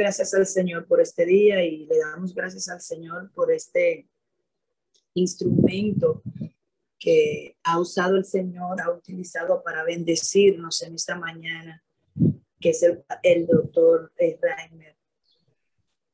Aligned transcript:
gracias 0.00 0.32
al 0.32 0.46
Señor 0.46 0.86
por 0.86 0.98
este 1.02 1.26
día 1.26 1.62
y 1.62 1.84
le 1.84 1.98
damos 1.98 2.34
gracias 2.34 2.70
al 2.70 2.80
Señor 2.80 3.30
por 3.32 3.52
este 3.52 4.08
instrumento 5.12 6.22
que 6.98 7.58
ha 7.62 7.78
usado 7.78 8.16
el 8.16 8.24
Señor, 8.24 8.80
ha 8.80 8.90
utilizado 8.90 9.62
para 9.62 9.84
bendecirnos 9.84 10.80
en 10.82 10.94
esta 10.94 11.16
mañana, 11.16 11.84
que 12.58 12.70
es 12.70 12.82
el, 13.22 13.46
doctor 13.46 14.10
eh, 14.16 14.38
Reimer. 14.40 14.96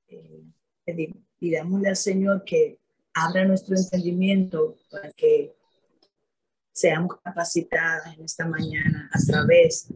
Eh, 0.08 1.14
pidámosle 1.38 1.88
al 1.88 1.96
Señor 1.96 2.42
que 2.44 2.80
abra 3.14 3.44
nuestro 3.44 3.76
entendimiento 3.76 4.76
para 4.90 5.12
que 5.12 5.54
seamos 6.72 7.20
capacitadas 7.22 8.16
en 8.16 8.24
esta 8.24 8.46
mañana 8.46 9.08
a 9.12 9.18
través 9.24 9.92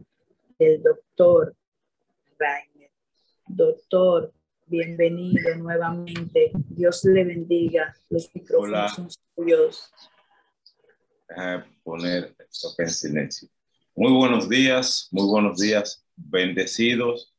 del 0.57 0.81
doctor 0.81 1.53
Reimer. 2.39 2.70
Doctor, 3.53 4.33
bienvenido 4.65 5.55
nuevamente. 5.57 6.51
Dios 6.69 7.03
le 7.03 7.25
bendiga. 7.25 7.93
Los 8.09 8.33
micrófonos 8.33 8.93
son 8.93 9.09
suyos. 9.35 9.91
poner 11.83 12.33
esto 12.39 12.69
en 12.77 12.89
silencio. 12.89 13.49
Muy 13.93 14.13
buenos 14.13 14.47
días, 14.47 15.09
muy 15.11 15.27
buenos 15.27 15.59
días, 15.59 16.05
bendecidos 16.15 17.35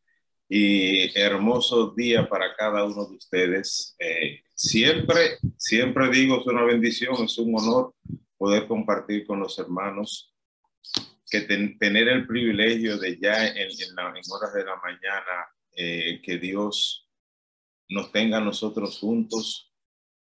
y 0.50 1.18
hermoso 1.18 1.94
día 1.96 2.28
para 2.28 2.54
cada 2.56 2.84
uno 2.84 3.06
de 3.06 3.16
ustedes. 3.16 3.96
Eh, 3.98 4.42
siempre, 4.54 5.38
siempre 5.56 6.10
digo, 6.10 6.40
es 6.40 6.46
una 6.46 6.64
bendición, 6.64 7.14
es 7.24 7.38
un 7.38 7.58
honor 7.58 7.94
poder 8.36 8.66
compartir 8.66 9.26
con 9.26 9.40
los 9.40 9.58
hermanos, 9.58 10.34
que 11.30 11.40
tener 11.40 12.08
el 12.08 12.26
privilegio 12.26 12.98
de 12.98 13.18
ya 13.18 13.46
en, 13.46 13.56
en, 13.56 13.98
horas 14.30 14.52
de 14.52 14.64
la 14.64 14.76
mañana, 14.76 15.46
eh, 15.76 16.20
que 16.22 16.38
Dios 16.38 17.08
nos 17.88 18.10
tenga 18.12 18.38
a 18.38 18.40
nosotros 18.40 18.98
juntos, 18.98 19.72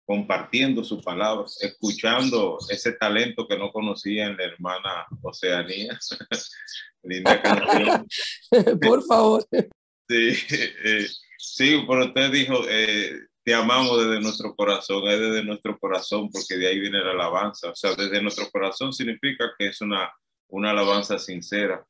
compartiendo 0.05 0.83
su 0.83 1.01
palabra, 1.01 1.45
escuchando 1.61 2.57
ese 2.69 2.93
talento 2.93 3.47
que 3.47 3.57
no 3.57 3.71
conocía 3.71 4.25
en 4.25 4.37
la 4.37 4.43
hermana 4.43 5.05
Oceanía. 5.21 5.97
Linda 7.03 7.41
canción. 7.41 8.07
Por 8.81 9.03
favor. 9.05 9.47
Sí, 10.09 10.33
eh, 10.83 11.07
sí, 11.37 11.83
pero 11.87 12.05
usted 12.05 12.31
dijo, 12.31 12.61
eh, 12.67 13.19
te 13.43 13.53
amamos 13.53 14.05
desde 14.05 14.21
nuestro 14.21 14.55
corazón, 14.55 15.07
es 15.07 15.19
desde 15.19 15.43
nuestro 15.43 15.79
corazón, 15.79 16.29
porque 16.29 16.57
de 16.57 16.67
ahí 16.67 16.79
viene 16.79 16.99
la 16.99 17.11
alabanza. 17.11 17.69
O 17.69 17.75
sea, 17.75 17.95
desde 17.95 18.21
nuestro 18.21 18.49
corazón 18.51 18.93
significa 18.93 19.51
que 19.57 19.67
es 19.67 19.81
una, 19.81 20.11
una 20.49 20.71
alabanza 20.71 21.17
sincera. 21.17 21.85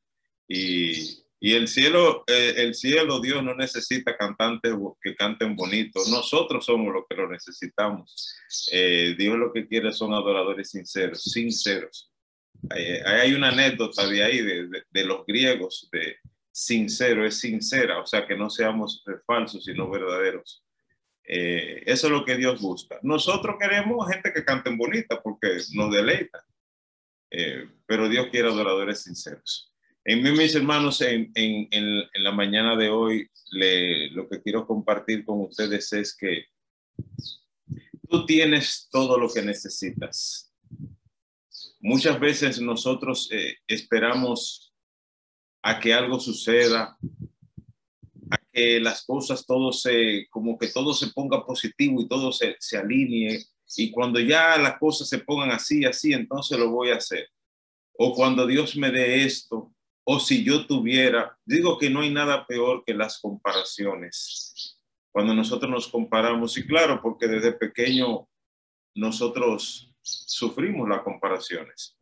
Y, 0.48 1.22
y 1.44 1.54
el 1.54 1.68
cielo, 1.68 2.24
eh, 2.26 2.54
el 2.56 2.74
cielo, 2.74 3.20
Dios 3.20 3.42
no 3.42 3.54
necesita 3.54 4.16
cantantes 4.16 4.74
que 5.00 5.14
canten 5.14 5.56
bonito. 5.56 6.00
Nosotros 6.08 6.64
somos 6.64 6.94
los 6.94 7.04
que 7.08 7.16
lo 7.16 7.28
necesitamos. 7.28 8.34
Dios 9.18 9.36
lo 9.36 9.52
que 9.52 9.66
quiere 9.66 9.92
son 9.92 10.14
adoradores 10.14 10.70
sinceros, 10.70 11.24
sinceros. 11.24 12.10
hay 13.04 13.34
una 13.34 13.48
anécdota 13.48 14.06
de 14.06 14.22
ahí, 14.22 14.40
de, 14.40 14.84
de, 14.88 15.04
los 15.04 15.26
griegos, 15.26 15.88
de, 15.90 16.16
sincero, 16.52 17.26
es 17.26 17.40
sincera, 17.40 18.00
o 18.00 18.06
sea, 18.06 18.26
que 18.26 18.36
no 18.36 18.50
seamos 18.50 19.02
falsos, 19.26 19.64
sino 19.64 19.90
verdaderos. 19.90 20.62
Eh, 21.24 21.82
eso 21.86 22.08
es 22.08 22.12
lo 22.12 22.24
que 22.24 22.36
Dios 22.36 22.60
busca. 22.60 22.98
Nosotros 23.02 23.56
queremos 23.58 24.06
gente 24.10 24.32
que 24.32 24.44
canten 24.44 24.76
bonita 24.76 25.20
porque 25.22 25.58
nos 25.74 25.92
deleita, 25.92 26.44
eh, 27.30 27.68
pero 27.86 28.08
Dios 28.08 28.28
quiere 28.30 28.48
adoradores 28.48 29.02
sinceros. 29.02 29.71
En 30.04 30.20
mí, 30.20 30.32
mis 30.32 30.54
hermanos, 30.56 31.00
en, 31.00 31.30
en, 31.36 31.68
en, 31.70 32.24
la 32.24 32.32
mañana 32.32 32.74
de 32.74 32.88
hoy, 32.88 33.30
le, 33.52 34.10
lo 34.10 34.28
que 34.28 34.42
quiero 34.42 34.66
compartir 34.66 35.24
con 35.24 35.42
ustedes 35.42 35.92
es 35.92 36.16
que 36.16 36.46
tú 38.08 38.26
tienes 38.26 38.88
todo 38.90 39.16
lo 39.16 39.28
que 39.28 39.42
necesitas. 39.42 40.52
Muchas 41.78 42.18
veces 42.18 42.60
nosotros 42.60 43.28
eh, 43.30 43.58
esperamos 43.68 44.74
a 45.62 45.78
que 45.78 45.94
algo 45.94 46.18
suceda, 46.18 46.98
a 48.30 48.36
que 48.52 48.80
las 48.80 49.06
cosas 49.06 49.46
todo 49.46 49.72
se, 49.72 50.26
como 50.30 50.58
que 50.58 50.66
todo 50.66 50.94
se 50.94 51.12
ponga 51.12 51.46
positivo 51.46 52.02
y 52.02 52.08
todo 52.08 52.32
se, 52.32 52.56
se 52.58 52.76
alinee. 52.76 53.44
Y 53.76 53.92
cuando 53.92 54.18
ya 54.18 54.58
las 54.58 54.80
cosas 54.80 55.08
se 55.08 55.20
pongan 55.20 55.52
así, 55.52 55.84
así, 55.84 56.12
entonces 56.12 56.58
lo 56.58 56.70
voy 56.70 56.90
a 56.90 56.96
hacer. 56.96 57.28
O 57.92 58.12
cuando 58.12 58.48
Dios 58.48 58.76
me 58.76 58.90
dé 58.90 59.24
esto, 59.24 59.72
o 60.04 60.18
si 60.18 60.44
yo 60.44 60.66
tuviera, 60.66 61.38
digo 61.44 61.78
que 61.78 61.90
no 61.90 62.00
hay 62.00 62.10
nada 62.10 62.46
peor 62.46 62.82
que 62.84 62.94
las 62.94 63.20
comparaciones. 63.20 64.78
Cuando 65.12 65.34
nosotros 65.34 65.70
nos 65.70 65.88
comparamos, 65.88 66.56
y 66.56 66.66
claro, 66.66 67.00
porque 67.02 67.28
desde 67.28 67.52
pequeño 67.52 68.28
nosotros 68.94 69.92
sufrimos 70.02 70.88
las 70.88 71.02
comparaciones. 71.02 71.96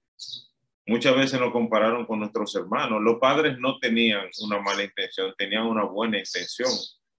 Muchas 0.86 1.14
veces 1.14 1.38
nos 1.38 1.52
compararon 1.52 2.06
con 2.06 2.20
nuestros 2.20 2.54
hermanos. 2.56 3.02
Los 3.02 3.18
padres 3.18 3.58
no 3.58 3.78
tenían 3.78 4.28
una 4.42 4.60
mala 4.60 4.82
intención, 4.82 5.34
tenían 5.36 5.66
una 5.66 5.84
buena 5.84 6.18
intención, 6.18 6.70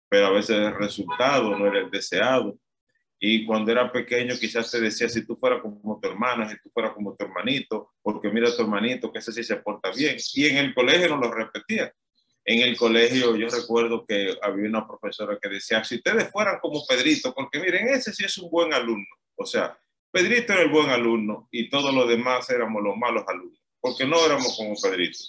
pero 0.10 0.28
a 0.28 0.32
veces 0.32 0.58
el 0.58 0.76
resultado 0.76 1.58
no 1.58 1.68
era 1.68 1.80
el 1.80 1.92
deseado. 1.92 2.58
Y 3.24 3.46
cuando 3.46 3.72
era 3.72 3.92
pequeño 3.92 4.36
quizás 4.38 4.72
te 4.72 4.82
decía, 4.82 5.08
si 5.08 5.26
tú 5.26 5.36
fueras 5.36 5.62
como 5.62 6.00
tu 6.02 6.10
hermano, 6.10 6.50
si 6.50 6.60
tú 6.60 6.72
fueras 6.74 6.94
como 6.94 7.16
tu 7.16 7.24
hermanito, 7.24 7.94
porque 8.02 8.30
mira 8.30 8.50
a 8.50 8.56
tu 8.56 8.64
hermanito, 8.64 9.12
que 9.12 9.20
ese 9.20 9.32
sí 9.32 9.44
se 9.44 9.58
porta 9.58 9.92
bien. 9.92 10.18
Y 10.34 10.48
en 10.48 10.58
el 10.58 10.74
colegio 10.74 11.10
no 11.10 11.18
lo 11.18 11.32
repetía. 11.32 11.94
En 12.44 12.62
el 12.68 12.76
colegio 12.76 13.36
yo 13.36 13.48
recuerdo 13.48 14.06
que 14.06 14.36
había 14.42 14.68
una 14.68 14.88
profesora 14.88 15.38
que 15.40 15.50
decía, 15.50 15.84
si 15.84 15.96
ustedes 15.96 16.32
fueran 16.32 16.60
como 16.60 16.84
Pedrito, 16.86 17.34
porque 17.34 17.60
miren, 17.60 17.90
ese 17.90 18.12
sí 18.12 18.26
es 18.26 18.38
un 18.40 18.50
buen 18.50 18.74
alumno. 18.74 19.16
O 19.36 19.46
sea, 19.46 19.80
Pedrito 20.12 20.54
era 20.54 20.64
el 20.64 20.70
buen 20.70 20.90
alumno 20.90 21.48
y 21.52 21.70
todos 21.70 21.94
los 21.94 22.10
demás 22.10 22.50
éramos 22.50 22.82
los 22.82 22.98
malos 22.98 23.24
alumnos 23.28 23.62
porque 23.82 24.06
no 24.06 24.24
éramos 24.24 24.56
como 24.56 24.76
Pedrito. 24.76 25.20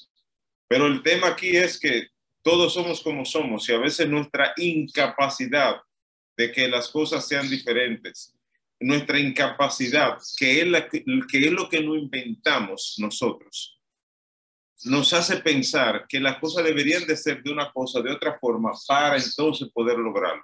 Pero 0.69 0.86
el 0.86 1.02
tema 1.02 1.28
aquí 1.28 1.56
es 1.56 1.81
que 1.81 2.08
todos 2.42 2.75
somos 2.75 3.02
como 3.02 3.25
somos 3.25 3.69
y 3.69 3.72
a 3.72 3.78
veces 3.78 4.08
nuestra 4.08 4.52
incapacidad 4.56 5.81
de 6.37 6.53
que 6.53 6.69
las 6.69 6.88
cosas 6.88 7.26
sean 7.26 7.48
diferentes, 7.48 8.34
nuestra 8.81 9.19
incapacidad, 9.19 10.19
que 10.37 10.60
es, 10.60 10.66
la, 10.66 10.88
que 10.88 11.04
es 11.06 11.53
lo 11.53 11.69
que 11.69 11.81
no 11.81 11.94
inventamos 11.94 12.97
nosotros, 12.98 13.78
nos 14.84 15.12
hace 15.12 15.37
pensar 15.37 16.06
que 16.09 16.19
las 16.19 16.38
cosas 16.38 16.65
deberían 16.65 17.06
de 17.06 17.16
ser 17.16 17.43
de 17.43 17.53
una 17.53 17.70
cosa, 17.72 18.00
de 18.00 18.10
otra 18.10 18.38
forma, 18.38 18.72
para 18.87 19.16
entonces 19.16 19.69
poder 19.72 19.98
lograrlo. 19.98 20.43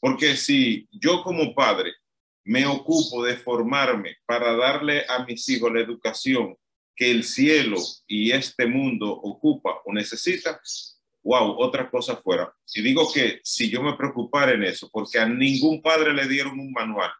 Porque 0.00 0.36
si 0.36 0.88
yo 0.90 1.22
como 1.22 1.54
padre 1.54 1.92
me 2.44 2.66
ocupo 2.66 3.24
de 3.24 3.36
formarme 3.36 4.16
para 4.26 4.54
darle 4.56 5.04
a 5.08 5.24
mis 5.24 5.48
hijos 5.48 5.72
la 5.72 5.80
educación 5.80 6.56
que 6.96 7.10
el 7.10 7.24
cielo 7.24 7.76
y 8.06 8.30
este 8.30 8.66
mundo 8.66 9.10
ocupa 9.10 9.80
o 9.84 9.92
necesita, 9.92 10.60
wow, 11.24 11.56
otra 11.58 11.90
cosa 11.90 12.16
fuera. 12.16 12.54
Y 12.74 12.82
digo 12.82 13.10
que 13.12 13.40
si 13.42 13.70
yo 13.70 13.82
me 13.82 13.96
preocupara 13.96 14.52
en 14.52 14.62
eso, 14.62 14.88
porque 14.92 15.18
a 15.18 15.26
ningún 15.26 15.80
padre 15.82 16.12
le 16.12 16.28
dieron 16.28 16.60
un 16.60 16.70
manual. 16.70 17.10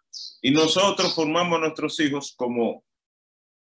Y 0.42 0.50
nosotros 0.50 1.15
formamos 1.15 1.56
a 1.56 1.62
nuestros 1.62 1.98
hijos 2.00 2.34
como, 2.37 2.84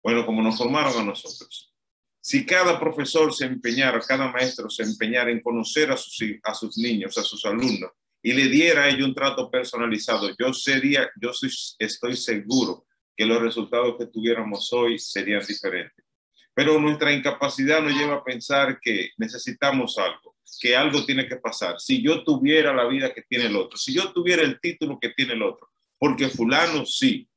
bueno, 0.04 0.26
como 0.26 0.42
nos 0.42 0.58
formaron 0.58 1.02
a 1.02 1.04
nosotros. 1.04 1.74
Si 2.22 2.46
cada 2.46 2.80
profesor 2.80 3.34
se 3.34 3.46
empeñara, 3.46 4.00
cada 4.00 4.32
maestro 4.32 4.70
se 4.70 4.84
empeñara 4.84 5.32
en 5.32 5.42
conocer 5.42 5.92
a 5.92 5.98
sus, 5.98 6.22
a 6.44 6.54
sus 6.54 6.78
niños, 6.78 7.18
a 7.18 7.24
sus 7.24 7.44
alumnos, 7.46 7.92
y 8.22 8.34
le 8.34 8.48
diera 8.48 8.84
a 8.84 8.90
ellos 8.90 9.08
un 9.08 9.16
trato 9.16 9.50
personalizado, 9.50 10.30
yo 10.38 10.54
sería, 10.54 11.10
yo 11.20 11.34
soy, 11.34 11.50
estoy 11.80 12.16
seguro 12.16 12.86
que 13.16 13.26
los 13.26 13.42
resultados 13.42 13.96
que 13.98 14.08
tuviéramos 14.08 14.72
hoy 14.74 15.00
serían 15.00 15.46
diferentes. 15.46 16.06
Pero 16.54 16.80
nuestra 16.80 17.14
incapacidad 17.14 17.82
nos 17.82 17.94
lleva 17.94 18.16
a 18.16 18.24
pensar 18.24 18.80
que 18.82 19.12
necesitamos 19.18 19.98
algo, 19.98 20.27
que 20.60 20.76
algo 20.76 21.06
tiene 21.06 21.28
que 21.28 21.38
pasar. 21.38 21.80
Si 21.80 22.02
yo 22.02 22.24
tuviera 22.24 22.74
la 22.74 22.86
vida 22.88 23.14
que 23.14 23.24
tiene 23.24 23.46
el 23.46 23.56
otro, 23.56 23.78
si 23.78 23.94
yo 23.94 24.12
tuviera 24.14 24.44
el 24.44 24.60
título 24.60 24.98
que 25.00 25.10
tiene 25.10 25.34
el 25.34 25.44
otro, 25.44 25.70
porque 25.98 26.30
fulano 26.30 26.86
sí, 26.86 27.28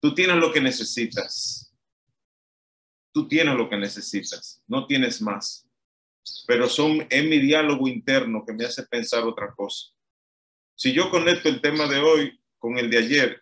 tú 0.00 0.14
tienes 0.14 0.36
lo 0.36 0.52
que 0.52 0.60
necesitas. 0.60 1.74
Tú 3.12 3.26
tienes 3.26 3.56
lo 3.56 3.68
que 3.68 3.76
necesitas, 3.76 4.62
no 4.68 4.86
tienes 4.86 5.20
más. 5.20 5.66
Pero 6.46 6.68
son 6.68 7.06
en 7.10 7.28
mi 7.28 7.38
diálogo 7.38 7.88
interno 7.88 8.44
que 8.46 8.52
me 8.52 8.64
hace 8.64 8.84
pensar 8.84 9.24
otra 9.24 9.52
cosa. 9.52 9.88
Si 10.76 10.92
yo 10.92 11.10
conecto 11.10 11.48
el 11.48 11.60
tema 11.60 11.86
de 11.86 11.98
hoy 11.98 12.40
con 12.58 12.78
el 12.78 12.88
de 12.88 12.98
ayer, 12.98 13.40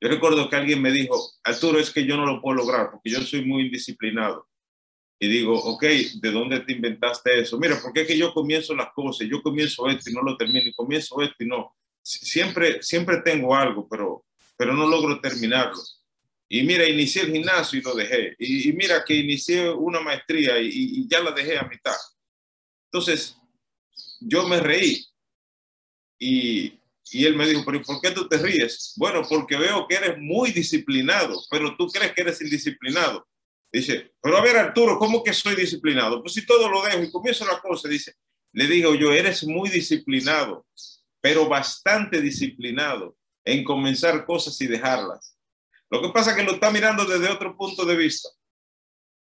yo 0.00 0.08
recuerdo 0.08 0.48
que 0.48 0.56
alguien 0.56 0.82
me 0.82 0.90
dijo, 0.90 1.32
Arturo, 1.44 1.78
es 1.78 1.90
que 1.90 2.04
yo 2.04 2.16
no 2.16 2.26
lo 2.26 2.40
puedo 2.40 2.56
lograr 2.56 2.90
porque 2.90 3.10
yo 3.10 3.20
soy 3.20 3.44
muy 3.44 3.66
indisciplinado. 3.66 4.48
Y 5.22 5.28
digo, 5.28 5.56
ok, 5.56 5.84
¿de 6.14 6.32
dónde 6.32 6.58
te 6.62 6.72
inventaste 6.72 7.38
eso? 7.38 7.56
Mira, 7.56 7.78
porque 7.80 8.00
es 8.00 8.08
que 8.08 8.18
yo 8.18 8.34
comienzo 8.34 8.74
las 8.74 8.92
cosas, 8.92 9.28
yo 9.30 9.40
comienzo 9.40 9.88
esto 9.88 10.10
y 10.10 10.14
no 10.14 10.20
lo 10.20 10.36
termino, 10.36 10.68
y 10.68 10.72
comienzo 10.72 11.22
esto 11.22 11.36
y 11.38 11.46
no. 11.46 11.76
Siempre, 12.02 12.82
siempre 12.82 13.18
tengo 13.18 13.54
algo, 13.54 13.86
pero, 13.88 14.24
pero 14.56 14.74
no 14.74 14.84
logro 14.84 15.20
terminarlo. 15.20 15.80
Y 16.48 16.64
mira, 16.64 16.88
inicié 16.88 17.22
el 17.22 17.30
gimnasio 17.34 17.78
y 17.78 17.82
lo 17.82 17.94
dejé. 17.94 18.34
Y, 18.36 18.72
mira 18.72 19.04
que 19.06 19.14
inicié 19.14 19.70
una 19.70 20.00
maestría 20.00 20.58
y, 20.58 20.70
y, 20.72 21.08
ya 21.08 21.20
la 21.20 21.30
dejé 21.30 21.56
a 21.56 21.68
mitad. 21.68 21.94
Entonces, 22.86 23.36
yo 24.18 24.48
me 24.48 24.58
reí 24.58 25.06
y, 26.18 26.80
y 27.12 27.24
él 27.24 27.36
me 27.36 27.46
dijo, 27.46 27.62
pero 27.64 27.80
¿por 27.82 28.00
qué 28.00 28.10
tú 28.10 28.26
te 28.26 28.38
ríes? 28.38 28.94
Bueno, 28.96 29.22
porque 29.28 29.56
veo 29.56 29.86
que 29.86 29.94
eres 29.94 30.18
muy 30.18 30.50
disciplinado, 30.50 31.40
pero 31.48 31.76
tú 31.76 31.86
crees 31.86 32.10
que 32.12 32.22
eres 32.22 32.40
indisciplinado. 32.40 33.24
Dice, 33.72 34.12
pero 34.20 34.36
a 34.36 34.42
ver 34.42 34.56
Arturo, 34.56 34.98
¿cómo 34.98 35.24
que 35.24 35.32
soy 35.32 35.56
disciplinado? 35.56 36.20
Pues 36.20 36.34
si 36.34 36.44
todo 36.44 36.68
lo 36.68 36.82
dejo 36.82 37.02
y 37.02 37.10
comienzo 37.10 37.46
la 37.46 37.58
cosa, 37.58 37.88
dice, 37.88 38.14
le 38.52 38.66
digo 38.66 38.94
yo, 38.94 39.12
eres 39.12 39.44
muy 39.44 39.70
disciplinado, 39.70 40.66
pero 41.20 41.48
bastante 41.48 42.20
disciplinado 42.20 43.16
en 43.44 43.64
comenzar 43.64 44.26
cosas 44.26 44.60
y 44.60 44.66
dejarlas. 44.66 45.36
Lo 45.90 46.02
que 46.02 46.10
pasa 46.10 46.30
es 46.30 46.36
que 46.36 46.42
lo 46.42 46.52
está 46.52 46.70
mirando 46.70 47.04
desde 47.06 47.30
otro 47.30 47.56
punto 47.56 47.84
de 47.84 47.96
vista. 47.96 48.28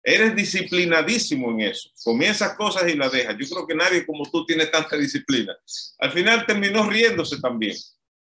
Eres 0.03 0.35
disciplinadísimo 0.35 1.49
en 1.49 1.61
eso. 1.61 1.89
Comienzas 2.03 2.55
cosas 2.55 2.87
y 2.87 2.95
las 2.95 3.11
dejas. 3.11 3.35
Yo 3.39 3.47
creo 3.47 3.67
que 3.67 3.73
nadie 3.73 4.05
como 4.05 4.29
tú 4.29 4.45
tiene 4.45 4.67
tanta 4.67 4.95
disciplina. 4.95 5.57
Al 5.97 6.11
final 6.11 6.45
terminó 6.45 6.87
riéndose 6.87 7.39
también. 7.41 7.75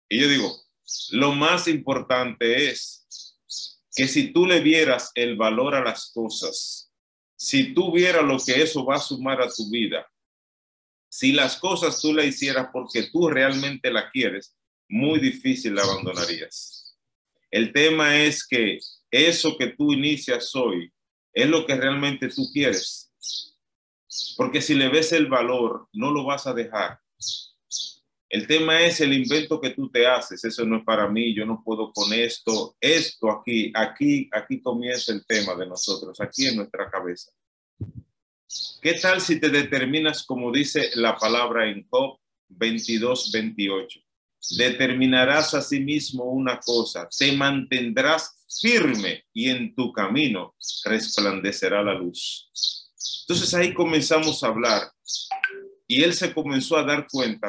Y 0.09 0.21
yo 0.21 0.29
digo, 0.29 0.57
lo 1.11 1.33
más 1.33 1.69
importante 1.69 2.71
es 2.71 3.06
que 3.97 4.07
si 4.07 4.31
tú 4.31 4.47
le 4.47 4.61
vieras 4.61 5.11
el 5.15 5.37
valor 5.37 5.75
a 5.75 5.83
las 5.83 6.13
cosas, 6.13 6.93
si 7.35 7.73
tú 7.73 7.93
vieras 7.93 8.23
lo 8.25 8.37
que 8.39 8.63
eso 8.63 8.85
va 8.85 8.97
a 8.97 9.01
sumar 9.01 9.41
a 9.41 9.49
tu 9.49 9.71
vida, 9.71 10.07
si 11.09 11.33
las 11.33 11.57
cosas 11.57 12.01
tú 12.03 12.13
las 12.13 12.27
hicieras 12.27 12.69
porque 12.73 13.05
tú 13.11 13.29
realmente 13.29 13.91
la 13.91 14.11
quieres, 14.11 14.55
muy 14.87 15.19
difícil 15.19 15.75
la 15.75 15.83
abandonarías. 15.83 16.95
El 17.51 17.73
tema 17.73 18.23
es 18.23 18.47
que 18.47 18.79
eso 19.11 19.57
que 19.57 19.69
tú 19.69 19.93
inicias 19.93 20.55
hoy 20.55 20.93
es 21.33 21.49
lo 21.49 21.65
que 21.65 21.75
realmente 21.75 22.29
tú 22.29 22.51
quieres. 22.53 23.11
Porque 24.37 24.61
si 24.61 24.75
le 24.75 24.89
ves 24.89 25.13
el 25.13 25.27
valor, 25.27 25.89
no 25.95 26.11
lo 26.11 26.25
vas 26.25 26.47
a 26.47 26.53
dejar. 26.53 27.01
El 28.37 28.47
tema 28.47 28.83
es 28.83 29.01
el 29.01 29.15
invento 29.15 29.59
que 29.59 29.71
tú 29.71 29.89
te 29.89 30.07
haces. 30.07 30.45
Eso 30.45 30.63
no 30.67 30.77
es 30.77 30.85
para 30.85 31.09
mí. 31.09 31.35
Yo 31.35 31.47
no 31.47 31.63
puedo 31.65 31.91
con 31.91 32.13
esto. 32.13 32.77
Esto 32.79 33.31
aquí, 33.31 33.73
aquí, 33.75 34.29
aquí 34.31 34.61
comienza 34.61 35.11
el 35.15 35.25
tema 35.25 35.55
de 35.55 35.67
nosotros, 35.67 36.21
aquí 36.21 36.47
en 36.47 36.57
nuestra 36.57 36.91
cabeza. 36.91 37.33
¿Qué 38.83 38.93
tal 39.01 39.23
si 39.23 39.41
te 39.41 39.49
determinas, 39.49 40.23
como 40.23 40.53
dice 40.53 40.91
la 40.97 41.17
palabra 41.17 41.67
en 41.67 41.87
Job 41.89 42.19
22, 42.49 43.33
28? 43.33 44.01
Determinarás 44.59 45.55
a 45.55 45.63
sí 45.63 45.81
mismo 45.81 46.25
una 46.25 46.61
cosa, 46.61 47.09
te 47.09 47.33
mantendrás 47.33 48.45
firme 48.61 49.25
y 49.33 49.49
en 49.49 49.75
tu 49.75 49.95
camino 49.95 50.55
resplandecerá 50.85 51.83
la 51.83 51.95
luz. 51.95 52.51
Entonces 53.23 53.55
ahí 53.55 53.73
comenzamos 53.73 54.45
a 54.45 54.49
hablar 54.49 54.83
y 55.87 56.03
él 56.03 56.13
se 56.13 56.35
comenzó 56.35 56.77
a 56.77 56.83
dar 56.83 57.07
cuenta 57.11 57.49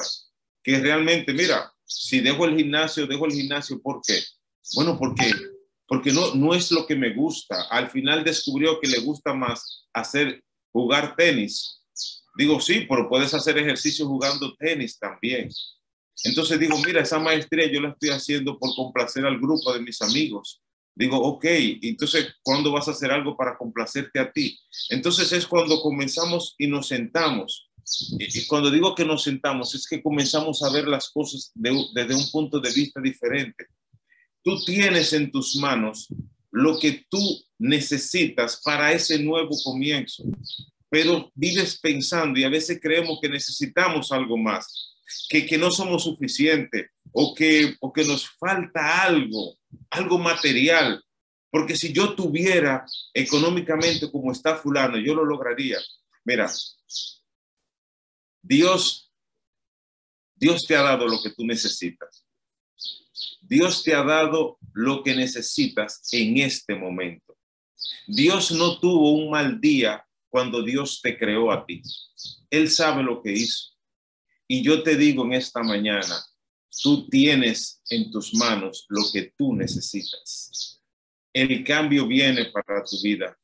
que 0.68 0.80
realmente, 0.82 1.34
mira, 1.34 1.72
si 1.86 2.20
dejo 2.20 2.44
el 2.44 2.58
gimnasio, 2.58 3.08
dejo 3.08 3.26
el 3.26 3.32
gimnasio, 3.32 3.82
¿por 3.82 4.02
qué? 4.06 4.22
Bueno, 4.76 4.98
porque 5.00 5.32
porque 5.88 6.12
no, 6.12 6.36
no 6.36 6.54
es 6.54 6.70
lo 6.74 6.86
que 6.86 6.98
me 6.98 7.14
gusta. 7.14 7.62
Al 7.70 7.90
final 7.90 8.26
descubrió 8.26 8.78
que 8.82 8.90
le 8.90 9.00
gusta 9.00 9.34
más 9.34 9.88
hacer 9.94 10.44
jugar 10.74 11.16
tenis. 11.16 11.82
Digo, 12.38 12.60
sí, 12.60 12.86
pero 12.90 13.08
puedes 13.08 13.34
hacer 13.34 13.58
ejercicio 13.58 14.06
jugando 14.06 14.54
tenis 14.56 15.00
también. 15.00 15.48
Entonces 16.26 16.60
digo, 16.60 16.78
mira, 16.86 17.02
esa 17.02 17.18
maestría 17.18 17.72
yo 17.72 17.80
la 17.80 17.92
estoy 17.92 18.10
haciendo 18.10 18.60
por 18.60 18.76
complacer 18.76 19.26
al 19.26 19.40
grupo 19.40 19.74
de 19.74 19.80
mis 19.80 20.02
amigos. 20.02 20.62
Digo, 20.94 21.18
ok, 21.18 21.46
entonces, 21.84 22.36
¿cuándo 22.44 22.74
vas 22.74 22.90
a 22.90 22.92
hacer 22.92 23.10
algo 23.10 23.38
para 23.38 23.58
complacerte 23.58 24.20
a 24.20 24.30
ti? 24.30 24.60
Entonces 24.90 25.32
es 25.32 25.48
cuando 25.48 25.80
comenzamos 25.80 26.56
y 26.58 26.68
nos 26.68 26.90
sentamos. 26.90 27.67
Y 28.20 28.46
cuando 28.48 28.70
digo 28.70 28.94
que 28.94 29.06
nos 29.06 29.24
sentamos, 29.24 29.74
es 29.74 29.88
que 29.88 30.02
comenzamos 30.02 30.62
a 30.64 30.72
ver 30.72 30.88
las 30.88 31.10
cosas 31.10 31.52
desde 31.56 32.16
un 32.16 32.30
punto 32.32 32.60
de 32.60 32.72
vista 32.72 33.00
diferente. 33.00 33.68
Tú 34.44 34.64
tienes 34.66 35.14
en 35.14 35.32
tus 35.32 35.56
manos 35.56 36.08
lo 36.52 36.78
que 36.80 37.06
tú 37.10 37.20
necesitas 37.60 38.62
para 38.64 38.92
ese 38.92 39.20
nuevo 39.20 39.52
comienzo. 39.64 40.24
Pero 40.90 41.32
vives 41.36 41.80
pensando 41.80 42.40
y 42.40 42.44
a 42.44 42.50
veces 42.50 42.80
creemos 42.82 43.20
que 43.22 43.30
necesitamos 43.30 44.12
algo 44.12 44.38
más, 44.38 44.96
que, 45.30 45.46
que 45.46 45.58
no 45.58 45.72
somos 45.72 46.04
suficientes 46.04 46.90
o 47.12 47.34
que, 47.34 47.76
o 47.80 47.92
que 47.92 48.06
nos 48.06 48.30
falta 48.38 49.04
algo, 49.04 49.58
algo 49.90 50.18
material. 50.18 51.04
Porque 51.50 51.76
si 51.76 51.94
yo 51.94 52.14
tuviera 52.14 52.86
económicamente 53.14 54.12
como 54.12 54.32
está 54.32 54.58
fulano, 54.58 54.98
yo 54.98 55.16
lo 55.16 55.26
lograría. 55.26 55.78
Mira, 56.26 56.52
Dios, 58.48 59.12
Dios 60.36 60.66
te 60.66 60.76
ha 60.76 60.82
dado 60.82 61.06
lo 61.06 61.22
que 61.22 61.32
tú 61.32 61.46
necesitas. 61.46 62.26
Dios 63.42 63.84
te 63.84 63.94
ha 63.94 64.04
dado 64.04 64.58
lo 64.74 65.04
que 65.04 65.14
necesitas 65.16 66.02
en 66.14 66.38
este 66.38 66.76
momento. 66.76 67.38
Dios 68.08 68.52
no 68.52 68.80
tuvo 68.80 69.12
un 69.12 69.32
mal 69.32 69.60
día 69.60 70.06
cuando 70.30 70.64
Dios 70.64 71.02
te 71.02 71.18
creó 71.18 71.52
a 71.52 71.66
ti. 71.66 71.82
Él 72.50 72.70
sabe 72.70 73.04
lo 73.04 73.22
que 73.22 73.34
hizo. 73.34 73.76
Y 74.48 74.64
yo 74.64 74.82
te 74.82 74.96
digo 74.96 75.26
en 75.26 75.34
esta 75.34 75.62
mañana, 75.62 76.16
tú 76.82 77.10
tienes 77.10 77.82
en 77.90 78.12
tus 78.12 78.34
manos 78.34 78.86
lo 78.88 79.04
que 79.12 79.34
tú 79.38 79.54
necesitas. 79.54 80.82
El 81.34 81.66
cambio 81.66 82.08
viene 82.08 82.46
para 82.46 82.82
tu 82.84 83.02
vida, 83.02 83.38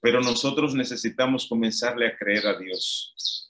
pero 0.00 0.20
nosotros 0.20 0.74
necesitamos 0.74 1.46
comenzarle 1.46 2.06
a 2.06 2.16
creer 2.16 2.46
a 2.46 2.58
Dios. 2.58 3.45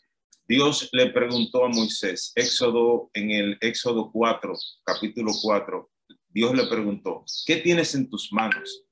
Dios 0.48 0.88
le 0.92 1.10
preguntó 1.10 1.64
a 1.64 1.68
Moisés, 1.68 2.32
Éxodo 2.36 3.10
en 3.14 3.32
el 3.32 3.58
Éxodo 3.60 4.10
4, 4.12 4.54
capítulo 4.84 5.32
4, 5.42 5.90
Dios 6.28 6.54
le 6.54 6.66
preguntó, 6.68 7.24
¿qué 7.46 7.56
tienes 7.56 7.94
en 7.96 8.08
tus 8.08 8.32
manos? 8.32 8.84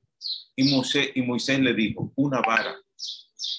Y 0.57 0.75
Moisés, 0.75 1.11
y 1.15 1.23
Moisés 1.23 1.61
le 1.61 1.73
dijo, 1.73 2.13
una 2.17 2.41
vara. 2.41 2.75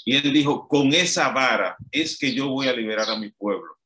Y 0.03 0.17
él 0.17 0.33
dijo, 0.33 0.67
con 0.67 0.93
esa 0.93 1.29
vara 1.29 1.77
es 1.89 2.17
que 2.17 2.33
yo 2.33 2.49
voy 2.49 2.67
a 2.67 2.73
liberar 2.73 3.09
a 3.09 3.17
mi 3.17 3.29
pueblo. 3.29 3.77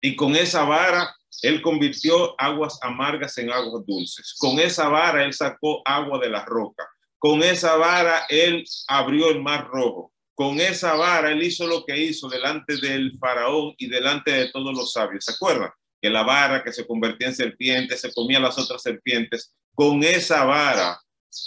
Y 0.00 0.16
con 0.16 0.34
esa 0.34 0.64
vara, 0.64 1.14
él 1.42 1.62
convirtió 1.62 2.34
aguas 2.40 2.78
amargas 2.82 3.38
en 3.38 3.52
aguas 3.52 3.86
dulces. 3.86 4.34
Con 4.38 4.58
esa 4.58 4.88
vara, 4.88 5.24
él 5.24 5.32
sacó 5.32 5.82
agua 5.84 6.18
de 6.18 6.30
la 6.30 6.44
roca. 6.44 6.88
Con 7.18 7.42
esa 7.44 7.76
vara, 7.76 8.26
él 8.28 8.64
abrió 8.88 9.30
el 9.30 9.40
mar 9.40 9.68
rojo. 9.68 10.12
Con 10.40 10.58
esa 10.58 10.94
vara, 10.94 11.32
él 11.32 11.42
hizo 11.42 11.66
lo 11.66 11.84
que 11.84 12.02
hizo 12.02 12.26
delante 12.26 12.78
del 12.78 13.12
faraón 13.18 13.74
y 13.76 13.88
delante 13.88 14.30
de 14.30 14.50
todos 14.50 14.74
los 14.74 14.90
sabios. 14.90 15.26
¿Se 15.26 15.32
acuerdan? 15.32 15.68
Que 16.00 16.08
la 16.08 16.22
vara 16.22 16.64
que 16.64 16.72
se 16.72 16.86
convertía 16.86 17.28
en 17.28 17.34
serpiente, 17.34 17.94
se 17.98 18.10
comía 18.10 18.40
las 18.40 18.56
otras 18.56 18.82
serpientes. 18.82 19.52
Con 19.74 20.02
esa 20.02 20.44
vara, 20.44 20.98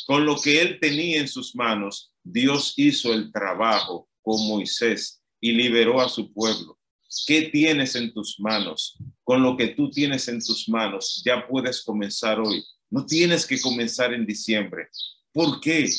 con 0.06 0.28
lo 0.28 0.40
que 0.40 0.62
él 0.62 0.78
tenía 0.80 1.22
en 1.22 1.28
sus 1.28 1.56
manos, 1.56 2.14
Dios 2.22 2.76
hizo 2.78 3.12
el 3.12 3.32
trabajo 3.32 4.08
con 4.22 4.48
Moisés 4.48 5.24
y 5.42 5.54
liberó 5.54 6.00
a 6.00 6.08
su 6.08 6.32
pueblo. 6.32 6.78
¿Qué 7.26 7.50
tienes 7.52 7.96
en 7.96 8.14
tus 8.14 8.40
manos? 8.40 8.96
Con 9.24 9.42
lo 9.42 9.58
que 9.58 9.70
tú 9.70 9.90
tienes 9.90 10.28
en 10.28 10.38
tus 10.40 10.70
manos, 10.70 11.24
ya 11.26 11.48
puedes 11.48 11.82
comenzar 11.82 12.40
hoy. 12.40 12.64
No 12.92 13.08
tienes 13.08 13.48
que 13.48 13.60
comenzar 13.60 14.14
en 14.14 14.24
diciembre. 14.24 14.88
¿Por 15.32 15.60
qué? 15.62 15.90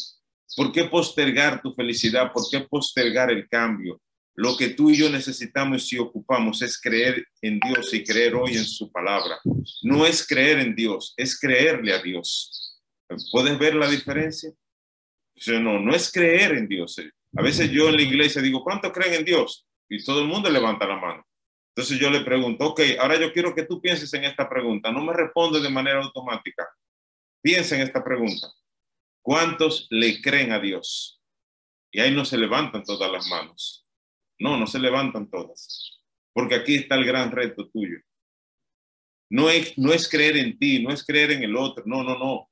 ¿Por 0.56 0.72
qué 0.72 0.84
postergar 0.84 1.60
tu 1.60 1.72
felicidad? 1.74 2.32
¿Por 2.32 2.44
qué 2.50 2.60
postergar 2.60 3.30
el 3.30 3.48
cambio? 3.48 4.00
Lo 4.36 4.56
que 4.56 4.70
tú 4.70 4.90
y 4.90 4.96
yo 4.96 5.08
necesitamos 5.10 5.92
y 5.92 5.98
ocupamos 5.98 6.60
es 6.62 6.80
creer 6.80 7.24
en 7.40 7.60
Dios 7.60 7.94
y 7.94 8.02
creer 8.02 8.34
hoy 8.34 8.56
en 8.56 8.64
su 8.64 8.90
palabra. 8.90 9.38
No 9.82 10.04
es 10.06 10.26
creer 10.26 10.58
en 10.58 10.74
Dios, 10.74 11.14
es 11.16 11.38
creerle 11.38 11.92
a 11.92 12.02
Dios. 12.02 12.80
¿Puedes 13.30 13.58
ver 13.58 13.76
la 13.76 13.88
diferencia? 13.88 14.50
No, 15.46 15.78
no 15.78 15.94
es 15.94 16.10
creer 16.10 16.52
en 16.52 16.66
Dios. 16.68 16.96
A 17.36 17.42
veces 17.42 17.70
yo 17.70 17.88
en 17.88 17.96
la 17.96 18.02
iglesia 18.02 18.42
digo, 18.42 18.62
¿cuánto 18.62 18.92
creen 18.92 19.14
en 19.14 19.24
Dios? 19.24 19.66
Y 19.88 20.02
todo 20.02 20.20
el 20.20 20.28
mundo 20.28 20.50
levanta 20.50 20.86
la 20.86 20.96
mano. 20.96 21.24
Entonces 21.76 21.98
yo 21.98 22.10
le 22.10 22.20
pregunto, 22.20 22.66
ok, 22.66 22.80
ahora 23.00 23.18
yo 23.18 23.32
quiero 23.32 23.54
que 23.54 23.64
tú 23.64 23.80
pienses 23.80 24.12
en 24.14 24.24
esta 24.24 24.48
pregunta. 24.48 24.92
No 24.92 25.04
me 25.04 25.12
responde 25.12 25.60
de 25.60 25.68
manera 25.68 26.02
automática. 26.02 26.68
Piensa 27.40 27.76
en 27.76 27.82
esta 27.82 28.02
pregunta. 28.02 28.48
¿Cuántos 29.24 29.86
le 29.88 30.20
creen 30.20 30.52
a 30.52 30.60
Dios? 30.60 31.18
Y 31.90 32.00
ahí 32.00 32.14
no 32.14 32.24
se 32.24 32.36
levantan 32.36 32.84
todas 32.84 33.10
las 33.10 33.26
manos. 33.28 33.86
No, 34.38 34.58
no 34.58 34.66
se 34.66 34.78
levantan 34.78 35.30
todas. 35.30 36.02
Porque 36.34 36.56
aquí 36.56 36.74
está 36.74 36.96
el 36.96 37.06
gran 37.06 37.30
reto 37.30 37.68
tuyo. 37.70 37.98
No 39.30 39.48
es, 39.48 39.78
no 39.78 39.92
es 39.92 40.08
creer 40.08 40.36
en 40.36 40.58
ti, 40.58 40.82
no 40.82 40.92
es 40.92 41.04
creer 41.04 41.30
en 41.30 41.42
el 41.42 41.56
otro. 41.56 41.84
No, 41.86 42.02
no, 42.02 42.18
no 42.18 42.50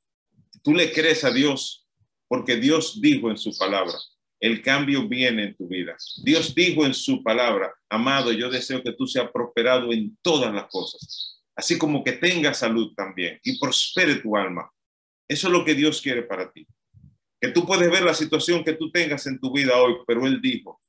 tú 0.63 0.75
le 0.75 0.93
crees 0.93 1.25
a 1.25 1.31
Dios 1.31 1.87
porque 2.29 2.57
Dios 2.57 3.01
dijo 3.01 3.31
en 3.31 3.37
su 3.37 3.57
palabra, 3.57 3.95
el 4.41 4.63
cambio 4.63 5.07
viene 5.07 5.45
en 5.45 5.57
tu 5.57 5.69
vida. 5.69 5.97
Dios 6.25 6.55
dijo 6.55 6.87
en 6.87 6.95
su 6.95 7.23
palabra, 7.23 7.73
amado, 7.91 8.33
yo 8.33 8.51
deseo 8.51 8.83
que 8.83 8.93
tú 8.93 9.07
seas 9.07 9.31
prosperado 9.31 9.93
en 9.93 10.17
todas 10.23 10.53
las 10.55 10.67
cosas, 10.69 11.43
así 11.55 11.79
como 11.79 12.03
que 12.03 12.13
tengas 12.13 12.59
salud 12.59 12.95
también 12.97 13.39
y 13.45 13.59
prospere 13.59 14.17
tu 14.17 14.37
alma. 14.37 14.71
Eso 15.33 15.47
es 15.47 15.53
lo 15.53 15.65
que 15.65 15.75
Dios 15.75 16.03
quiere 16.03 16.23
para 16.23 16.53
ti. 16.53 16.67
Que 17.41 17.49
tú 17.49 17.65
puedes 17.65 17.91
ver 17.91 18.03
la 18.03 18.13
situación 18.13 18.63
que 18.63 18.75
tú 18.75 18.91
tengas 18.91 19.27
en 19.27 19.41
tu 19.41 19.51
vida 19.51 19.81
hoy, 19.81 19.95
pero 20.07 20.27
Él 20.27 20.43
dijo, 20.43 20.81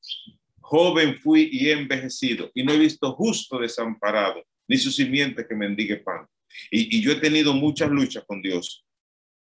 joven 0.60 1.18
fui 1.18 1.48
y 1.50 1.70
he 1.70 1.72
envejecido 1.72 2.52
y 2.54 2.64
no 2.64 2.74
he 2.74 2.78
visto 2.78 3.14
justo 3.14 3.58
desamparado, 3.58 4.44
ni 4.68 4.78
su 4.78 4.92
simiente 4.92 5.48
que 5.48 5.56
mendigue 5.56 5.98
pan. 5.98 6.28
Y, 6.70 7.02
yo 7.02 7.14
he 7.14 7.16
tenido 7.16 7.54
muchas 7.54 7.90
luchas 7.90 8.26
con 8.28 8.42
Dios. 8.42 8.86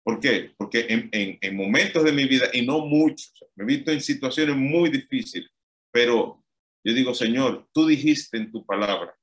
¿Por 0.03 0.19
qué? 0.19 0.51
Porque 0.55 0.85
en, 0.87 1.09
en 1.41 1.55
momentos 1.55 2.03
de 2.03 2.11
mi 2.11 2.25
vida, 2.25 2.49
y 2.53 2.61
no 2.61 2.85
muchos, 2.85 3.33
me 3.55 3.63
he 3.63 3.77
visto 3.77 3.91
en 3.91 4.01
situaciones 4.01 4.55
muy 4.55 4.89
difíciles, 4.91 5.49
pero 5.91 6.45
yo 6.83 6.93
digo, 6.93 7.15
Señor, 7.15 7.67
tú 7.73 7.87
dijiste 7.87 8.37
en 8.37 8.51
tu 8.51 8.63
palabra, 8.63 9.15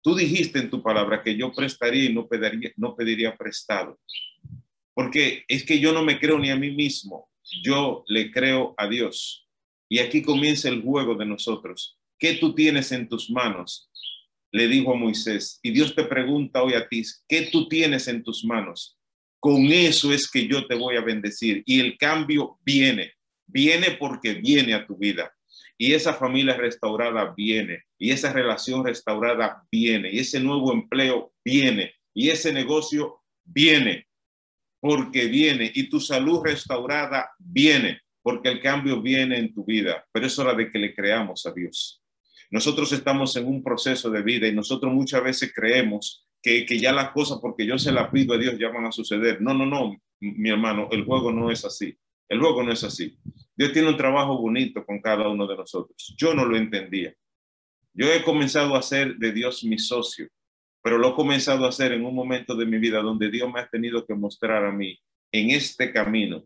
tú 0.00 0.14
dijiste 0.14 0.60
en 0.60 0.70
tu 0.70 0.80
palabra 0.80 1.24
que 1.24 1.36
yo 1.36 1.52
prestaría 1.52 2.04
y 2.04 2.14
no 2.14 2.96
pediría 2.96 3.36
prestado. 3.36 3.98
Porque 4.94 5.44
es 5.48 5.64
que 5.64 5.80
yo 5.80 5.92
no 5.92 6.04
me 6.04 6.18
creo 6.18 6.38
ni 6.38 6.50
a 6.50 6.56
mí 6.56 6.70
mismo, 6.70 7.30
yo 7.62 8.04
le 8.06 8.30
creo 8.30 8.74
a 8.76 8.88
Dios. 8.88 9.48
Y 9.88 9.98
aquí 9.98 10.22
comienza 10.22 10.68
el 10.68 10.82
juego 10.82 11.14
de 11.14 11.26
nosotros. 11.26 11.98
¿Qué 12.18 12.34
tú 12.34 12.54
tienes 12.54 12.92
en 12.92 13.08
tus 13.08 13.30
manos? 13.30 13.90
Le 14.50 14.68
dijo 14.68 14.92
a 14.92 14.96
Moisés. 14.96 15.58
Y 15.62 15.70
Dios 15.70 15.94
te 15.94 16.04
pregunta 16.04 16.62
hoy 16.62 16.74
a 16.74 16.88
ti, 16.88 17.02
¿qué 17.28 17.48
tú 17.50 17.68
tienes 17.68 18.08
en 18.08 18.22
tus 18.22 18.44
manos? 18.44 18.98
Con 19.38 19.66
eso 19.66 20.12
es 20.12 20.30
que 20.30 20.46
yo 20.46 20.66
te 20.66 20.74
voy 20.74 20.96
a 20.96 21.00
bendecir. 21.00 21.62
Y 21.66 21.80
el 21.80 21.98
cambio 21.98 22.58
viene, 22.64 23.14
viene 23.46 23.92
porque 23.92 24.34
viene 24.34 24.74
a 24.74 24.86
tu 24.86 24.96
vida 24.96 25.32
y 25.82 25.94
esa 25.94 26.14
familia 26.14 26.54
restaurada 26.54 27.34
viene, 27.36 27.82
y 27.98 28.12
esa 28.12 28.32
relación 28.32 28.84
restaurada 28.84 29.66
viene, 29.68 30.12
y 30.12 30.20
ese 30.20 30.38
nuevo 30.38 30.72
empleo 30.72 31.34
viene, 31.44 31.92
y 32.14 32.28
ese 32.28 32.52
negocio 32.52 33.20
viene, 33.42 34.06
porque 34.82 35.26
viene, 35.26 35.70
y 35.72 35.88
tu 35.88 36.00
salud 36.00 36.40
restaurada 36.42 37.30
viene, 37.38 38.00
porque 38.20 38.48
el 38.48 38.60
cambio 38.60 39.00
viene 39.00 39.38
en 39.38 39.54
tu 39.54 39.64
vida, 39.64 40.04
pero 40.10 40.26
es 40.26 40.36
hora 40.40 40.54
de 40.54 40.72
que 40.72 40.78
le 40.80 40.92
creamos 40.92 41.46
a 41.46 41.52
Dios. 41.52 42.02
Nosotros 42.50 42.92
estamos 42.92 43.36
en 43.36 43.46
un 43.46 43.62
proceso 43.62 44.10
de 44.10 44.22
vida 44.22 44.48
y 44.48 44.52
nosotros 44.52 44.92
muchas 44.92 45.22
veces 45.22 45.52
creemos 45.54 46.26
que, 46.42 46.66
que 46.66 46.80
ya 46.80 46.92
las 46.92 47.12
cosas, 47.12 47.38
porque 47.40 47.64
yo 47.64 47.78
se 47.78 47.92
las 47.92 48.10
pido 48.10 48.34
a 48.34 48.38
Dios, 48.38 48.58
ya 48.58 48.70
van 48.70 48.86
a 48.86 48.90
suceder. 48.90 49.40
No, 49.40 49.54
no, 49.54 49.66
no, 49.66 49.96
mi 50.18 50.50
hermano, 50.50 50.88
el 50.90 51.04
juego 51.04 51.30
no 51.30 51.52
es 51.52 51.64
así. 51.64 51.96
El 52.28 52.40
juego 52.40 52.64
no 52.64 52.72
es 52.72 52.82
así. 52.82 53.16
Dios 53.54 53.72
tiene 53.72 53.88
un 53.88 53.96
trabajo 53.96 54.36
bonito 54.36 54.84
con 54.84 55.00
cada 55.00 55.28
uno 55.28 55.46
de 55.46 55.58
nosotros. 55.58 56.12
Yo 56.18 56.34
no 56.34 56.44
lo 56.44 56.56
entendía. 56.56 57.14
Yo 57.94 58.12
he 58.12 58.24
comenzado 58.24 58.74
a 58.74 58.80
hacer 58.80 59.14
de 59.14 59.30
Dios 59.30 59.62
mi 59.62 59.78
socio, 59.78 60.26
pero 60.82 60.98
lo 60.98 61.10
he 61.10 61.14
comenzado 61.14 61.64
a 61.64 61.68
hacer 61.68 61.92
en 61.92 62.04
un 62.04 62.14
momento 62.14 62.56
de 62.56 62.66
mi 62.66 62.78
vida 62.78 63.00
donde 63.00 63.30
Dios 63.30 63.50
me 63.52 63.60
ha 63.60 63.68
tenido 63.68 64.04
que 64.04 64.14
mostrar 64.14 64.64
a 64.64 64.72
mí 64.72 65.00
en 65.30 65.50
este 65.50 65.92
camino, 65.92 66.44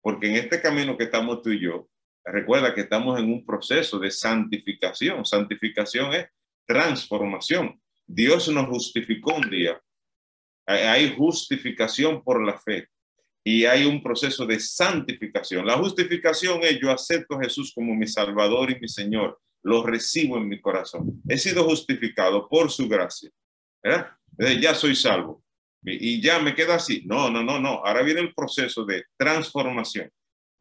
porque 0.00 0.28
en 0.28 0.36
este 0.36 0.60
camino 0.60 0.96
que 0.96 1.04
estamos 1.04 1.42
tú 1.42 1.50
y 1.50 1.60
yo, 1.60 1.88
recuerda 2.24 2.74
que 2.74 2.82
estamos 2.82 3.18
en 3.18 3.26
un 3.26 3.44
proceso 3.44 3.98
de 3.98 4.10
santificación. 4.10 5.24
Santificación 5.24 6.14
es 6.14 6.28
transformación. 6.66 7.80
Dios 8.06 8.48
nos 8.48 8.66
justificó 8.66 9.34
un 9.34 9.50
día. 9.50 9.80
Hay 10.66 11.14
justificación 11.16 12.22
por 12.22 12.44
la 12.44 12.58
fe 12.58 12.88
y 13.44 13.64
hay 13.64 13.84
un 13.84 14.02
proceso 14.02 14.46
de 14.46 14.60
santificación. 14.60 15.66
La 15.66 15.76
justificación 15.76 16.62
es 16.62 16.78
yo 16.80 16.90
acepto 16.90 17.34
a 17.34 17.42
Jesús 17.42 17.72
como 17.74 17.94
mi 17.94 18.06
Salvador 18.06 18.70
y 18.70 18.78
mi 18.78 18.88
Señor, 18.88 19.40
lo 19.64 19.84
recibo 19.84 20.38
en 20.38 20.48
mi 20.48 20.60
corazón. 20.60 21.20
He 21.28 21.38
sido 21.38 21.64
justificado 21.64 22.48
por 22.48 22.70
su 22.70 22.88
gracia. 22.88 23.30
¿Verdad? 23.82 24.16
Ya 24.60 24.74
soy 24.74 24.94
salvo. 24.94 25.42
Y 25.84 26.20
ya 26.20 26.38
me 26.38 26.54
queda 26.54 26.76
así. 26.76 27.02
No, 27.06 27.28
no, 27.30 27.42
no, 27.42 27.58
no. 27.58 27.84
Ahora 27.84 28.02
viene 28.02 28.20
el 28.20 28.34
proceso 28.34 28.84
de 28.84 29.04
transformación. 29.16 30.10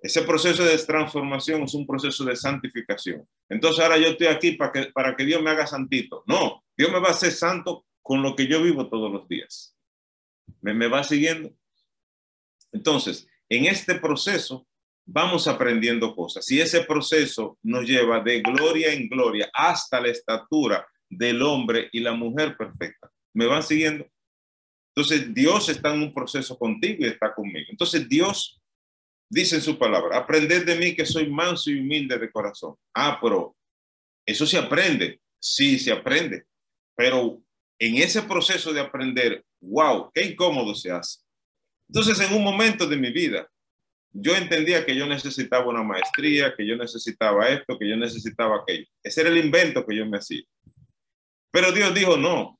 Ese 0.01 0.24
proceso 0.24 0.63
de 0.63 0.78
transformación 0.80 1.62
es 1.63 1.75
un 1.75 1.86
proceso 1.86 2.25
de 2.25 2.36
santificación. 2.36 3.28
Entonces 3.48 3.84
ahora 3.84 4.00
yo 4.00 4.08
estoy 4.08 4.28
aquí 4.28 4.54
para 4.54 4.72
que, 4.72 4.92
para 4.92 5.16
que 5.16 5.25
Dios 5.25 5.42
me 5.44 5.51
haga 5.51 5.68
santito. 5.68 6.24
No, 6.25 6.63
Dios 6.75 6.92
me 6.92 7.00
va 7.00 7.10
a 7.10 7.12
hacer 7.12 7.32
santo 7.32 7.86
con 8.01 8.24
lo 8.24 8.36
que 8.36 8.48
yo 8.48 8.63
vivo 8.63 8.90
todos 8.90 9.12
los 9.12 9.28
días. 9.28 9.78
¿Me, 10.62 10.74
me 10.74 10.88
va 10.88 11.04
siguiendo? 11.04 11.51
Entonces, 12.72 13.28
en 13.48 13.66
este 13.66 13.96
proceso 13.96 14.66
vamos 15.06 15.48
aprendiendo 15.48 16.16
cosas 16.16 16.50
y 16.50 16.60
ese 16.60 16.84
proceso 16.84 17.58
nos 17.63 17.86
lleva 17.86 18.22
de 18.22 18.42
gloria 18.42 18.94
en 18.94 19.08
gloria 19.08 19.50
hasta 19.54 20.00
la 20.00 20.08
estatura 20.08 20.88
del 21.10 21.42
hombre 21.42 21.90
y 21.92 22.00
la 22.00 22.13
mujer 22.13 22.56
perfecta. 22.58 23.11
¿Me 23.34 23.46
van 23.46 23.64
siguiendo? 23.64 24.06
Entonces, 24.96 25.34
Dios 25.34 25.70
está 25.70 25.94
en 25.94 26.02
un 26.02 26.14
proceso 26.14 26.58
contigo 26.58 27.06
y 27.06 27.08
está 27.08 27.34
conmigo. 27.34 27.68
Entonces, 27.70 28.08
Dios 28.08 28.62
dice 29.30 29.56
en 29.56 29.62
su 29.62 29.78
palabra, 29.80 30.18
aprended 30.18 30.66
de 30.66 30.76
mí 30.76 30.94
que 30.94 31.06
soy 31.06 31.30
manso 31.30 31.72
y 31.72 31.80
humilde 31.80 32.18
de 32.18 32.32
corazón. 32.32 32.76
Ah, 32.94 33.18
pero 33.22 33.56
eso 34.26 34.46
se 34.46 34.58
aprende. 34.58 35.22
Sí, 35.40 35.80
se 35.80 35.92
aprende. 35.92 36.46
Pero 36.96 37.42
en 37.80 37.96
ese 37.96 38.22
proceso 38.24 38.74
de 38.74 38.82
aprender, 38.82 39.44
wow, 39.62 40.12
qué 40.14 40.26
incómodo 40.26 40.76
se 40.76 40.92
hace. 40.92 41.20
Entonces, 41.88 42.20
en 42.20 42.36
un 42.36 42.44
momento 42.44 42.86
de 42.86 42.98
mi 42.98 43.12
vida, 43.12 43.50
yo 44.14 44.36
entendía 44.36 44.86
que 44.86 44.96
yo 44.96 45.08
necesitaba 45.08 45.68
una 45.68 45.84
maestría, 45.84 46.54
que 46.56 46.68
yo 46.68 46.76
necesitaba 46.76 47.48
esto, 47.50 47.80
que 47.80 47.90
yo 47.90 47.96
necesitaba 47.96 48.58
aquello. 48.58 48.86
Ese 49.02 49.22
era 49.22 49.30
el 49.30 49.38
invento 49.38 49.86
que 49.86 49.96
yo 49.96 50.06
me 50.06 50.18
hacía. 50.18 50.44
Pero 51.50 51.72
Dios 51.72 51.94
dijo, 51.94 52.18
no, 52.18 52.60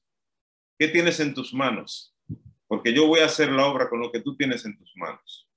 ¿qué 0.82 0.88
tienes 0.88 1.20
en 1.20 1.36
tus 1.36 1.54
manos? 1.54 2.12
Porque 2.66 2.92
yo 2.92 3.06
voy 3.06 3.20
a 3.20 3.26
hacer 3.26 3.52
la 3.52 3.68
obra 3.68 3.88
con 3.88 4.00
lo 4.00 4.12
que 4.12 4.20
tú 4.20 4.36
tienes 4.36 4.66
en 4.66 4.76
tus 4.76 4.92
manos. 4.96 5.48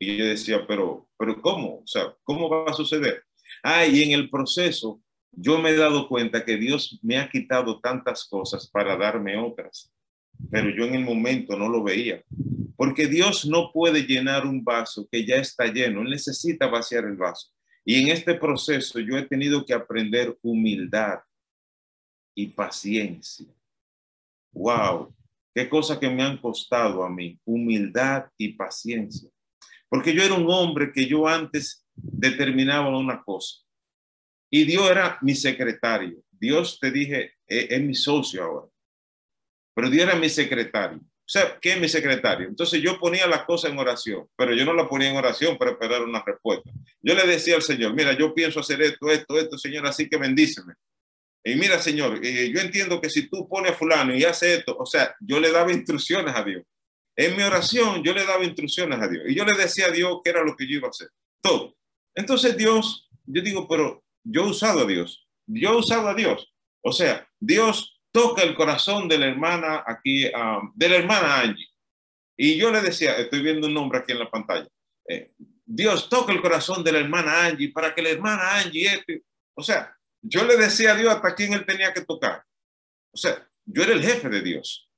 Y 0.00 0.16
yo 0.16 0.24
decía, 0.24 0.66
pero, 0.66 1.08
pero 1.16 1.40
¿cómo? 1.40 1.76
O 1.76 1.86
sea, 1.86 2.12
¿cómo 2.24 2.48
va 2.48 2.64
a 2.68 2.72
suceder? 2.72 3.22
Ah, 3.62 3.84
en 3.84 4.10
el 4.10 4.28
proceso 4.28 5.00
yo 5.30 5.60
me 5.60 5.70
he 5.70 5.76
dado 5.76 6.08
cuenta 6.08 6.44
que 6.44 6.56
Dios 6.56 6.98
me 7.02 7.18
ha 7.18 7.30
quitado 7.30 7.78
tantas 7.78 8.24
cosas 8.24 8.68
para 8.68 8.96
darme 8.96 9.36
otras, 9.36 9.92
pero 10.50 10.70
yo 10.70 10.86
en 10.86 10.96
el 10.96 11.04
momento 11.04 11.56
no 11.56 11.68
lo 11.68 11.84
veía. 11.84 12.24
Porque 12.74 13.06
Dios 13.06 13.46
no 13.46 13.70
puede 13.72 14.02
llenar 14.02 14.44
un 14.44 14.64
vaso 14.64 15.06
que 15.08 15.24
ya 15.24 15.36
está 15.36 15.66
lleno, 15.66 16.02
necesita 16.02 16.66
vaciar 16.66 17.04
el 17.04 17.14
vaso. 17.14 17.52
Y 17.84 18.02
en 18.02 18.08
este 18.08 18.34
proceso 18.34 18.98
yo 18.98 19.16
he 19.16 19.22
tenido 19.22 19.64
que 19.64 19.72
aprender 19.72 20.36
humildad 20.42 21.20
y 22.34 22.48
paciencia. 22.48 23.54
¡Wow! 24.54 25.14
Qué 25.54 25.68
cosa 25.68 26.00
que 26.00 26.08
me 26.08 26.22
han 26.22 26.38
costado 26.38 27.04
a 27.04 27.10
mí, 27.10 27.38
humildad 27.44 28.26
y 28.38 28.54
paciencia. 28.54 29.30
Porque 29.88 30.12
yo 30.12 30.22
era 30.22 30.34
un 30.34 30.50
hombre 30.50 30.92
que 30.92 31.06
yo 31.06 31.28
antes 31.28 31.84
determinaba 31.94 32.96
una 32.96 33.22
cosa. 33.22 33.58
Y 34.50 34.64
Dios 34.64 34.90
era 34.90 35.18
mi 35.22 35.34
secretario. 35.34 36.22
Dios, 36.30 36.78
te 36.80 36.90
dije, 36.90 37.34
es, 37.46 37.70
es 37.70 37.82
mi 37.82 37.94
socio 37.94 38.42
ahora. 38.42 38.68
Pero 39.74 39.90
Dios 39.90 40.08
era 40.08 40.16
mi 40.16 40.28
secretario. 40.28 40.98
O 40.98 41.28
sea, 41.28 41.58
¿qué 41.58 41.72
es 41.72 41.80
mi 41.80 41.88
secretario? 41.88 42.48
Entonces 42.48 42.82
yo 42.82 42.98
ponía 42.98 43.26
las 43.26 43.44
cosas 43.44 43.70
en 43.70 43.78
oración, 43.78 44.28
pero 44.36 44.52
yo 44.52 44.64
no 44.66 44.74
la 44.74 44.86
ponía 44.86 45.08
en 45.08 45.16
oración 45.16 45.56
para 45.56 45.70
esperar 45.70 46.02
una 46.02 46.22
respuesta. 46.22 46.70
Yo 47.00 47.14
le 47.14 47.26
decía 47.26 47.56
al 47.56 47.62
Señor, 47.62 47.94
mira, 47.94 48.12
yo 48.12 48.34
pienso 48.34 48.60
hacer 48.60 48.82
esto, 48.82 49.10
esto, 49.10 49.38
esto, 49.38 49.56
Señor, 49.56 49.86
así 49.86 50.08
que 50.08 50.18
bendíceme. 50.18 50.74
Y 51.44 51.56
mira, 51.56 51.78
Señor, 51.78 52.24
eh, 52.24 52.50
yo 52.50 52.60
entiendo 52.60 53.00
que 53.00 53.10
si 53.10 53.28
tú 53.28 53.46
pones 53.46 53.72
a 53.72 53.74
fulano 53.74 54.14
y 54.14 54.24
hace 54.24 54.54
esto, 54.54 54.74
o 54.78 54.86
sea, 54.86 55.14
yo 55.20 55.38
le 55.38 55.52
daba 55.52 55.72
instrucciones 55.72 56.34
a 56.34 56.42
Dios. 56.42 56.62
En 57.16 57.36
mi 57.36 57.42
oración 57.42 58.02
yo 58.02 58.14
le 58.14 58.24
daba 58.24 58.44
instrucciones 58.44 58.98
a 58.98 59.06
Dios 59.06 59.24
y 59.28 59.34
yo 59.34 59.44
le 59.44 59.52
decía 59.52 59.86
a 59.86 59.90
Dios 59.90 60.20
qué 60.24 60.30
era 60.30 60.42
lo 60.42 60.56
que 60.56 60.66
yo 60.66 60.78
iba 60.78 60.88
a 60.88 60.90
hacer. 60.90 61.10
Todo. 61.42 61.76
Entonces 62.14 62.56
Dios, 62.56 63.08
yo 63.26 63.42
digo, 63.42 63.68
pero 63.68 64.02
yo 64.24 64.44
he 64.44 64.48
usado 64.48 64.80
a 64.80 64.86
Dios. 64.86 65.28
Yo 65.46 65.72
he 65.72 65.76
usado 65.76 66.08
a 66.08 66.14
Dios. 66.14 66.52
O 66.80 66.92
sea, 66.92 67.28
Dios 67.38 68.00
toca 68.10 68.42
el 68.42 68.54
corazón 68.54 69.06
de 69.06 69.18
la 69.18 69.26
hermana 69.26 69.84
aquí, 69.86 70.26
um, 70.26 70.72
de 70.74 70.88
la 70.88 70.96
hermana 70.96 71.40
Angie. 71.40 71.68
Y 72.36 72.56
yo 72.56 72.70
le 72.70 72.80
decía, 72.80 73.16
estoy 73.16 73.42
viendo 73.42 73.66
un 73.66 73.74
nombre 73.74 73.98
aquí 73.98 74.12
en 74.12 74.20
la 74.20 74.30
pantalla. 74.30 74.68
Eh, 75.08 75.32
Dios 75.64 76.08
toca 76.08 76.32
el 76.32 76.40
corazón 76.40 76.82
de 76.82 76.92
la 76.92 77.00
hermana 77.00 77.44
Angie 77.46 77.70
para 77.72 77.94
que 77.94 78.02
la 78.02 78.10
hermana 78.10 78.58
Angie, 78.58 78.86
este, 78.86 79.22
o 79.54 79.62
sea, 79.62 79.93
yo 80.26 80.44
le 80.44 80.56
decía 80.56 80.92
a 80.92 80.96
Dios 80.96 81.14
hasta 81.14 81.34
quién 81.34 81.52
él 81.52 81.66
tenía 81.66 81.92
que 81.92 82.00
tocar. 82.00 82.42
O 83.12 83.16
sea, 83.16 83.46
yo 83.66 83.82
era 83.82 83.92
el 83.92 84.02
jefe 84.02 84.28
de 84.28 84.42
Dios. 84.42 84.90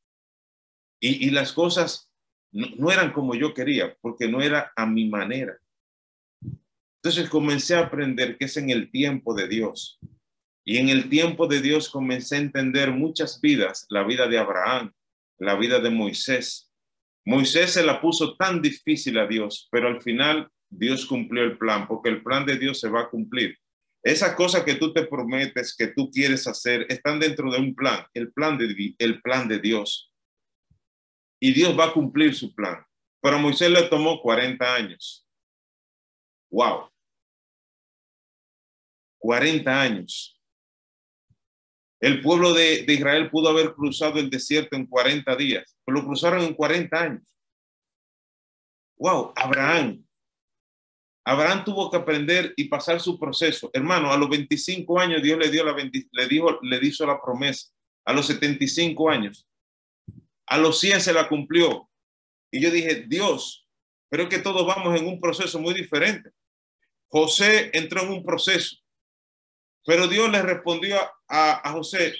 Y, 0.98 1.30
las 1.30 1.52
cosas 1.52 2.10
no, 2.52 2.68
no 2.76 2.90
eran 2.90 3.12
como 3.12 3.34
yo 3.34 3.52
quería, 3.52 3.96
porque 4.00 4.28
no 4.28 4.40
era 4.40 4.72
a 4.74 4.86
mi 4.86 5.08
manera. 5.08 5.58
Entonces 7.02 7.28
comencé 7.28 7.74
a 7.74 7.80
aprender 7.80 8.38
que 8.38 8.46
es 8.46 8.56
en 8.56 8.70
el 8.70 8.90
tiempo 8.90 9.34
de 9.34 9.46
Dios. 9.46 9.98
Y 10.64 10.78
en 10.78 10.88
el 10.88 11.08
tiempo 11.08 11.46
de 11.46 11.60
Dios 11.60 11.90
comencé 11.90 12.36
a 12.36 12.40
entender 12.40 12.90
muchas 12.90 13.40
vidas, 13.40 13.86
la 13.90 14.04
vida 14.04 14.26
de 14.26 14.38
Abraham, 14.38 14.92
la 15.38 15.56
vida 15.56 15.78
de 15.80 15.90
Moisés. 15.90 16.72
Moisés 17.24 17.72
se 17.72 17.84
la 17.84 18.00
puso 18.00 18.36
tan 18.36 18.62
difícil 18.62 19.18
a 19.18 19.26
Dios, 19.26 19.68
pero 19.70 19.88
al 19.88 20.00
final 20.00 20.48
Dios 20.68 21.06
cumplió 21.06 21.42
el 21.42 21.58
plan, 21.58 21.86
porque 21.86 22.08
el 22.08 22.22
plan 22.22 22.46
de 22.46 22.56
Dios 22.56 22.80
se 22.80 22.88
va 22.88 23.02
a 23.02 23.10
cumplir. 23.10 23.56
Esas 24.06 24.36
cosas 24.36 24.62
que 24.62 24.76
tú 24.76 24.92
te 24.92 25.04
prometes, 25.04 25.74
que 25.76 25.88
tú 25.88 26.08
quieres 26.12 26.46
hacer, 26.46 26.86
están 26.88 27.18
dentro 27.18 27.50
de 27.50 27.58
un 27.58 27.74
plan, 27.74 28.06
el 28.14 28.32
plan 28.32 28.56
de, 28.56 28.94
el 29.00 29.20
plan 29.20 29.48
de 29.48 29.58
Dios. 29.58 30.12
Y 31.40 31.52
Dios 31.52 31.76
va 31.76 31.86
a 31.86 31.92
cumplir 31.92 32.32
su 32.32 32.54
plan. 32.54 32.86
Pero 33.20 33.40
Moisés 33.40 33.68
le 33.68 33.82
tomó 33.88 34.22
40 34.22 34.74
años. 34.76 35.26
¡Wow! 36.52 36.88
40 39.18 39.82
años. 39.82 40.40
El 42.00 42.22
pueblo 42.22 42.54
de, 42.54 42.84
de, 42.84 42.94
Israel 42.94 43.28
pudo 43.28 43.48
haber 43.48 43.74
cruzado 43.74 44.20
el 44.20 44.30
desierto 44.30 44.76
en 44.76 44.86
40 44.86 45.34
días, 45.34 45.76
pero 45.84 45.98
lo 45.98 46.06
cruzaron 46.06 46.44
en 46.44 46.54
40 46.54 46.96
años. 46.96 47.36
Wow, 48.98 49.32
Abraham. 49.34 50.05
Abraham 51.28 51.64
tuvo 51.64 51.90
que 51.90 51.96
aprender 51.96 52.54
y 52.56 52.66
pasar 52.66 53.00
su 53.00 53.18
proceso. 53.18 53.68
Hermano, 53.72 54.12
a 54.12 54.16
los 54.16 54.28
25 54.28 55.00
años 55.00 55.20
Dios 55.20 55.36
le 55.36 55.50
dio 55.50 55.64
la 55.64 55.74
le 55.74 56.28
dijo, 56.28 56.60
le 56.62 56.78
hizo 56.86 57.04
la 57.04 57.20
promesa. 57.20 57.68
A 58.04 58.12
los 58.12 58.28
75 58.28 59.10
años. 59.10 59.44
A 60.46 60.56
los 60.56 60.78
100 60.78 61.00
se 61.00 61.12
la 61.12 61.28
cumplió. 61.28 61.90
Y 62.52 62.60
yo 62.60 62.70
dije, 62.70 63.06
Dios, 63.08 63.66
pero 64.08 64.28
que 64.28 64.38
todos 64.38 64.64
vamos 64.64 64.96
en 64.98 65.08
un 65.08 65.20
proceso 65.20 65.58
muy 65.58 65.74
diferente. 65.74 66.30
José 67.08 67.72
entró 67.72 68.02
en 68.02 68.10
un 68.10 68.24
proceso, 68.24 68.76
pero 69.84 70.06
Dios 70.06 70.30
le 70.30 70.42
respondió 70.42 70.96
a, 71.26 71.68
a 71.68 71.72
José 71.72 72.14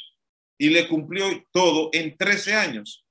y 0.58 0.70
le 0.70 0.88
cumplió 0.88 1.26
todo 1.52 1.90
en 1.92 2.16
13 2.16 2.54
años 2.54 3.05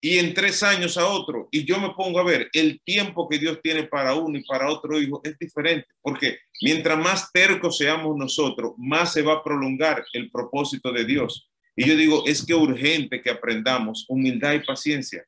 y 0.00 0.18
en 0.18 0.32
tres 0.32 0.62
años 0.62 0.96
a 0.96 1.06
otro. 1.06 1.48
Y 1.50 1.64
yo 1.64 1.78
me 1.78 1.90
pongo 1.90 2.18
a 2.18 2.24
ver, 2.24 2.48
el 2.52 2.80
tiempo 2.84 3.28
que 3.28 3.38
Dios 3.38 3.60
tiene 3.62 3.84
para 3.84 4.14
uno 4.14 4.38
y 4.38 4.44
para 4.44 4.70
otro 4.70 5.00
hijo 5.00 5.20
es 5.24 5.38
diferente, 5.38 5.86
porque 6.00 6.38
mientras 6.62 6.98
más 6.98 7.30
tercos 7.32 7.76
seamos 7.76 8.16
nosotros, 8.16 8.72
más 8.78 9.12
se 9.12 9.22
va 9.22 9.34
a 9.34 9.44
prolongar 9.44 10.04
el 10.12 10.30
propósito 10.30 10.92
de 10.92 11.04
Dios. 11.04 11.50
Y 11.76 11.86
yo 11.86 11.96
digo, 11.96 12.24
es 12.26 12.44
que 12.44 12.54
urgente 12.54 13.22
que 13.22 13.30
aprendamos 13.30 14.06
humildad 14.08 14.54
y 14.54 14.60
paciencia 14.60 15.24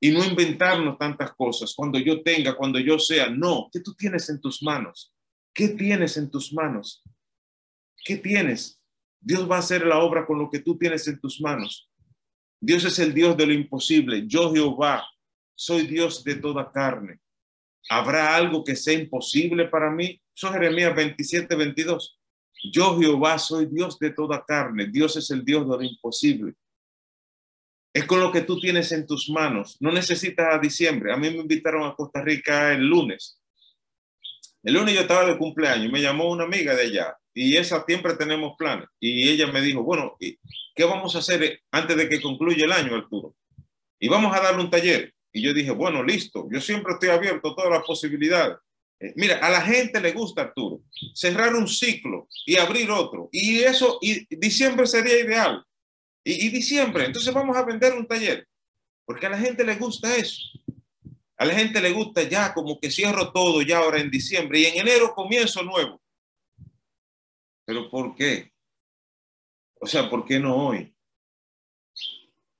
y 0.00 0.10
no 0.10 0.24
inventarnos 0.24 0.98
tantas 0.98 1.32
cosas 1.34 1.72
cuando 1.74 1.98
yo 1.98 2.22
tenga, 2.22 2.54
cuando 2.54 2.78
yo 2.78 2.98
sea. 2.98 3.30
No, 3.30 3.68
¿qué 3.72 3.80
tú 3.80 3.94
tienes 3.94 4.28
en 4.28 4.40
tus 4.40 4.62
manos? 4.62 5.12
¿Qué 5.54 5.68
tienes 5.68 6.16
en 6.16 6.30
tus 6.30 6.52
manos? 6.52 7.02
¿Qué 8.04 8.16
tienes? 8.16 8.80
Dios 9.20 9.50
va 9.50 9.56
a 9.56 9.60
hacer 9.60 9.86
la 9.86 10.00
obra 10.00 10.26
con 10.26 10.38
lo 10.38 10.50
que 10.50 10.58
tú 10.58 10.76
tienes 10.76 11.08
en 11.08 11.18
tus 11.18 11.40
manos. 11.40 11.88
Dios 12.64 12.82
es 12.84 12.98
el 12.98 13.12
Dios 13.12 13.36
de 13.36 13.46
lo 13.46 13.52
imposible. 13.52 14.24
Yo 14.26 14.50
Jehová 14.50 15.06
soy 15.54 15.86
Dios 15.86 16.24
de 16.24 16.36
toda 16.36 16.72
carne. 16.72 17.18
¿Habrá 17.90 18.34
algo 18.34 18.64
que 18.64 18.74
sea 18.74 18.94
imposible 18.94 19.66
para 19.68 19.90
mí? 19.90 20.18
Eso 20.34 20.46
es 20.46 20.54
Jeremías 20.54 20.96
27, 20.96 21.54
22. 21.54 22.18
Yo 22.72 22.98
Jehová 22.98 23.38
soy 23.38 23.66
Dios 23.66 23.98
de 23.98 24.10
toda 24.10 24.42
carne. 24.42 24.86
Dios 24.86 25.14
es 25.18 25.30
el 25.30 25.44
Dios 25.44 25.68
de 25.68 25.76
lo 25.76 25.82
imposible. 25.82 26.54
Es 27.92 28.06
con 28.06 28.20
lo 28.20 28.32
que 28.32 28.40
tú 28.40 28.58
tienes 28.58 28.90
en 28.92 29.06
tus 29.06 29.28
manos. 29.28 29.76
No 29.80 29.92
necesitas 29.92 30.54
a 30.54 30.58
diciembre. 30.58 31.12
A 31.12 31.18
mí 31.18 31.28
me 31.28 31.36
invitaron 31.36 31.84
a 31.84 31.94
Costa 31.94 32.22
Rica 32.22 32.72
el 32.72 32.86
lunes. 32.86 33.38
El 34.62 34.72
lunes 34.72 34.94
yo 34.94 35.02
estaba 35.02 35.26
de 35.26 35.36
cumpleaños. 35.36 35.92
Me 35.92 36.00
llamó 36.00 36.30
una 36.30 36.44
amiga 36.44 36.74
de 36.74 36.84
allá 36.84 37.14
y 37.34 37.56
esa 37.56 37.84
siempre 37.84 38.14
tenemos 38.14 38.54
planes. 38.56 38.88
Y 39.00 39.28
ella 39.28 39.48
me 39.48 39.60
dijo, 39.60 39.82
bueno, 39.82 40.16
¿qué 40.18 40.84
vamos 40.84 41.16
a 41.16 41.18
hacer 41.18 41.60
antes 41.72 41.96
de 41.96 42.08
que 42.08 42.22
concluya 42.22 42.64
el 42.64 42.72
año, 42.72 42.94
Arturo? 42.94 43.34
Y 43.98 44.08
vamos 44.08 44.34
a 44.34 44.40
darle 44.40 44.62
un 44.62 44.70
taller. 44.70 45.12
Y 45.32 45.42
yo 45.42 45.52
dije, 45.52 45.72
bueno, 45.72 46.02
listo, 46.02 46.46
yo 46.50 46.60
siempre 46.60 46.92
estoy 46.92 47.08
abierto 47.08 47.50
a 47.50 47.56
todas 47.56 47.70
las 47.72 47.82
posibilidades. 47.82 48.56
Eh, 49.00 49.12
mira, 49.16 49.38
a 49.38 49.50
la 49.50 49.60
gente 49.60 50.00
le 50.00 50.12
gusta, 50.12 50.42
Arturo, 50.42 50.82
cerrar 51.12 51.54
un 51.54 51.66
ciclo 51.66 52.28
y 52.46 52.56
abrir 52.56 52.88
otro. 52.90 53.28
Y 53.32 53.58
eso, 53.58 53.98
diciembre 54.30 54.86
sería 54.86 55.18
ideal. 55.18 55.64
Y, 56.22 56.46
y 56.46 56.48
diciembre, 56.50 57.04
entonces 57.06 57.34
vamos 57.34 57.56
a 57.56 57.64
vender 57.64 57.94
un 57.94 58.06
taller. 58.06 58.46
Porque 59.04 59.26
a 59.26 59.30
la 59.30 59.38
gente 59.38 59.64
le 59.64 59.74
gusta 59.74 60.16
eso. 60.16 60.40
A 61.36 61.44
la 61.44 61.54
gente 61.54 61.80
le 61.80 61.90
gusta 61.90 62.22
ya 62.22 62.54
como 62.54 62.78
que 62.78 62.90
cierro 62.90 63.32
todo 63.32 63.60
ya 63.60 63.78
ahora 63.78 64.00
en 64.00 64.10
diciembre 64.10 64.60
y 64.60 64.66
en 64.66 64.78
enero 64.78 65.14
comienzo 65.14 65.62
nuevo. 65.64 66.00
Pero 67.64 67.90
¿por 67.90 68.14
qué? 68.14 68.52
O 69.80 69.86
sea, 69.86 70.08
¿por 70.08 70.24
qué 70.24 70.38
no 70.38 70.56
hoy? 70.56 70.94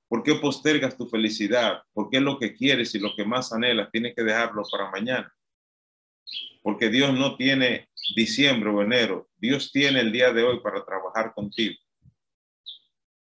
¿Por 0.09 0.23
qué 0.23 0.35
postergas 0.37 0.97
tu 0.97 1.09
felicidad? 1.09 1.83
¿Por 1.93 2.11
qué 2.11 2.21
lo 2.21 2.38
que 2.38 2.55
quieres 2.55 2.95
y 2.95 2.99
lo 2.99 3.14
que 3.17 3.25
más 3.25 3.53
anhelas 3.53 3.90
tienes 3.90 4.14
que 4.14 4.23
dejarlo 4.23 4.62
para 4.71 4.90
mañana? 4.90 5.35
Porque 6.62 6.88
Dios 6.88 7.12
no 7.12 7.37
tiene 7.37 7.88
diciembre 8.14 8.71
o 8.71 8.83
enero. 8.83 9.29
Dios 9.37 9.73
tiene 9.73 10.01
el 10.01 10.12
día 10.12 10.33
de 10.33 10.43
hoy 10.43 10.61
para 10.61 10.85
trabajar 10.85 11.35
contigo. 11.35 11.75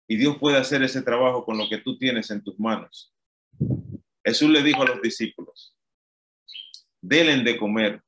Y 0.08 0.16
Dios 0.16 0.36
puede 0.38 0.58
hacer 0.58 0.82
ese 0.82 1.02
trabajo 1.02 1.44
con 1.44 1.56
lo 1.56 1.68
que 1.68 1.78
tú 1.78 1.96
tienes 1.96 2.30
en 2.30 2.42
tus 2.42 2.58
manos. 2.58 3.14
Jesús 4.24 4.50
le 4.50 4.62
dijo 4.62 4.82
a 4.82 4.86
los 4.86 5.00
discípulos, 5.00 5.76
delen 7.00 7.44
de 7.44 7.56
comer. 7.56 8.02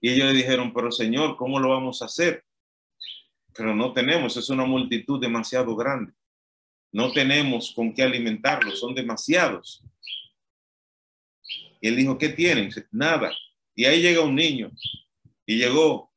Y 0.00 0.10
ellos 0.10 0.32
dijeron, 0.32 0.72
pero 0.72 0.92
Señor, 0.92 1.36
¿cómo 1.36 1.58
lo 1.58 1.70
vamos 1.70 2.02
a 2.02 2.06
hacer? 2.06 2.44
Pero 3.54 3.74
no 3.74 3.92
tenemos, 3.92 4.36
es 4.36 4.48
una 4.50 4.64
multitud 4.64 5.20
demasiado 5.20 5.74
grande. 5.74 6.12
No 6.92 7.12
tenemos 7.12 7.72
con 7.74 7.92
qué 7.92 8.02
alimentarlos, 8.02 8.78
son 8.78 8.94
demasiados. 8.94 9.84
Y 11.80 11.88
él 11.88 11.96
dijo, 11.96 12.16
¿qué 12.16 12.28
tienen? 12.28 12.70
Nada. 12.90 13.32
Y 13.74 13.84
ahí 13.84 14.00
llega 14.00 14.22
un 14.22 14.34
niño. 14.34 14.70
Y 15.46 15.56
llegó. 15.56 16.12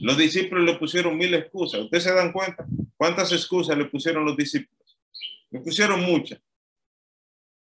Los 0.00 0.16
discípulos 0.16 0.64
le 0.64 0.76
pusieron 0.76 1.16
mil 1.16 1.34
excusas. 1.34 1.82
¿Ustedes 1.82 2.04
se 2.04 2.14
dan 2.14 2.32
cuenta? 2.32 2.64
¿Cuántas 2.96 3.32
excusas 3.32 3.76
le 3.76 3.86
pusieron 3.86 4.24
los 4.24 4.36
discípulos? 4.36 4.98
Le 5.50 5.60
pusieron 5.60 6.02
muchas. 6.02 6.40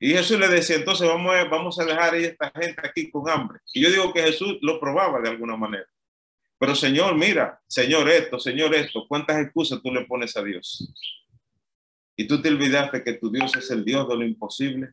Y 0.04 0.14
Jesús 0.14 0.40
le 0.40 0.48
decía, 0.48 0.78
entonces 0.78 1.08
vamos 1.08 1.78
a, 1.78 1.84
a 1.84 1.86
dejar 1.86 2.16
a 2.16 2.18
esta 2.18 2.52
gente 2.60 2.82
aquí 2.84 3.12
con 3.12 3.30
hambre. 3.30 3.60
Y 3.72 3.84
yo 3.84 3.92
digo 3.92 4.12
que 4.12 4.24
Jesús 4.24 4.58
lo 4.62 4.80
probaba 4.80 5.22
de 5.22 5.30
alguna 5.30 5.56
manera. 5.56 5.86
Pero 6.58 6.74
Señor, 6.74 7.16
mira, 7.16 7.62
Señor 7.68 8.10
esto, 8.10 8.40
Señor 8.40 8.74
esto, 8.74 9.06
¿cuántas 9.08 9.40
excusas 9.40 9.80
tú 9.80 9.94
le 9.94 10.06
pones 10.06 10.36
a 10.36 10.44
Dios? 10.44 10.92
Y 12.16 12.28
tú 12.28 12.42
te 12.42 12.50
olvidaste 12.50 13.04
que 13.04 13.14
tu 13.14 13.30
Dios 13.30 13.56
es 13.56 13.70
el 13.70 13.86
Dios 13.86 14.10
de 14.10 14.16
lo 14.16 14.26
imposible. 14.26 14.92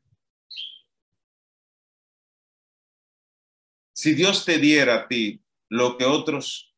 Si 3.95 4.13
Dios 4.13 4.45
te 4.45 4.59
diera 4.59 4.95
a 4.95 5.09
ti 5.09 5.43
lo 5.71 5.97
que 5.97 6.05
otros 6.05 6.75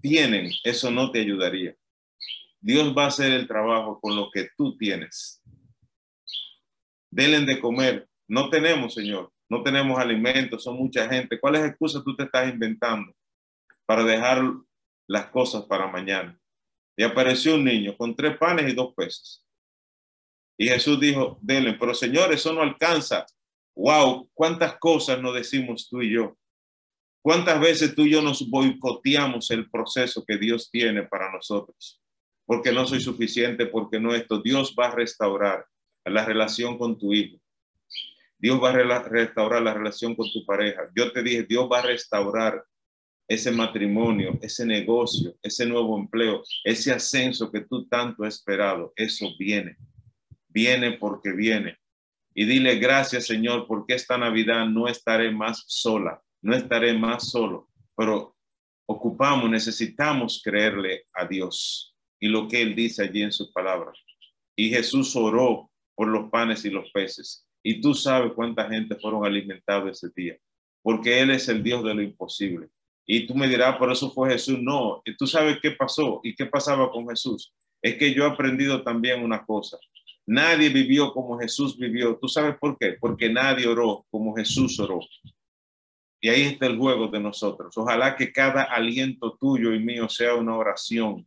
tienen, 0.00 0.50
eso 0.64 0.90
no 0.90 1.12
te 1.12 1.20
ayudaría. 1.20 1.76
Dios 2.60 2.92
va 2.92 3.04
a 3.04 3.08
hacer 3.08 3.30
el 3.30 3.46
trabajo 3.46 4.00
con 4.00 4.16
lo 4.16 4.32
que 4.32 4.48
tú 4.56 4.76
tienes 4.76 5.37
denle 7.10 7.40
de 7.40 7.60
comer. 7.60 8.08
No 8.28 8.50
tenemos, 8.50 8.94
Señor, 8.94 9.32
no 9.48 9.62
tenemos 9.62 9.98
alimentos, 9.98 10.62
son 10.62 10.76
mucha 10.76 11.08
gente. 11.08 11.40
¿Cuáles 11.40 11.64
excusas 11.64 12.04
tú 12.04 12.14
te 12.14 12.24
estás 12.24 12.52
inventando 12.52 13.12
para 13.86 14.04
dejar 14.04 14.42
las 15.06 15.26
cosas 15.26 15.64
para 15.64 15.86
mañana? 15.86 16.38
Y 16.96 17.02
apareció 17.02 17.54
un 17.54 17.64
niño 17.64 17.96
con 17.96 18.14
tres 18.14 18.36
panes 18.36 18.70
y 18.70 18.74
dos 18.74 18.92
peces. 18.94 19.44
Y 20.58 20.66
Jesús 20.68 20.98
dijo, 20.98 21.38
denle, 21.40 21.74
pero 21.74 21.94
Señor, 21.94 22.32
eso 22.32 22.52
no 22.52 22.60
alcanza. 22.60 23.24
Wow, 23.76 24.28
cuántas 24.34 24.76
cosas 24.78 25.22
nos 25.22 25.34
decimos 25.34 25.88
tú 25.88 26.02
y 26.02 26.12
yo. 26.14 26.36
¿Cuántas 27.22 27.60
veces 27.60 27.94
tú 27.94 28.02
y 28.02 28.10
yo 28.10 28.22
nos 28.22 28.48
boicoteamos 28.48 29.50
el 29.50 29.70
proceso 29.70 30.24
que 30.26 30.36
Dios 30.36 30.70
tiene 30.70 31.04
para 31.04 31.30
nosotros? 31.30 32.00
Porque 32.44 32.72
no 32.72 32.86
soy 32.86 33.00
suficiente, 33.00 33.66
porque 33.66 34.00
no 34.00 34.14
esto. 34.14 34.40
Dios 34.40 34.74
va 34.78 34.86
a 34.86 34.94
restaurar 34.94 35.64
la 36.10 36.24
relación 36.24 36.78
con 36.78 36.98
tu 36.98 37.12
hijo. 37.12 37.38
Dios 38.38 38.62
va 38.62 38.70
a 38.70 39.02
restaurar 39.02 39.62
la 39.62 39.74
relación 39.74 40.14
con 40.14 40.30
tu 40.32 40.44
pareja. 40.44 40.88
Yo 40.94 41.10
te 41.12 41.22
dije, 41.22 41.42
Dios 41.42 41.68
va 41.70 41.80
a 41.80 41.82
restaurar 41.82 42.64
ese 43.26 43.50
matrimonio, 43.50 44.38
ese 44.40 44.64
negocio, 44.64 45.36
ese 45.42 45.66
nuevo 45.66 45.98
empleo, 45.98 46.42
ese 46.64 46.92
ascenso 46.92 47.50
que 47.50 47.60
tú 47.62 47.86
tanto 47.88 48.24
has 48.24 48.36
esperado. 48.36 48.92
Eso 48.96 49.28
viene. 49.38 49.76
Viene 50.48 50.92
porque 50.92 51.32
viene. 51.32 51.76
Y 52.32 52.44
dile 52.44 52.76
gracias, 52.76 53.26
Señor, 53.26 53.66
porque 53.66 53.94
esta 53.94 54.16
Navidad 54.16 54.66
no 54.66 54.86
estaré 54.86 55.30
más 55.32 55.64
sola, 55.66 56.22
no 56.40 56.54
estaré 56.54 56.96
más 56.96 57.30
solo, 57.30 57.68
pero 57.96 58.36
ocupamos, 58.86 59.50
necesitamos 59.50 60.40
creerle 60.42 61.04
a 61.12 61.26
Dios 61.26 61.96
y 62.20 62.28
lo 62.28 62.46
que 62.46 62.62
Él 62.62 62.74
dice 62.74 63.02
allí 63.02 63.22
en 63.22 63.32
su 63.32 63.52
palabra. 63.52 63.92
Y 64.56 64.70
Jesús 64.70 65.14
oró 65.16 65.70
por 65.98 66.06
los 66.06 66.30
panes 66.30 66.64
y 66.64 66.70
los 66.70 66.88
peces. 66.92 67.44
Y 67.60 67.80
tú 67.80 67.92
sabes 67.92 68.32
cuánta 68.32 68.68
gente 68.68 68.94
fueron 68.94 69.26
alimentados 69.26 69.90
ese 69.90 70.12
día, 70.14 70.38
porque 70.80 71.20
Él 71.20 71.32
es 71.32 71.48
el 71.48 71.60
Dios 71.60 71.82
de 71.82 71.92
lo 71.92 72.00
imposible. 72.00 72.68
Y 73.04 73.26
tú 73.26 73.34
me 73.34 73.48
dirás, 73.48 73.76
por 73.78 73.90
eso 73.90 74.08
fue 74.12 74.30
Jesús. 74.30 74.60
No, 74.60 75.02
tú 75.18 75.26
sabes 75.26 75.58
qué 75.60 75.72
pasó 75.72 76.20
y 76.22 76.36
qué 76.36 76.46
pasaba 76.46 76.88
con 76.92 77.08
Jesús. 77.08 77.52
Es 77.82 77.96
que 77.96 78.14
yo 78.14 78.24
he 78.24 78.30
aprendido 78.30 78.84
también 78.84 79.24
una 79.24 79.44
cosa. 79.44 79.76
Nadie 80.24 80.68
vivió 80.68 81.12
como 81.12 81.36
Jesús 81.36 81.76
vivió. 81.76 82.16
¿Tú 82.16 82.28
sabes 82.28 82.56
por 82.60 82.78
qué? 82.78 82.92
Porque 83.00 83.28
nadie 83.28 83.66
oró 83.66 84.06
como 84.08 84.36
Jesús 84.36 84.78
oró. 84.78 85.00
Y 86.20 86.28
ahí 86.28 86.42
está 86.42 86.66
el 86.66 86.78
juego 86.78 87.08
de 87.08 87.18
nosotros. 87.18 87.76
Ojalá 87.76 88.14
que 88.14 88.30
cada 88.30 88.62
aliento 88.62 89.36
tuyo 89.40 89.74
y 89.74 89.80
mío 89.80 90.08
sea 90.08 90.36
una 90.36 90.56
oración 90.56 91.26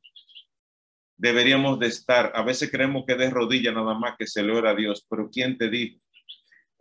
deberíamos 1.22 1.78
de 1.78 1.86
estar. 1.86 2.32
A 2.34 2.42
veces 2.42 2.72
creemos 2.72 3.04
que 3.06 3.14
de 3.14 3.30
rodillas 3.30 3.76
nada 3.76 3.94
más 3.94 4.16
que 4.18 4.26
se 4.26 4.42
le 4.42 4.52
ora 4.52 4.72
a 4.72 4.76
Dios, 4.76 5.06
pero 5.08 5.30
¿quién 5.30 5.56
te 5.56 5.70
dijo? 5.70 6.00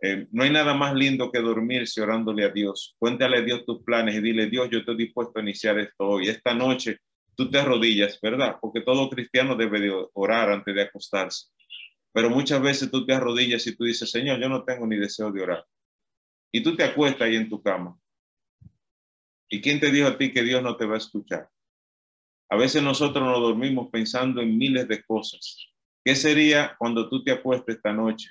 Eh, 0.01 0.27
no 0.31 0.43
hay 0.43 0.49
nada 0.49 0.73
más 0.73 0.95
lindo 0.95 1.31
que 1.31 1.39
dormirse 1.39 2.01
orándole 2.01 2.43
a 2.43 2.49
Dios. 2.49 2.95
Cuéntale 2.97 3.37
a 3.37 3.41
Dios 3.41 3.63
tus 3.65 3.83
planes 3.83 4.15
y 4.15 4.21
dile, 4.21 4.49
Dios, 4.49 4.67
yo 4.71 4.79
estoy 4.79 4.97
dispuesto 4.97 5.37
a 5.37 5.43
iniciar 5.43 5.77
esto 5.77 6.07
hoy. 6.07 6.27
Esta 6.27 6.55
noche 6.55 6.97
tú 7.35 7.51
te 7.51 7.59
arrodillas, 7.59 8.19
¿verdad? 8.19 8.57
Porque 8.59 8.81
todo 8.81 9.11
cristiano 9.11 9.55
debe 9.55 9.79
de 9.79 10.07
orar 10.13 10.51
antes 10.51 10.73
de 10.73 10.81
acostarse. 10.81 11.45
Pero 12.11 12.31
muchas 12.31 12.59
veces 12.63 12.89
tú 12.89 13.05
te 13.05 13.13
arrodillas 13.13 13.67
y 13.67 13.75
tú 13.75 13.83
dices, 13.83 14.09
Señor, 14.09 14.39
yo 14.39 14.49
no 14.49 14.63
tengo 14.63 14.87
ni 14.87 14.97
deseo 14.97 15.31
de 15.31 15.43
orar. 15.43 15.63
Y 16.51 16.63
tú 16.63 16.75
te 16.75 16.83
acuestas 16.83 17.27
ahí 17.27 17.35
en 17.35 17.47
tu 17.47 17.61
cama. 17.61 17.95
¿Y 19.47 19.61
quién 19.61 19.79
te 19.79 19.91
dijo 19.91 20.07
a 20.07 20.17
ti 20.17 20.31
que 20.31 20.41
Dios 20.41 20.63
no 20.63 20.75
te 20.77 20.85
va 20.85 20.95
a 20.95 20.97
escuchar? 20.97 21.47
A 22.51 22.57
veces 22.57 22.83
nosotros 22.83 23.23
nos 23.23 23.39
dormimos 23.39 23.87
pensando 23.89 24.41
en 24.41 24.57
miles 24.57 24.85
de 24.85 25.01
cosas. 25.03 25.57
¿Qué 26.03 26.15
sería 26.15 26.75
cuando 26.77 27.07
tú 27.07 27.23
te 27.23 27.31
acuestes 27.31 27.77
esta 27.77 27.93
noche? 27.93 28.29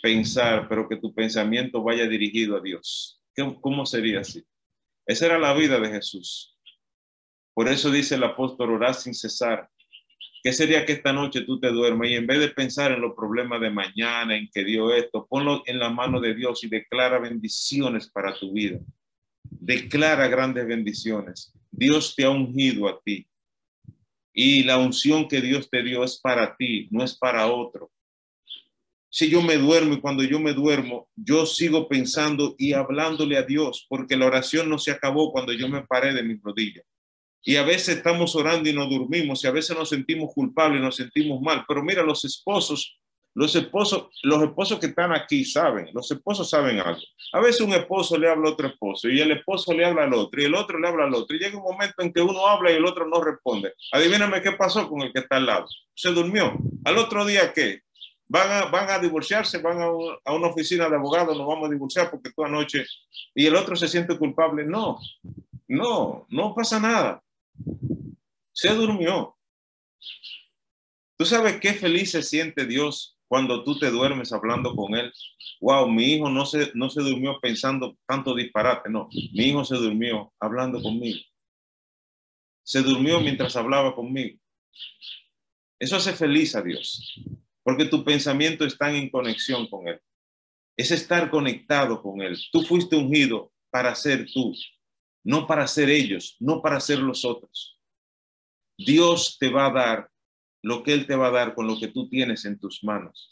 Pensar, 0.00 0.68
pero 0.68 0.88
que 0.88 0.96
tu 0.96 1.12
pensamiento 1.12 1.82
vaya 1.82 2.06
dirigido 2.06 2.56
a 2.56 2.60
Dios. 2.60 3.20
¿Cómo 3.60 3.84
sería 3.86 4.20
así? 4.20 4.44
Esa 5.04 5.26
era 5.26 5.38
la 5.40 5.52
vida 5.52 5.80
de 5.80 5.88
Jesús. 5.88 6.56
Por 7.54 7.66
eso 7.66 7.90
dice 7.90 8.14
el 8.14 8.22
apóstol, 8.22 8.70
orar 8.70 8.94
sin 8.94 9.14
cesar. 9.14 9.68
¿Qué 10.44 10.52
sería 10.52 10.86
que 10.86 10.92
esta 10.92 11.12
noche 11.12 11.40
tú 11.40 11.58
te 11.58 11.72
duermas 11.72 12.10
y 12.10 12.14
en 12.14 12.26
vez 12.26 12.38
de 12.38 12.50
pensar 12.50 12.92
en 12.92 13.00
los 13.00 13.16
problemas 13.16 13.60
de 13.60 13.70
mañana, 13.70 14.36
en 14.36 14.48
que 14.54 14.62
dio 14.62 14.94
esto, 14.94 15.26
ponlo 15.28 15.64
en 15.66 15.80
la 15.80 15.90
mano 15.90 16.20
de 16.20 16.36
Dios 16.36 16.62
y 16.62 16.68
declara 16.68 17.18
bendiciones 17.18 18.08
para 18.08 18.38
tu 18.38 18.52
vida? 18.52 18.78
Declara 19.60 20.28
grandes 20.28 20.66
bendiciones. 20.66 21.52
Dios 21.70 22.14
te 22.16 22.24
ha 22.24 22.30
ungido 22.30 22.88
a 22.88 23.00
ti. 23.00 23.26
Y 24.32 24.62
la 24.62 24.78
unción 24.78 25.26
que 25.26 25.40
Dios 25.40 25.68
te 25.68 25.82
dio 25.82 26.04
es 26.04 26.18
para 26.20 26.56
ti, 26.56 26.88
no 26.90 27.02
es 27.02 27.16
para 27.16 27.46
otro. 27.48 27.90
Si 29.10 29.30
yo 29.30 29.42
me 29.42 29.56
duermo 29.56 29.94
y 29.94 30.00
cuando 30.00 30.22
yo 30.22 30.38
me 30.38 30.52
duermo, 30.52 31.08
yo 31.16 31.46
sigo 31.46 31.88
pensando 31.88 32.54
y 32.58 32.72
hablándole 32.72 33.36
a 33.38 33.42
Dios, 33.42 33.86
porque 33.88 34.16
la 34.16 34.26
oración 34.26 34.68
no 34.68 34.78
se 34.78 34.90
acabó 34.90 35.32
cuando 35.32 35.52
yo 35.52 35.68
me 35.68 35.82
paré 35.82 36.12
de 36.12 36.22
mis 36.22 36.40
rodillas. 36.42 36.84
Y 37.42 37.56
a 37.56 37.64
veces 37.64 37.96
estamos 37.96 38.36
orando 38.36 38.68
y 38.68 38.74
no 38.74 38.86
dormimos, 38.86 39.42
y 39.42 39.46
a 39.46 39.50
veces 39.50 39.76
nos 39.76 39.88
sentimos 39.88 40.32
culpables 40.34 40.82
nos 40.82 40.96
sentimos 40.96 41.40
mal. 41.40 41.64
Pero 41.66 41.82
mira, 41.82 42.02
los 42.02 42.24
esposos, 42.24 42.98
los 43.38 43.54
esposos, 43.54 44.08
los 44.22 44.42
esposos 44.42 44.78
que 44.78 44.86
están 44.86 45.12
aquí 45.12 45.44
saben, 45.44 45.88
los 45.92 46.10
esposos 46.10 46.50
saben 46.50 46.80
algo. 46.80 47.00
A 47.32 47.40
veces 47.40 47.60
un 47.60 47.72
esposo 47.72 48.18
le 48.18 48.28
habla 48.28 48.48
a 48.48 48.52
otro 48.52 48.68
esposo 48.68 49.08
y 49.08 49.20
el 49.20 49.30
esposo 49.30 49.72
le 49.72 49.84
habla 49.84 50.04
al 50.04 50.14
otro 50.14 50.40
y 50.40 50.44
el 50.44 50.54
otro 50.54 50.78
le 50.78 50.88
habla 50.88 51.04
al 51.04 51.14
otro. 51.14 51.36
Y 51.36 51.40
llega 51.40 51.56
un 51.56 51.62
momento 51.62 52.02
en 52.02 52.12
que 52.12 52.20
uno 52.20 52.46
habla 52.46 52.72
y 52.72 52.76
el 52.76 52.84
otro 52.84 53.06
no 53.06 53.22
responde. 53.22 53.72
Adivíname 53.92 54.42
qué 54.42 54.52
pasó 54.52 54.88
con 54.88 55.02
el 55.02 55.12
que 55.12 55.20
está 55.20 55.36
al 55.36 55.46
lado. 55.46 55.66
Se 55.94 56.10
durmió. 56.10 56.58
Al 56.84 56.98
otro 56.98 57.24
día, 57.24 57.52
¿qué? 57.52 57.82
Van 58.26 58.50
a, 58.50 58.64
van 58.66 58.90
a 58.90 58.98
divorciarse, 58.98 59.58
van 59.58 59.80
a, 59.80 59.86
a 60.24 60.34
una 60.34 60.48
oficina 60.48 60.88
de 60.88 60.96
abogados, 60.96 61.36
nos 61.36 61.46
vamos 61.46 61.68
a 61.68 61.72
divorciar 61.72 62.10
porque 62.10 62.30
toda 62.30 62.48
noche. 62.48 62.84
Y 63.34 63.46
el 63.46 63.56
otro 63.56 63.76
se 63.76 63.88
siente 63.88 64.18
culpable. 64.18 64.64
No, 64.64 64.98
no, 65.68 66.26
no 66.28 66.54
pasa 66.54 66.78
nada 66.78 67.22
se 68.58 68.74
durmió. 68.74 69.36
¿Tú 71.16 71.24
sabes 71.24 71.60
qué 71.60 71.74
feliz 71.74 72.10
se 72.10 72.22
siente 72.22 72.66
Dios 72.66 73.17
cuando 73.28 73.62
tú 73.62 73.78
te 73.78 73.90
duermes 73.90 74.32
hablando 74.32 74.74
con 74.74 74.94
Él? 74.94 75.12
Wow, 75.60 75.88
mi 75.88 76.14
hijo 76.14 76.30
no 76.30 76.46
se, 76.46 76.72
no 76.74 76.88
se 76.88 77.02
durmió 77.02 77.38
pensando 77.40 77.96
tanto 78.06 78.34
disparate, 78.34 78.88
no. 78.90 79.08
Mi 79.32 79.44
hijo 79.44 79.64
se 79.64 79.76
durmió 79.76 80.32
hablando 80.40 80.82
conmigo. 80.82 81.20
Se 82.62 82.82
durmió 82.82 83.20
mientras 83.20 83.54
hablaba 83.56 83.94
conmigo. 83.94 84.38
Eso 85.78 85.96
hace 85.96 86.12
feliz 86.12 86.56
a 86.56 86.62
Dios, 86.62 87.20
porque 87.62 87.84
tu 87.84 88.04
pensamiento 88.04 88.64
está 88.64 88.90
en 88.90 89.10
conexión 89.10 89.68
con 89.68 89.86
Él. 89.86 90.00
Es 90.76 90.90
estar 90.90 91.30
conectado 91.30 92.02
con 92.02 92.20
Él. 92.20 92.36
Tú 92.50 92.62
fuiste 92.62 92.96
ungido 92.96 93.52
para 93.70 93.94
ser 93.94 94.26
tú, 94.32 94.54
no 95.22 95.46
para 95.46 95.66
ser 95.66 95.90
ellos, 95.90 96.36
no 96.40 96.62
para 96.62 96.80
ser 96.80 96.98
los 96.98 97.24
otros. 97.24 97.78
Dios 98.76 99.36
te 99.38 99.50
va 99.50 99.66
a 99.66 99.72
dar 99.72 100.10
lo 100.62 100.82
que 100.82 100.92
Él 100.92 101.06
te 101.06 101.16
va 101.16 101.28
a 101.28 101.32
dar 101.32 101.54
con 101.54 101.66
lo 101.66 101.78
que 101.78 101.88
tú 101.88 102.08
tienes 102.08 102.44
en 102.44 102.58
tus 102.58 102.82
manos. 102.84 103.28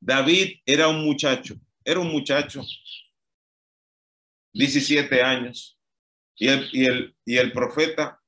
David 0.00 0.60
era 0.66 0.88
un 0.88 1.04
muchacho, 1.04 1.54
era 1.84 2.00
un 2.00 2.10
muchacho, 2.10 2.62
17 4.52 5.22
años, 5.22 5.78
y 6.36 6.48
el, 6.48 6.68
y 6.72 6.84
el, 6.84 7.16
y 7.24 7.36
el 7.36 7.52
profeta 7.52 8.20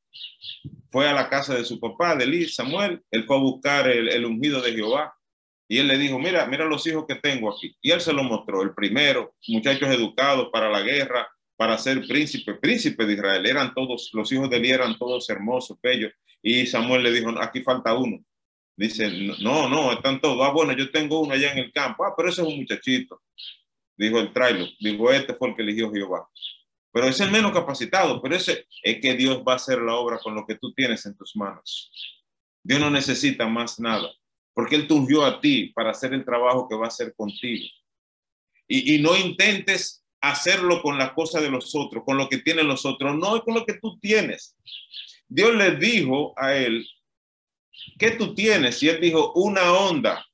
fue 0.91 1.09
a 1.09 1.13
la 1.13 1.29
casa 1.29 1.55
de 1.57 1.65
su 1.65 1.81
papá, 1.81 2.15
de 2.15 2.25
Eli, 2.25 2.49
Samuel, 2.49 3.03
él 3.11 3.25
fue 3.25 3.37
a 3.37 3.41
buscar 3.41 3.89
el, 3.89 4.25
ungido 4.25 4.63
de 4.63 4.73
Jehová, 4.73 5.13
y 5.67 5.79
él 5.79 5.89
le 5.89 5.99
dijo, 5.99 6.19
mira, 6.19 6.47
mira 6.47 6.65
los 6.67 6.87
hijos 6.87 7.05
que 7.09 7.17
tengo 7.17 7.53
aquí. 7.53 7.77
Y 7.83 7.91
él 7.91 8.01
se 8.01 8.13
lo 8.13 8.23
mostró, 8.23 8.63
el 8.63 8.75
primero, 8.75 9.35
muchachos 9.49 9.89
educados 9.89 10.51
para 10.53 10.71
la 10.71 10.83
guerra, 10.83 11.29
para 11.57 11.79
ser 11.79 12.07
príncipe, 12.07 12.55
príncipe 12.55 13.07
de 13.07 13.15
Israel. 13.15 13.45
Eran 13.47 13.75
todos, 13.75 14.11
los 14.13 14.31
hijos 14.31 14.49
de 14.51 14.59
Eli 14.59 14.71
eran 14.71 14.97
todos 14.99 15.29
hermosos, 15.31 15.79
bellos. 15.83 16.13
Y 16.47 16.67
Samuel 16.67 17.03
le 17.03 17.11
dijo, 17.11 17.31
aquí 17.41 17.63
falta 17.63 17.95
uno. 17.95 18.23
Dice, 18.77 19.11
no, 19.41 19.67
no, 19.67 19.93
están 19.93 20.21
todos. 20.21 20.47
Ah, 20.47 20.53
bueno, 20.53 20.75
yo 20.75 20.91
tengo 20.91 21.21
uno 21.21 21.33
allá 21.33 21.51
en 21.53 21.59
el 21.59 21.73
campo. 21.73 22.05
Ah, 22.05 22.13
pero 22.15 22.29
ese 22.29 22.43
es 22.43 22.49
un 22.49 22.59
muchachito. 22.59 23.23
Dijo 23.97 24.21
el 24.21 24.31
trailer. 24.31 24.69
Dijo, 24.79 25.11
este 25.11 25.33
fue 25.33 25.49
el 25.49 25.57
que 25.57 25.63
eligió 25.63 25.91
Jehová. 25.91 26.29
Pero 26.93 27.07
es 27.09 27.19
el 27.21 27.31
menos 27.31 27.51
capacitado. 27.53 28.21
Pero 28.21 28.37
ese 28.37 28.67
es 28.83 29.01
que 29.01 29.15
Dios 29.15 29.39
va 29.39 29.55
a 29.55 29.57
hacer 29.57 29.81
la 29.81 29.95
obra 29.95 30.19
con 30.19 30.35
lo 30.35 30.45
que 30.45 30.57
tú 30.57 30.75
tienes 30.75 31.07
en 31.07 31.17
tus 31.17 31.35
manos. 31.35 31.91
Dios 32.63 32.79
no 32.79 32.91
necesita 32.91 33.47
más 33.47 33.81
nada. 33.81 34.13
Porque 34.53 34.77
Él 34.77 34.87
te 34.87 34.93
ungió 34.93 35.25
a 35.25 35.41
ti 35.41 35.73
para 35.75 35.93
hacer 35.93 36.13
el 36.13 36.27
trabajo 36.27 36.69
que 36.69 36.77
va 36.77 36.85
a 36.85 36.89
hacer 36.89 37.15
contigo. 37.17 37.65
Y, 38.69 38.97
y 38.97 39.01
no 39.01 39.17
intentes 39.17 40.05
hacerlo 40.21 40.83
con 40.83 40.99
la 40.99 41.15
cosa 41.15 41.41
de 41.41 41.49
los 41.49 41.75
otros, 41.75 42.05
con 42.05 42.19
lo 42.19 42.29
que 42.29 42.39
tienen 42.39 42.69
los 42.69 42.85
otros, 42.85 43.17
no 43.17 43.43
con 43.43 43.55
lo 43.55 43.65
que 43.65 43.79
tú 43.81 43.99
tienes. 43.99 44.55
Dios 45.35 45.53
le 45.57 45.75
dijo 45.75 46.33
a 46.37 46.55
él, 46.55 46.87
¿qué 47.99 48.13
tú 48.13 48.37
tienes? 48.37 48.81
Y 48.85 48.89
él 48.89 49.01
dijo, 49.01 49.33
una 49.33 49.73
onda, 49.73 50.25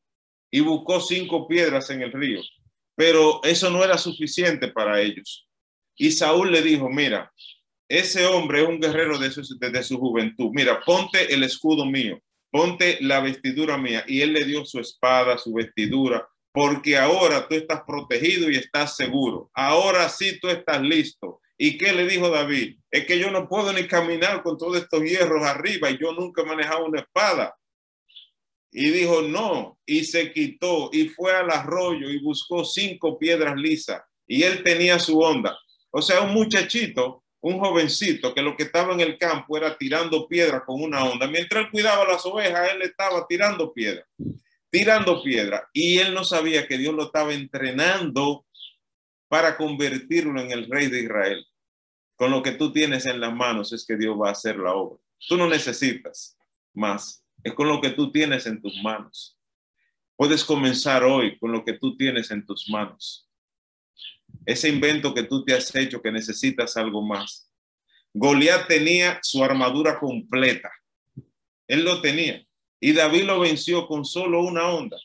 y 0.50 0.60
buscó 0.60 1.00
cinco 1.00 1.48
piedras 1.48 1.88
en 1.88 2.02
el 2.02 2.12
río, 2.12 2.42
pero 2.94 3.42
eso 3.42 3.70
no 3.70 3.82
era 3.82 3.96
suficiente 3.96 4.68
para 4.68 5.00
ellos. 5.00 5.48
Y 5.96 6.10
Saúl 6.10 6.52
le 6.52 6.60
dijo, 6.60 6.90
mira, 6.90 7.32
ese 7.88 8.26
hombre 8.26 8.60
es 8.60 8.68
un 8.68 8.78
guerrero 8.78 9.18
de 9.18 9.30
su, 9.30 9.42
desde 9.58 9.82
su 9.84 9.98
juventud, 9.98 10.50
mira, 10.52 10.82
ponte 10.84 11.32
el 11.32 11.44
escudo 11.44 11.86
mío, 11.86 12.20
ponte 12.50 12.98
la 13.00 13.20
vestidura 13.20 13.78
mía. 13.78 14.04
Y 14.06 14.20
él 14.20 14.34
le 14.34 14.44
dio 14.44 14.66
su 14.66 14.80
espada, 14.80 15.38
su 15.38 15.54
vestidura, 15.54 16.28
porque 16.52 16.98
ahora 16.98 17.48
tú 17.48 17.54
estás 17.54 17.84
protegido 17.86 18.50
y 18.50 18.56
estás 18.56 18.96
seguro. 18.96 19.50
Ahora 19.54 20.10
sí 20.10 20.38
tú 20.38 20.48
estás 20.48 20.82
listo. 20.82 21.39
¿Y 21.62 21.76
qué 21.76 21.92
le 21.92 22.06
dijo 22.06 22.30
David? 22.30 22.78
Es 22.90 23.04
que 23.04 23.18
yo 23.18 23.30
no 23.30 23.46
puedo 23.46 23.70
ni 23.74 23.86
caminar 23.86 24.42
con 24.42 24.56
todos 24.56 24.78
estos 24.78 25.02
hierros 25.02 25.44
arriba 25.44 25.90
y 25.90 25.98
yo 26.00 26.14
nunca 26.14 26.40
he 26.40 26.46
manejado 26.46 26.86
una 26.86 27.00
espada. 27.00 27.54
Y 28.72 28.88
dijo, 28.88 29.20
no, 29.20 29.78
y 29.84 30.04
se 30.04 30.32
quitó 30.32 30.88
y 30.90 31.08
fue 31.08 31.32
al 31.32 31.50
arroyo 31.50 32.08
y 32.08 32.18
buscó 32.18 32.64
cinco 32.64 33.18
piedras 33.18 33.56
lisas 33.56 34.00
y 34.26 34.42
él 34.42 34.62
tenía 34.62 34.98
su 34.98 35.20
onda. 35.20 35.54
O 35.90 36.00
sea, 36.00 36.22
un 36.22 36.32
muchachito, 36.32 37.24
un 37.40 37.58
jovencito 37.58 38.32
que 38.32 38.40
lo 38.40 38.56
que 38.56 38.62
estaba 38.62 38.94
en 38.94 39.00
el 39.00 39.18
campo 39.18 39.58
era 39.58 39.76
tirando 39.76 40.26
piedras 40.26 40.62
con 40.64 40.82
una 40.82 41.04
onda. 41.04 41.26
Mientras 41.26 41.70
cuidaba 41.70 42.06
las 42.06 42.24
ovejas, 42.24 42.70
él 42.72 42.80
estaba 42.80 43.26
tirando 43.28 43.70
piedras 43.70 44.06
tirando 44.72 45.20
piedra 45.20 45.68
y 45.72 45.98
él 45.98 46.14
no 46.14 46.22
sabía 46.22 46.68
que 46.68 46.78
Dios 46.78 46.94
lo 46.94 47.06
estaba 47.06 47.34
entrenando 47.34 48.46
para 49.26 49.56
convertirlo 49.56 50.40
en 50.40 50.52
el 50.52 50.70
rey 50.70 50.86
de 50.86 51.02
Israel. 51.02 51.44
Con 52.20 52.32
lo 52.32 52.42
que 52.42 52.52
tú 52.52 52.70
tienes 52.70 53.06
en 53.06 53.18
las 53.18 53.34
manos 53.34 53.72
es 53.72 53.86
que 53.86 53.96
Dios 53.96 54.14
va 54.14 54.28
a 54.28 54.32
hacer 54.32 54.58
la 54.58 54.74
obra. 54.74 55.00
Tú 55.26 55.38
no 55.38 55.48
necesitas 55.48 56.36
más, 56.74 57.24
es 57.42 57.54
con 57.54 57.66
lo 57.66 57.80
que 57.80 57.88
tú 57.88 58.12
tienes 58.12 58.44
en 58.44 58.60
tus 58.60 58.76
manos. 58.82 59.38
Puedes 60.16 60.44
comenzar 60.44 61.02
hoy 61.02 61.38
con 61.38 61.50
lo 61.50 61.64
que 61.64 61.72
tú 61.72 61.96
tienes 61.96 62.30
en 62.30 62.44
tus 62.44 62.68
manos. 62.68 63.26
Ese 64.44 64.68
invento 64.68 65.14
que 65.14 65.22
tú 65.22 65.46
te 65.46 65.54
has 65.54 65.74
hecho 65.74 66.02
que 66.02 66.12
necesitas 66.12 66.76
algo 66.76 67.00
más. 67.00 67.50
Goliat 68.12 68.68
tenía 68.68 69.18
su 69.22 69.42
armadura 69.42 69.98
completa. 69.98 70.70
Él 71.66 71.84
lo 71.84 72.02
tenía 72.02 72.46
y 72.80 72.92
David 72.92 73.24
lo 73.24 73.40
venció 73.40 73.86
con 73.86 74.04
solo 74.04 74.44
una 74.44 74.68
onda. 74.68 74.98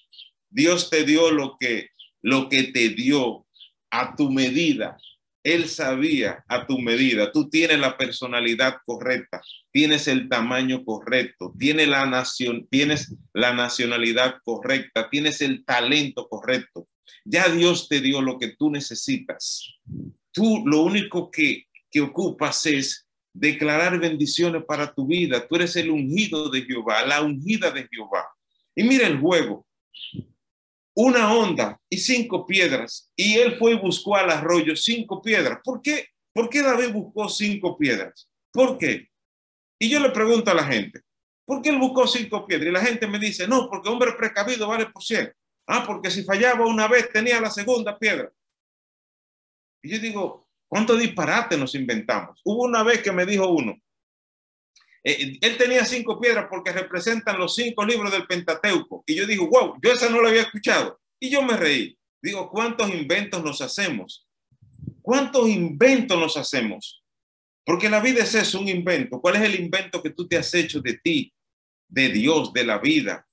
Dios 0.50 0.90
te 0.90 1.06
dio 1.06 1.32
lo 1.32 1.56
que, 1.58 1.92
lo 2.22 2.50
que 2.50 2.64
te 2.64 2.90
dio 2.90 3.48
a 3.90 4.18
tu 4.18 4.30
medida. 4.30 4.98
Él 5.46 5.70
sabía 5.70 6.44
a 6.48 6.66
tu 6.66 6.80
medida. 6.80 7.32
Tú 7.32 7.52
tienes 7.52 7.78
la 7.78 7.96
personalidad 7.98 8.78
correcta, 8.84 9.42
tienes 9.72 10.08
el 10.08 10.28
tamaño 10.28 10.84
correcto, 10.84 11.54
tienes 11.60 11.88
la 11.88 12.08
nación, 12.08 12.68
tienes 12.72 13.16
la 13.32 13.54
nacionalidad 13.54 14.38
correcta, 14.44 15.08
tienes 15.12 15.42
el 15.42 15.64
talento 15.64 16.28
correcto. 16.28 16.88
Ya 17.24 17.48
Dios 17.50 17.88
te 17.88 18.02
dio 18.02 18.24
lo 18.24 18.40
que 18.40 18.56
tú 18.56 18.72
necesitas. 18.72 19.72
Tú 20.32 20.64
lo 20.66 20.82
único 20.82 21.30
que, 21.30 21.68
que 21.92 22.02
ocupas 22.02 22.66
es 22.66 23.08
declarar 23.32 24.00
bendiciones 24.00 24.64
para 24.68 24.96
tu 24.96 25.06
vida. 25.06 25.48
Tú 25.48 25.58
eres 25.58 25.76
el 25.76 25.92
ungido 25.92 26.50
de 26.50 26.64
Jehová, 26.64 27.06
la 27.06 27.22
ungida 27.22 27.70
de 27.70 27.88
Jehová. 27.88 28.26
Y 28.76 28.84
mira 28.84 29.06
el 29.06 29.20
juego. 29.20 29.68
Una 30.96 31.34
onda 31.34 31.80
y 31.90 31.98
cinco 31.98 32.46
piedras. 32.46 33.12
Y 33.16 33.36
él 33.36 33.58
fue 33.58 33.74
y 33.74 33.80
buscó 33.80 34.16
al 34.16 34.30
arroyo 34.30 34.76
cinco 34.76 35.22
piedras. 35.22 35.60
¿Por 35.64 35.82
qué? 35.82 36.08
¿Por 36.34 36.50
qué 36.50 36.62
David 36.62 36.92
buscó 36.94 37.30
cinco 37.30 37.78
piedras? 37.78 38.30
¿Por 38.52 38.78
qué? 38.78 39.10
Y 39.80 39.90
yo 39.90 40.00
le 40.00 40.10
pregunto 40.10 40.52
a 40.52 40.54
la 40.54 40.64
gente, 40.64 41.02
¿por 41.46 41.62
qué 41.62 41.70
él 41.70 41.80
buscó 41.80 42.08
cinco 42.08 42.46
piedras? 42.48 42.70
Y 42.70 42.72
la 42.72 42.82
gente 42.82 43.08
me 43.08 43.20
dice, 43.20 43.48
no, 43.48 43.70
porque 43.70 43.90
hombre 43.90 44.14
precavido 44.14 44.68
vale 44.68 44.86
por 44.88 45.04
cien. 45.04 45.32
Ah, 45.68 45.84
porque 45.86 46.12
si 46.12 46.24
fallaba 46.24 46.66
una 46.66 46.88
vez 46.88 47.12
tenía 47.12 47.42
la 47.42 47.50
segunda 47.50 47.98
piedra. 47.98 48.32
Y 49.82 49.90
yo 49.90 50.00
digo, 50.00 50.48
¿cuánto 50.68 50.96
disparate 50.96 51.58
nos 51.58 51.76
inventamos? 51.76 52.40
Hubo 52.44 52.64
una 52.64 52.84
vez 52.84 53.02
que 53.02 53.12
me 53.12 53.26
dijo 53.26 53.50
uno, 53.50 53.76
eh, 55.08 55.38
él 55.40 55.58
tenía 55.58 55.86
cinco 55.86 56.20
piedras 56.20 56.48
porque 56.50 56.72
representan 56.72 57.38
los 57.38 57.54
cinco 57.54 57.86
libros 57.86 58.12
del 58.12 58.26
Pentateuco. 58.26 59.04
Y 59.06 59.16
yo 59.16 59.28
digo, 59.28 59.48
wow, 59.48 59.78
yo 59.82 59.94
esa 59.94 60.10
no 60.10 60.20
la 60.20 60.30
había 60.30 60.42
escuchado. 60.42 61.00
Y 61.20 61.30
yo 61.30 61.44
me 61.44 61.56
reí. 61.56 61.96
Digo, 62.22 62.50
¿cuántos 62.50 62.90
inventos 62.90 63.44
nos 63.44 63.62
hacemos? 63.62 64.28
¿Cuántos 65.04 65.48
inventos 65.48 66.20
nos 66.20 66.36
hacemos? 66.36 67.04
Porque 67.64 67.88
la 67.88 68.02
vida 68.02 68.24
es 68.24 68.34
eso, 68.34 68.60
un 68.60 68.68
invento. 68.68 69.22
¿Cuál 69.22 69.36
es 69.36 69.44
el 69.44 69.60
invento 69.60 70.02
que 70.02 70.10
tú 70.10 70.28
te 70.28 70.38
has 70.38 70.52
hecho 70.56 70.82
de 70.82 70.96
ti, 70.98 71.32
de 71.88 72.10
Dios, 72.10 72.52
de 72.52 72.66
la 72.66 72.80
vida? 72.80 73.28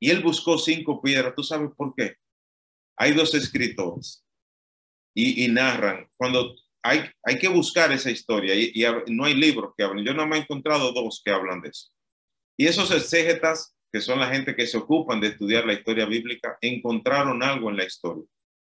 Y 0.00 0.10
él 0.10 0.22
buscó 0.24 0.58
cinco 0.58 1.00
piedras. 1.00 1.34
¿Tú 1.36 1.44
sabes 1.44 1.70
por 1.76 1.94
qué? 1.94 2.16
Hay 2.96 3.12
dos 3.12 3.32
escritores 3.34 4.24
y, 5.14 5.46
narran. 5.48 6.08
Cuando 6.16 6.56
hay, 6.82 7.10
hay 7.22 7.38
que 7.38 7.48
buscar 7.48 7.92
esa 7.92 8.10
historia 8.10 8.54
y, 8.54 8.72
no 9.08 9.24
hay 9.24 9.34
libros 9.34 9.72
que 9.76 9.84
hablen. 9.84 10.04
Yo 10.04 10.14
no 10.14 10.26
me 10.26 10.36
he 10.36 10.40
encontrado 10.40 10.92
dos 10.92 11.22
que 11.24 11.30
hablan 11.30 11.60
de 11.60 11.68
eso. 11.68 11.88
Y 12.56 12.66
esos 12.66 12.90
exégetas, 12.90 13.74
que 13.92 14.00
son 14.00 14.20
la 14.20 14.28
gente 14.28 14.54
que 14.54 14.66
se 14.66 14.76
ocupan 14.76 15.20
de 15.20 15.28
estudiar 15.28 15.66
la 15.66 15.72
historia 15.72 16.06
bíblica, 16.06 16.58
encontraron 16.60 17.42
algo 17.42 17.70
en 17.70 17.76
la 17.76 17.84
historia. 17.84 18.24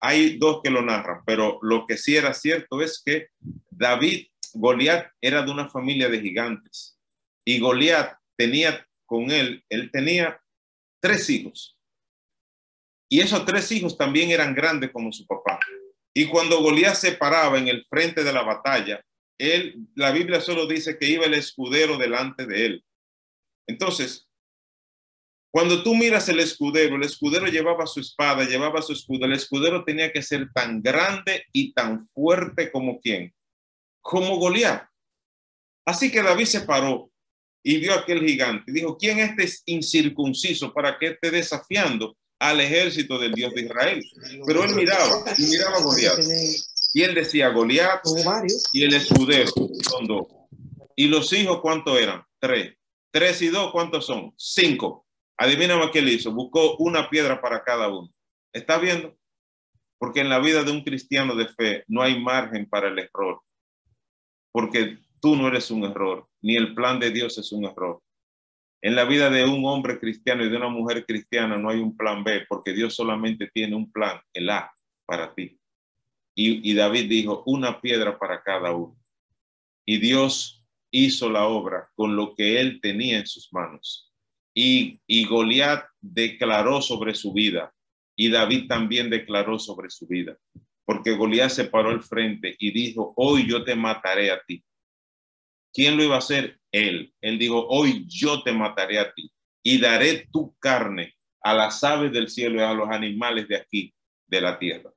Hay 0.01 0.37
dos 0.37 0.61
que 0.63 0.69
lo 0.69 0.81
narran, 0.81 1.21
pero 1.25 1.59
lo 1.61 1.85
que 1.85 1.97
sí 1.97 2.15
era 2.15 2.33
cierto 2.33 2.81
es 2.81 3.01
que 3.03 3.29
David, 3.69 4.27
Goliat 4.53 5.11
era 5.21 5.41
de 5.41 5.51
una 5.51 5.69
familia 5.69 6.09
de 6.09 6.21
gigantes 6.21 6.97
y 7.45 7.59
Goliat 7.59 8.17
tenía 8.35 8.85
con 9.05 9.31
él, 9.31 9.63
él 9.69 9.91
tenía 9.91 10.41
tres 10.99 11.29
hijos. 11.29 11.77
Y 13.07 13.21
esos 13.21 13.45
tres 13.45 13.71
hijos 13.71 13.97
también 13.97 14.31
eran 14.31 14.55
grandes 14.55 14.91
como 14.91 15.11
su 15.11 15.25
papá. 15.27 15.59
Y 16.17 16.27
cuando 16.27 16.61
Goliat 16.61 16.95
se 16.95 17.11
paraba 17.11 17.59
en 17.59 17.67
el 17.67 17.85
frente 17.85 18.23
de 18.23 18.31
la 18.31 18.41
batalla, 18.41 19.03
él, 19.37 19.75
la 19.95 20.11
Biblia 20.11 20.39
solo 20.39 20.65
dice 20.65 20.97
que 20.97 21.09
iba 21.09 21.25
el 21.25 21.33
escudero 21.33 21.97
delante 21.97 22.45
de 22.45 22.65
él. 22.65 22.85
Entonces, 23.67 24.25
cuando 25.51 25.83
tú 25.83 25.93
miras 25.93 26.29
el 26.29 26.39
escudero, 26.39 26.95
el 26.95 27.03
escudero 27.03 27.47
llevaba 27.47 27.85
su 27.85 27.99
espada, 27.99 28.45
llevaba 28.45 28.81
su 28.81 28.93
escudo. 28.93 29.25
El 29.25 29.33
escudero 29.33 29.83
tenía 29.83 30.11
que 30.13 30.21
ser 30.21 30.49
tan 30.53 30.81
grande 30.81 31.45
y 31.51 31.73
tan 31.73 32.07
fuerte 32.07 32.71
como 32.71 33.01
quién, 33.01 33.33
como 34.01 34.37
Goliat. 34.37 34.87
Así 35.85 36.09
que 36.09 36.23
David 36.23 36.45
se 36.45 36.61
paró 36.61 37.11
y 37.61 37.77
vio 37.77 37.93
a 37.93 37.99
aquel 37.99 38.25
gigante. 38.25 38.71
Dijo, 38.71 38.97
¿quién 38.97 39.19
este 39.19 39.43
es 39.43 39.63
incircunciso 39.65 40.73
para 40.73 40.97
que 40.97 41.07
esté 41.07 41.29
desafiando 41.29 42.15
al 42.39 42.59
ejército 42.59 43.17
del 43.17 43.33
Dios 43.33 43.53
de 43.53 43.61
Israel. 43.61 44.03
Pero 44.45 44.63
él 44.63 44.75
miraba 44.75 45.23
y 45.37 45.43
miraba 45.43 45.77
a 45.77 45.81
Goliat. 45.81 46.19
Y 46.93 47.03
él 47.03 47.15
decía 47.15 47.49
Goliat 47.49 48.01
y 48.73 48.83
el 48.83 48.93
escudero 48.93 49.51
son 49.89 50.07
dos. 50.07 50.27
¿Y 50.95 51.07
los 51.07 51.31
hijos 51.33 51.59
cuántos 51.61 51.99
eran? 51.99 52.23
Tres. 52.39 52.75
Tres 53.11 53.41
y 53.41 53.47
dos, 53.47 53.71
¿cuántos 53.71 54.05
son? 54.05 54.33
Cinco. 54.37 55.05
Adivíname 55.37 55.91
qué 55.91 55.99
él 55.99 56.09
hizo. 56.09 56.31
Buscó 56.31 56.77
una 56.77 57.09
piedra 57.09 57.41
para 57.41 57.63
cada 57.63 57.89
uno. 57.89 58.09
¿Está 58.53 58.77
viendo? 58.77 59.17
Porque 59.97 60.21
en 60.21 60.29
la 60.29 60.39
vida 60.39 60.63
de 60.63 60.71
un 60.71 60.83
cristiano 60.83 61.35
de 61.35 61.47
fe 61.47 61.83
no 61.87 62.01
hay 62.01 62.19
margen 62.19 62.69
para 62.69 62.87
el 62.87 62.99
error. 62.99 63.41
Porque 64.51 64.99
tú 65.19 65.35
no 65.35 65.47
eres 65.47 65.71
un 65.71 65.83
error, 65.83 66.27
ni 66.41 66.55
el 66.55 66.73
plan 66.73 66.99
de 66.99 67.11
Dios 67.11 67.37
es 67.37 67.51
un 67.51 67.65
error. 67.65 68.01
En 68.85 68.95
la 68.95 69.03
vida 69.03 69.31
de 69.31 69.43
un 69.43 69.65
hombre 69.65 69.99
cristiano 69.99 70.45
y 70.45 70.49
de 70.49 70.57
una 70.57 70.69
mujer 70.69 71.07
cristiana 71.07 71.57
no 71.57 71.71
hay 71.71 71.79
un 71.79 71.97
plan 71.97 72.23
B, 72.23 72.45
porque 72.47 72.71
Dios 72.71 72.93
solamente 72.93 73.49
tiene 73.51 73.75
un 73.75 73.91
plan, 73.91 74.21
el 74.31 74.47
A, 74.51 74.71
para 75.07 75.33
ti. 75.33 75.59
Y, 76.35 76.71
David 76.75 77.09
dijo, 77.09 77.41
una 77.47 77.81
piedra 77.81 78.19
para 78.19 78.43
cada 78.43 78.73
uno. 78.73 78.95
Y 79.87 79.97
Dios 79.97 80.63
hizo 80.91 81.31
la 81.31 81.47
obra 81.47 81.89
con 81.95 82.15
lo 82.15 82.35
que 82.35 82.59
él 82.59 82.79
tenía 82.79 83.17
en 83.17 83.25
sus 83.25 83.51
manos. 83.51 84.13
Y, 84.53 85.01
y 85.07 85.25
Goliat 85.25 85.83
declaró 85.99 86.79
sobre 86.79 87.15
su 87.15 87.33
vida. 87.33 87.73
Y 88.15 88.29
David 88.29 88.67
también 88.67 89.09
declaró 89.09 89.57
sobre 89.57 89.89
su 89.89 90.05
vida. 90.05 90.37
Porque 90.85 91.13
Goliat 91.13 91.49
se 91.49 91.65
paró 91.65 91.89
al 91.89 92.03
frente 92.03 92.55
y 92.59 92.69
dijo, 92.69 93.15
hoy 93.17 93.47
yo 93.47 93.63
te 93.63 93.75
mataré 93.75 94.29
a 94.29 94.39
ti. 94.43 94.63
¿Quién 95.73 95.97
lo 95.97 96.03
iba 96.03 96.15
a 96.15 96.19
hacer? 96.19 96.59
Él. 96.75 97.13
Él 97.21 97.39
dijo, 97.39 97.65
hoy 97.69 98.05
yo 98.07 98.43
te 98.43 98.51
mataré 98.51 98.99
a 98.99 99.13
ti 99.13 99.31
y 99.63 99.79
daré 99.79 100.27
tu 100.29 100.53
carne 100.57 101.15
a 101.41 101.53
las 101.53 101.81
aves 101.85 102.11
del 102.11 102.29
cielo 102.29 102.59
y 102.59 102.63
a 102.63 102.73
los 102.73 102.89
animales 102.89 103.47
de 103.47 103.55
aquí, 103.55 103.93
de 104.27 104.41
la 104.41 104.59
tierra. 104.59 104.91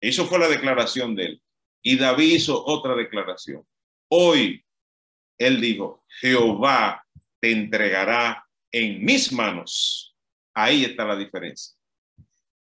Eso 0.00 0.26
fue 0.26 0.38
la 0.38 0.48
declaración 0.48 1.16
de 1.16 1.24
él. 1.24 1.42
Y 1.82 1.96
David 1.96 2.34
hizo 2.34 2.64
otra 2.64 2.94
declaración. 2.94 3.66
Hoy, 4.08 4.64
él 5.36 5.60
dijo, 5.60 6.04
Jehová 6.20 7.04
te 7.40 7.50
entregará 7.50 8.46
en 8.70 9.04
mis 9.04 9.32
manos. 9.32 10.16
Ahí 10.54 10.84
está 10.84 11.04
la 11.04 11.16
diferencia. 11.16 11.76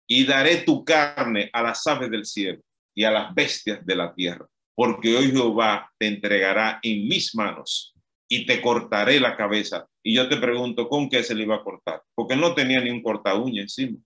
Y 0.08 0.25
daré 0.25 0.63
tu 0.63 0.84
carne 0.84 1.51
a 1.53 1.62
las 1.62 1.86
aves 1.86 2.10
del 2.10 2.25
cielo 2.25 2.63
y 2.95 3.03
a 3.03 3.12
las 3.12 3.36
bestias 3.36 3.86
de 3.86 3.95
la 3.95 4.13
tierra 4.13 4.49
porque 4.80 5.13
hoy 5.13 5.32
Jehová 5.32 5.92
te 5.98 6.08
entregará 6.08 6.80
en 6.82 7.06
mis 7.06 7.36
manos 7.36 7.94
y 8.30 8.46
te 8.46 8.62
cortaré 8.62 9.20
la 9.20 9.36
cabeza. 9.36 9.86
Y 10.02 10.15
yo 10.15 10.30
te 10.30 10.38
pregunto, 10.38 10.88
¿con 10.88 11.10
qué 11.10 11.22
se 11.22 11.36
le 11.36 11.44
iba 11.44 11.58
a 11.58 11.63
cortar? 11.65 12.02
Porque 12.15 12.38
no 12.38 12.56
tenía 12.56 12.80
ni 12.80 12.89
un 12.89 13.04
corta 13.04 13.36
uña 13.36 13.62
encima. 13.62 13.98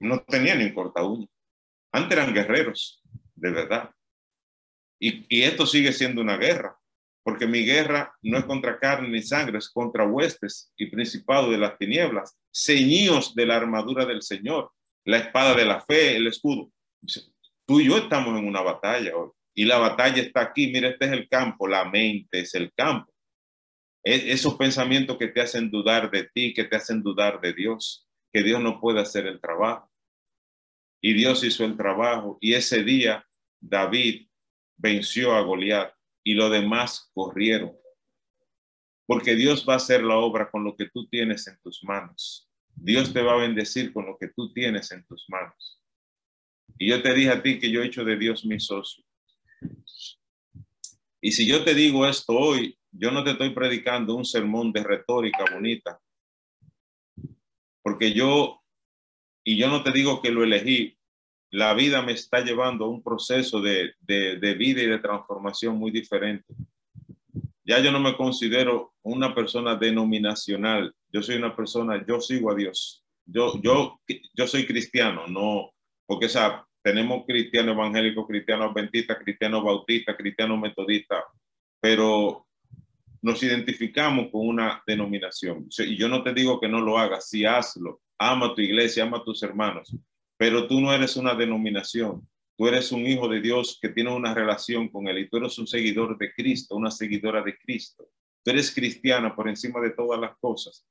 No 0.00 0.18
tenía 0.22 0.56
ni 0.56 0.64
un 0.64 0.74
corta 0.74 1.04
uña. 1.04 1.28
Antes 1.92 2.18
eran 2.18 2.34
guerreros, 2.34 3.00
de 3.36 3.50
verdad. 3.52 3.90
Y, 4.98 5.24
esto 5.42 5.64
sigue 5.64 5.92
siendo 5.92 6.22
una 6.22 6.38
guerra, 6.38 6.76
porque 7.22 7.46
mi 7.46 7.64
guerra 7.64 8.12
no 8.22 8.38
es 8.38 8.44
contra 8.46 8.80
carne 8.80 9.10
ni 9.10 9.22
sangre, 9.22 9.58
es 9.58 9.70
contra 9.70 10.08
huestes 10.08 10.72
y 10.76 10.86
principados 10.86 11.52
de 11.52 11.58
las 11.58 11.78
tinieblas, 11.78 12.36
ceñidos 12.52 13.32
de 13.36 13.46
la 13.46 13.58
armadura 13.58 14.04
del 14.06 14.22
Señor, 14.22 14.72
la 15.04 15.18
espada 15.18 15.54
de 15.54 15.66
la 15.66 15.82
fe, 15.82 16.16
el 16.16 16.26
escudo. 16.26 16.68
Tú 17.66 17.80
y 17.80 17.86
yo 17.86 17.98
estamos 17.98 18.38
en 18.38 18.46
una 18.46 18.62
batalla 18.62 19.16
hoy. 19.16 19.30
Y 19.54 19.64
la 19.64 19.78
batalla 19.78 20.22
está 20.22 20.42
aquí. 20.42 20.68
Mira, 20.68 20.90
este 20.90 21.06
es 21.06 21.12
el 21.12 21.28
campo. 21.28 21.66
La 21.66 21.84
mente 21.84 22.40
es 22.40 22.54
el 22.54 22.72
campo. 22.72 23.12
E, 24.04 24.32
esos 24.32 24.54
pensamientos 24.54 25.18
que 25.18 25.28
te 25.28 25.40
hacen 25.40 25.70
dudar 25.70 26.10
de 26.10 26.24
ti, 26.24 26.54
que 26.54 26.64
te 26.64 26.76
hacen 26.76 27.02
dudar 27.02 27.40
de 27.40 27.52
Dios, 27.52 28.06
que 28.32 28.42
Dios 28.42 28.60
no 28.60 28.80
puede 28.80 29.00
hacer 29.00 29.26
el 29.26 29.40
trabajo. 29.40 29.90
Y 31.00 31.12
Dios 31.12 31.42
hizo 31.42 31.64
el 31.64 31.76
trabajo. 31.76 32.38
Y 32.40 32.54
ese 32.54 32.84
día 32.84 33.26
David 33.60 34.28
venció 34.76 35.34
a 35.34 35.40
Goliat 35.40 35.92
y 36.22 36.34
los 36.34 36.50
demás 36.50 37.10
corrieron. 37.14 37.72
Porque 39.06 39.34
Dios 39.34 39.66
va 39.68 39.74
a 39.74 39.76
hacer 39.76 40.02
la 40.02 40.16
obra 40.16 40.50
con 40.50 40.64
lo 40.64 40.76
que 40.76 40.88
tú 40.90 41.08
tienes 41.08 41.46
en 41.46 41.58
tus 41.62 41.82
manos. 41.82 42.48
Dios 42.74 43.12
te 43.12 43.22
va 43.22 43.34
a 43.34 43.38
bendecir 43.38 43.92
con 43.92 44.06
lo 44.06 44.18
que 44.18 44.28
tú 44.28 44.52
tienes 44.52 44.92
en 44.92 45.04
tus 45.06 45.24
manos. 45.28 45.80
Y 46.78 46.88
yo 46.90 47.02
te 47.02 47.14
dije 47.14 47.30
a 47.30 47.42
ti 47.42 47.58
que 47.58 47.70
yo 47.70 47.82
he 47.82 47.86
hecho 47.86 48.04
de 48.04 48.16
Dios 48.16 48.44
mi 48.44 48.60
socio. 48.60 49.04
Y 51.20 51.32
si 51.32 51.46
yo 51.46 51.64
te 51.64 51.74
digo 51.74 52.06
esto 52.06 52.34
hoy, 52.34 52.78
yo 52.92 53.10
no 53.10 53.24
te 53.24 53.32
estoy 53.32 53.50
predicando 53.50 54.14
un 54.14 54.24
sermón 54.24 54.72
de 54.72 54.82
retórica 54.82 55.44
bonita, 55.52 56.00
porque 57.82 58.12
yo, 58.12 58.62
y 59.44 59.56
yo 59.56 59.68
no 59.68 59.82
te 59.82 59.92
digo 59.92 60.20
que 60.20 60.30
lo 60.30 60.44
elegí, 60.44 60.98
la 61.50 61.74
vida 61.74 62.02
me 62.02 62.12
está 62.12 62.44
llevando 62.44 62.84
a 62.84 62.88
un 62.88 63.02
proceso 63.02 63.60
de, 63.60 63.94
de, 64.00 64.36
de 64.36 64.54
vida 64.54 64.82
y 64.82 64.86
de 64.86 64.98
transformación 64.98 65.76
muy 65.76 65.90
diferente. 65.90 66.54
Ya 67.64 67.80
yo 67.80 67.90
no 67.90 68.00
me 68.00 68.16
considero 68.16 68.94
una 69.02 69.34
persona 69.34 69.74
denominacional, 69.74 70.94
yo 71.12 71.22
soy 71.22 71.36
una 71.36 71.56
persona, 71.56 72.04
yo 72.06 72.20
sigo 72.20 72.50
a 72.50 72.54
Dios. 72.54 73.04
Yo, 73.24 73.60
yo, 73.60 74.00
yo 74.34 74.46
soy 74.46 74.66
cristiano, 74.66 75.26
no, 75.26 75.72
porque 76.06 76.26
esa, 76.26 76.65
tenemos 76.86 77.24
cristianos 77.26 77.74
evangélicos, 77.74 78.28
cristianos 78.28 78.70
adventistas, 78.70 79.18
cristianos 79.18 79.64
bautistas, 79.64 80.14
cristianos 80.16 80.60
metodistas, 80.60 81.24
pero 81.80 82.46
nos 83.20 83.42
identificamos 83.42 84.28
con 84.30 84.46
una 84.46 84.84
denominación. 84.86 85.66
Y 85.78 85.96
yo 85.96 86.08
no 86.08 86.22
te 86.22 86.32
digo 86.32 86.60
que 86.60 86.68
no 86.68 86.80
lo 86.80 86.96
hagas, 86.96 87.28
sí 87.28 87.44
hazlo. 87.44 88.02
Ama 88.20 88.46
a 88.46 88.54
tu 88.54 88.60
iglesia, 88.60 89.02
ama 89.02 89.16
a 89.16 89.24
tus 89.24 89.42
hermanos, 89.42 89.96
pero 90.36 90.68
tú 90.68 90.80
no 90.80 90.92
eres 90.92 91.16
una 91.16 91.34
denominación. 91.34 92.24
Tú 92.56 92.68
eres 92.68 92.92
un 92.92 93.04
hijo 93.04 93.26
de 93.26 93.40
Dios 93.40 93.80
que 93.82 93.88
tiene 93.88 94.14
una 94.14 94.32
relación 94.32 94.88
con 94.88 95.08
Él 95.08 95.18
y 95.18 95.28
tú 95.28 95.38
eres 95.38 95.58
un 95.58 95.66
seguidor 95.66 96.16
de 96.16 96.32
Cristo, 96.34 96.76
una 96.76 96.92
seguidora 96.92 97.42
de 97.42 97.58
Cristo. 97.58 98.08
Tú 98.44 98.52
eres 98.52 98.72
cristiana 98.72 99.34
por 99.34 99.48
encima 99.48 99.80
de 99.80 99.90
todas 99.90 100.20
las 100.20 100.36
cosas 100.38 100.86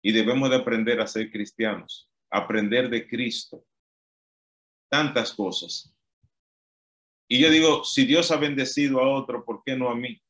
y 0.00 0.12
debemos 0.12 0.48
de 0.48 0.56
aprender 0.58 1.00
a 1.00 1.08
ser 1.08 1.28
cristianos, 1.28 2.08
aprender 2.30 2.88
de 2.88 3.08
Cristo, 3.08 3.64
tantas 4.90 5.32
cosas. 5.32 5.94
Y 7.28 7.38
yo 7.38 7.48
digo, 7.48 7.84
si 7.84 8.04
Dios 8.04 8.30
ha 8.32 8.36
bendecido 8.36 9.00
a 9.00 9.08
otro, 9.08 9.44
¿por 9.44 9.62
qué 9.64 9.76
no 9.76 9.88
a 9.88 9.94
mí? 9.94 10.20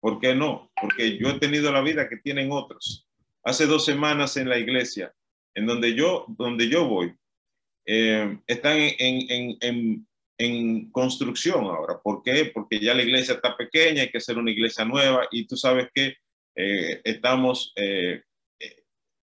¿Por 0.00 0.20
qué 0.20 0.34
no? 0.34 0.70
Porque 0.80 1.18
yo 1.18 1.30
he 1.30 1.40
tenido 1.40 1.72
la 1.72 1.80
vida 1.80 2.08
que 2.08 2.18
tienen 2.18 2.52
otros. 2.52 3.08
Hace 3.42 3.66
dos 3.66 3.84
semanas 3.84 4.36
en 4.36 4.48
la 4.48 4.58
iglesia, 4.58 5.12
en 5.54 5.66
donde 5.66 5.94
yo, 5.94 6.24
donde 6.28 6.68
yo 6.68 6.86
voy, 6.86 7.14
eh, 7.84 8.38
están 8.46 8.78
en, 8.78 9.58
en, 9.60 10.06
en, 10.38 10.90
construcción 10.92 11.64
ahora. 11.64 12.00
¿Por 12.00 12.22
qué? 12.22 12.46
Porque 12.54 12.78
ya 12.78 12.94
la 12.94 13.02
iglesia 13.02 13.34
está 13.34 13.56
pequeña, 13.56 14.02
hay 14.02 14.10
que 14.10 14.18
hacer 14.18 14.38
una 14.38 14.50
iglesia 14.50 14.84
nueva 14.84 15.26
y 15.30 15.46
tú 15.46 15.56
sabes 15.56 15.88
que 15.92 16.16
eh, 16.56 17.00
estamos 17.02 17.72
eh, 17.74 18.22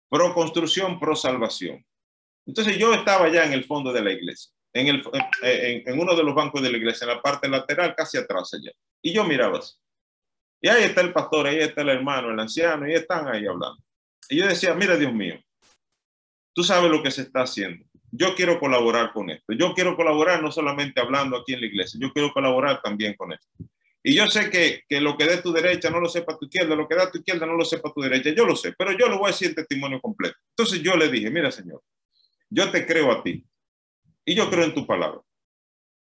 pro 0.09 0.33
construcción, 0.33 0.99
pro 0.99 1.15
salvación. 1.15 1.83
Entonces 2.47 2.77
yo 2.77 2.93
estaba 2.93 3.29
ya 3.29 3.45
en 3.45 3.51
el 3.51 3.65
fondo 3.65 3.91
de 3.91 4.01
la 4.01 4.11
iglesia, 4.11 4.51
en, 4.73 4.87
el, 4.87 5.03
en, 5.43 5.99
uno 5.99 6.15
de 6.15 6.23
los 6.23 6.33
bancos 6.33 6.61
de 6.61 6.71
la 6.71 6.77
iglesia, 6.77 7.03
en 7.03 7.15
la 7.15 7.21
parte 7.21 7.49
lateral, 7.49 7.93
casi 7.95 8.17
atrás 8.17 8.53
allá. 8.53 8.71
Y 9.01 9.13
yo 9.13 9.25
miraba 9.25 9.59
así. 9.59 9.75
Y 10.61 10.69
ahí 10.69 10.83
está 10.83 11.01
el 11.01 11.11
pastor, 11.11 11.47
ahí 11.47 11.59
está 11.59 11.81
el 11.81 11.89
hermano, 11.89 12.31
el 12.31 12.39
anciano, 12.39 12.87
y 12.87 12.93
están 12.93 13.27
ahí 13.27 13.45
hablando. 13.45 13.77
Y 14.29 14.37
yo 14.37 14.47
decía, 14.47 14.73
mira 14.73 14.95
Dios 14.95 15.13
mío, 15.13 15.39
tú 16.53 16.63
sabes 16.63 16.89
lo 16.89 17.03
que 17.03 17.11
se 17.11 17.23
está 17.23 17.41
haciendo. 17.41 17.85
Yo 18.11 18.33
quiero 18.33 18.59
colaborar 18.59 19.11
con 19.11 19.29
esto. 19.29 19.53
Yo 19.53 19.73
quiero 19.73 19.97
colaborar 19.97 20.41
no 20.41 20.51
solamente 20.51 21.01
hablando 21.01 21.37
aquí 21.37 21.53
en 21.53 21.61
la 21.61 21.67
iglesia, 21.67 21.99
yo 22.01 22.13
quiero 22.13 22.31
colaborar 22.31 22.81
también 22.81 23.13
con 23.15 23.33
esto. 23.33 23.47
Y 24.01 24.15
yo 24.15 24.25
sé 24.27 24.49
que, 24.49 24.83
que 24.87 25.01
lo 25.01 25.17
que 25.17 25.25
dé 25.25 25.41
tu 25.41 25.51
derecha 25.51 25.89
no 25.89 25.99
lo 25.99 26.07
sepa 26.07 26.37
tu 26.37 26.45
izquierda, 26.45 26.77
lo 26.77 26.87
que 26.87 26.95
da 26.95 27.11
tu 27.11 27.17
izquierda 27.17 27.45
no 27.45 27.55
lo 27.55 27.65
sepa 27.65 27.91
tu 27.93 28.01
derecha, 28.01 28.29
yo 28.29 28.45
lo 28.45 28.55
sé, 28.55 28.73
pero 28.77 28.93
yo 28.93 29.09
lo 29.09 29.17
voy 29.17 29.25
a 29.27 29.31
decir 29.33 29.53
testimonio 29.53 29.99
completo. 29.99 30.37
Entonces 30.55 30.81
yo 30.81 30.95
le 30.95 31.09
dije, 31.09 31.29
mira 31.29 31.51
Señor, 31.51 31.81
yo 32.49 32.71
te 32.71 32.85
creo 32.85 33.11
a 33.11 33.23
ti 33.23 33.45
y 34.25 34.35
yo 34.35 34.49
creo 34.49 34.65
en 34.65 34.73
tu 34.73 34.85
palabra. 34.85 35.21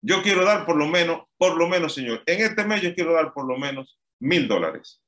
Yo 0.00 0.22
quiero 0.22 0.44
dar 0.44 0.64
por 0.64 0.76
lo 0.76 0.86
menos, 0.86 1.22
por 1.36 1.56
lo 1.56 1.68
menos, 1.68 1.94
Señor, 1.94 2.22
en 2.26 2.40
este 2.40 2.64
mes 2.64 2.82
yo 2.82 2.94
quiero 2.94 3.14
dar 3.14 3.32
por 3.32 3.46
lo 3.46 3.58
menos 3.58 3.98
mil 4.20 4.46
dólares. 4.46 5.02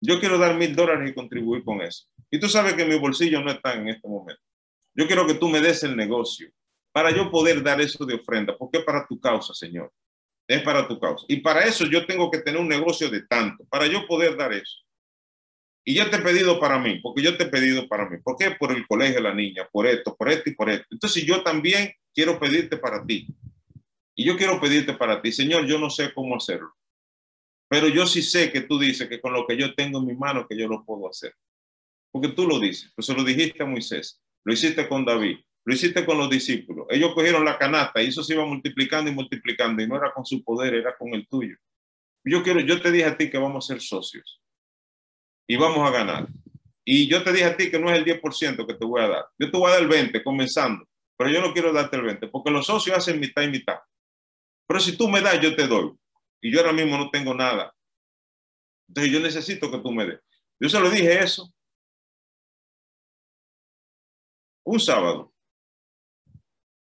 Yo 0.00 0.20
quiero 0.20 0.38
dar 0.38 0.54
mil 0.56 0.76
dólares 0.76 1.10
y 1.10 1.14
contribuir 1.14 1.64
con 1.64 1.80
eso. 1.80 2.06
Y 2.30 2.38
tú 2.38 2.48
sabes 2.48 2.74
que 2.74 2.84
mi 2.84 2.98
bolsillo 2.98 3.40
no 3.40 3.50
está 3.50 3.74
en 3.74 3.88
este 3.88 4.06
momento. 4.06 4.42
Yo 4.94 5.06
quiero 5.06 5.26
que 5.26 5.34
tú 5.34 5.48
me 5.48 5.60
des 5.60 5.82
el 5.82 5.96
negocio 5.96 6.50
para 6.92 7.10
yo 7.10 7.30
poder 7.30 7.62
dar 7.62 7.80
eso 7.80 8.04
de 8.04 8.14
ofrenda, 8.14 8.56
porque 8.56 8.80
para 8.80 9.06
tu 9.06 9.20
causa, 9.20 9.54
Señor. 9.54 9.92
Es 10.46 10.62
para 10.62 10.88
tu 10.88 10.98
causa. 10.98 11.24
Y 11.28 11.38
para 11.38 11.64
eso 11.64 11.84
yo 11.86 12.06
tengo 12.06 12.30
que 12.30 12.38
tener 12.38 12.60
un 12.60 12.68
negocio 12.68 13.10
de 13.10 13.22
tanto, 13.22 13.64
para 13.66 13.86
yo 13.86 14.06
poder 14.06 14.36
dar 14.36 14.52
eso. 14.52 14.78
Y 15.88 15.94
yo 15.94 16.10
te 16.10 16.16
he 16.16 16.20
pedido 16.20 16.60
para 16.60 16.78
mí, 16.78 17.00
porque 17.02 17.22
yo 17.22 17.34
te 17.38 17.44
he 17.44 17.46
pedido 17.46 17.88
para 17.88 18.06
mí. 18.10 18.18
¿Por 18.22 18.36
qué? 18.36 18.50
Por 18.50 18.72
el 18.72 18.86
colegio 18.86 19.14
de 19.14 19.22
la 19.22 19.32
niña, 19.32 19.66
por 19.72 19.86
esto, 19.86 20.14
por 20.14 20.28
esto 20.28 20.50
y 20.50 20.54
por 20.54 20.68
esto. 20.68 20.84
Entonces 20.90 21.24
yo 21.24 21.42
también 21.42 21.90
quiero 22.12 22.38
pedirte 22.38 22.76
para 22.76 23.06
ti. 23.06 23.26
Y 24.14 24.26
yo 24.26 24.36
quiero 24.36 24.60
pedirte 24.60 24.92
para 24.92 25.22
ti, 25.22 25.32
Señor, 25.32 25.64
yo 25.64 25.78
no 25.78 25.88
sé 25.88 26.12
cómo 26.12 26.36
hacerlo. 26.36 26.74
Pero 27.70 27.88
yo 27.88 28.06
sí 28.06 28.20
sé 28.20 28.52
que 28.52 28.60
tú 28.60 28.78
dices 28.78 29.08
que 29.08 29.18
con 29.18 29.32
lo 29.32 29.46
que 29.46 29.56
yo 29.56 29.74
tengo 29.74 30.00
en 30.00 30.08
mi 30.08 30.14
mano, 30.14 30.46
que 30.46 30.58
yo 30.58 30.68
lo 30.68 30.84
puedo 30.84 31.08
hacer. 31.08 31.34
Porque 32.10 32.28
tú 32.28 32.46
lo 32.46 32.60
dices. 32.60 32.92
Pues 32.94 33.06
se 33.06 33.14
lo 33.14 33.24
dijiste 33.24 33.62
a 33.62 33.66
Moisés, 33.66 34.20
lo 34.44 34.52
hiciste 34.52 34.86
con 34.90 35.06
David, 35.06 35.38
lo 35.64 35.74
hiciste 35.74 36.04
con 36.04 36.18
los 36.18 36.28
discípulos. 36.28 36.86
Ellos 36.90 37.14
cogieron 37.14 37.46
la 37.46 37.56
canasta 37.56 38.02
y 38.02 38.08
eso 38.08 38.22
se 38.22 38.34
iba 38.34 38.44
multiplicando 38.44 39.10
y 39.10 39.14
multiplicando. 39.14 39.82
Y 39.82 39.88
no 39.88 39.96
era 39.96 40.12
con 40.12 40.26
su 40.26 40.44
poder, 40.44 40.74
era 40.74 40.94
con 40.98 41.14
el 41.14 41.26
tuyo. 41.26 41.56
Yo 42.24 42.42
quiero, 42.42 42.60
yo 42.60 42.78
te 42.78 42.92
dije 42.92 43.06
a 43.06 43.16
ti 43.16 43.30
que 43.30 43.38
vamos 43.38 43.64
a 43.64 43.72
ser 43.72 43.80
socios 43.80 44.42
y 45.48 45.56
vamos 45.56 45.88
a 45.88 45.90
ganar. 45.90 46.28
Y 46.84 47.08
yo 47.08 47.24
te 47.24 47.32
dije 47.32 47.46
a 47.46 47.56
ti 47.56 47.70
que 47.70 47.78
no 47.78 47.90
es 47.90 47.98
el 47.98 48.04
10% 48.04 48.66
que 48.66 48.74
te 48.74 48.84
voy 48.84 49.02
a 49.02 49.08
dar. 49.08 49.26
Yo 49.38 49.50
te 49.50 49.56
voy 49.56 49.68
a 49.68 49.74
dar 49.74 49.82
el 49.82 49.88
20 49.88 50.22
comenzando, 50.22 50.86
pero 51.16 51.30
yo 51.30 51.40
no 51.40 51.52
quiero 51.52 51.72
darte 51.72 51.96
el 51.96 52.02
20 52.02 52.28
porque 52.28 52.50
los 52.50 52.66
socios 52.66 52.96
hacen 52.96 53.18
mitad 53.18 53.42
y 53.42 53.48
mitad. 53.48 53.78
Pero 54.66 54.78
si 54.78 54.96
tú 54.96 55.08
me 55.08 55.22
das, 55.22 55.40
yo 55.40 55.56
te 55.56 55.66
doy. 55.66 55.98
Y 56.40 56.52
yo 56.52 56.60
ahora 56.60 56.72
mismo 56.72 56.96
no 56.98 57.10
tengo 57.10 57.34
nada. 57.34 57.74
Entonces 58.88 59.12
yo 59.12 59.20
necesito 59.20 59.70
que 59.70 59.78
tú 59.78 59.90
me 59.90 60.06
des. 60.06 60.20
Yo 60.60 60.68
se 60.68 60.78
lo 60.80 60.90
dije 60.90 61.18
eso. 61.18 61.52
Un 64.64 64.78
sábado. 64.78 65.32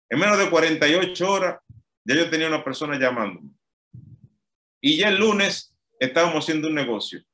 En 0.08 0.18
menos 0.18 0.38
de 0.38 0.48
48 0.48 1.30
horas, 1.30 1.60
ya 2.04 2.14
yo 2.14 2.30
tenía 2.30 2.48
una 2.48 2.64
persona 2.64 2.98
llamándome. 2.98 3.50
Y 4.80 4.96
ya 4.96 5.08
el 5.08 5.18
lunes 5.18 5.74
estábamos 5.98 6.44
haciendo 6.44 6.68
un 6.68 6.74
negocio 6.74 7.24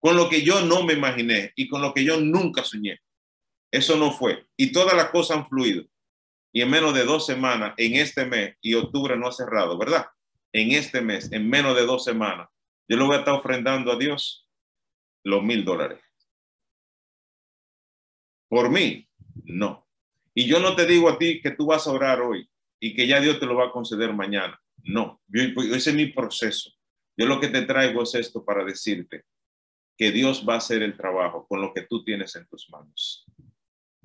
con 0.00 0.16
lo 0.16 0.28
que 0.28 0.42
yo 0.42 0.60
no 0.62 0.84
me 0.84 0.94
imaginé 0.94 1.52
y 1.56 1.68
con 1.68 1.82
lo 1.82 1.92
que 1.92 2.04
yo 2.04 2.20
nunca 2.20 2.64
soñé. 2.64 3.00
Eso 3.70 3.96
no 3.96 4.12
fue. 4.12 4.46
Y 4.56 4.72
todas 4.72 4.96
las 4.96 5.10
cosas 5.10 5.38
han 5.38 5.48
fluido. 5.48 5.84
Y 6.52 6.62
en 6.62 6.70
menos 6.70 6.94
de 6.94 7.04
dos 7.04 7.26
semanas, 7.26 7.74
en 7.76 7.96
este 7.96 8.24
mes, 8.24 8.56
y 8.62 8.74
octubre 8.74 9.16
no 9.16 9.28
ha 9.28 9.32
cerrado, 9.32 9.76
¿verdad? 9.76 10.06
En 10.52 10.72
este 10.72 11.02
mes, 11.02 11.30
en 11.32 11.48
menos 11.48 11.76
de 11.76 11.84
dos 11.84 12.04
semanas, 12.04 12.48
yo 12.88 12.96
le 12.96 13.04
voy 13.04 13.16
a 13.16 13.18
estar 13.18 13.34
ofrendando 13.34 13.92
a 13.92 13.96
Dios 13.96 14.48
los 15.24 15.42
mil 15.42 15.64
dólares. 15.64 16.00
Por 18.48 18.70
mí, 18.70 19.06
no. 19.44 19.86
Y 20.34 20.46
yo 20.46 20.58
no 20.58 20.74
te 20.74 20.86
digo 20.86 21.10
a 21.10 21.18
ti 21.18 21.40
que 21.42 21.50
tú 21.50 21.66
vas 21.66 21.86
a 21.86 21.92
orar 21.92 22.22
hoy 22.22 22.48
y 22.80 22.94
que 22.94 23.06
ya 23.06 23.20
Dios 23.20 23.38
te 23.38 23.46
lo 23.46 23.56
va 23.56 23.66
a 23.66 23.72
conceder 23.72 24.14
mañana. 24.14 24.58
No, 24.84 25.20
ese 25.30 25.90
es 25.90 25.94
mi 25.94 26.06
proceso. 26.06 26.70
Yo 27.16 27.26
lo 27.26 27.40
que 27.40 27.48
te 27.48 27.62
traigo 27.62 28.02
es 28.02 28.14
esto 28.14 28.44
para 28.44 28.64
decirte, 28.64 29.24
que 29.98 30.12
Dios 30.12 30.46
va 30.48 30.54
a 30.54 30.58
hacer 30.58 30.82
el 30.82 30.96
trabajo 30.96 31.44
con 31.48 31.60
lo 31.60 31.74
que 31.74 31.82
tú 31.82 32.04
tienes 32.04 32.36
en 32.36 32.46
tus 32.46 32.70
manos. 32.70 33.26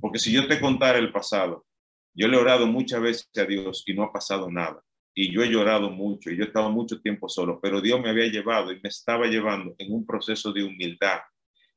Porque 0.01 0.17
si 0.17 0.31
yo 0.33 0.47
te 0.47 0.59
contara 0.59 0.97
el 0.97 1.11
pasado, 1.11 1.67
yo 2.15 2.27
le 2.27 2.35
he 2.35 2.39
orado 2.39 2.65
muchas 2.65 2.99
veces 2.99 3.29
a 3.37 3.45
Dios 3.45 3.83
y 3.85 3.93
no 3.93 4.03
ha 4.03 4.11
pasado 4.11 4.49
nada. 4.49 4.83
Y 5.13 5.31
yo 5.31 5.43
he 5.43 5.49
llorado 5.49 5.91
mucho 5.91 6.31
y 6.31 6.35
yo 6.35 6.43
he 6.43 6.47
estado 6.47 6.71
mucho 6.71 6.99
tiempo 6.99 7.29
solo, 7.29 7.59
pero 7.61 7.79
Dios 7.79 8.01
me 8.01 8.09
había 8.09 8.25
llevado 8.25 8.71
y 8.71 8.81
me 8.81 8.89
estaba 8.89 9.27
llevando 9.27 9.75
en 9.77 9.93
un 9.93 10.03
proceso 10.03 10.51
de 10.51 10.63
humildad, 10.63 11.19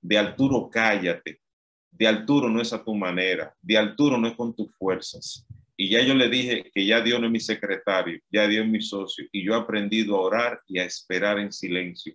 de 0.00 0.16
Arturo, 0.16 0.70
cállate, 0.72 1.42
de 1.90 2.07
Arturo 2.07 2.48
no 2.48 2.62
es 2.62 2.72
a 2.72 2.83
tu 2.83 2.94
manera, 2.94 3.55
de 3.61 3.76
Arturo 3.76 4.16
no 4.16 4.29
es 4.29 4.35
con 4.35 4.57
tus 4.57 4.74
fuerzas. 4.76 5.46
Y 5.76 5.90
ya 5.90 6.00
yo 6.00 6.14
le 6.14 6.31
dije 6.31 6.70
que 6.74 6.87
ya 6.87 7.02
Dios 7.02 7.20
no 7.20 7.26
es 7.26 7.33
mi 7.33 7.40
secretario, 7.40 8.18
ya 8.31 8.48
Dios 8.48 8.64
es 8.64 8.70
mi 8.70 8.81
socio 8.81 9.26
y 9.31 9.44
yo 9.44 9.52
he 9.52 9.57
aprendido 9.57 10.16
a 10.16 10.22
orar 10.22 10.61
y 10.66 10.79
a 10.79 10.85
esperar 10.85 11.38
en 11.38 11.52
silencio 11.52 12.14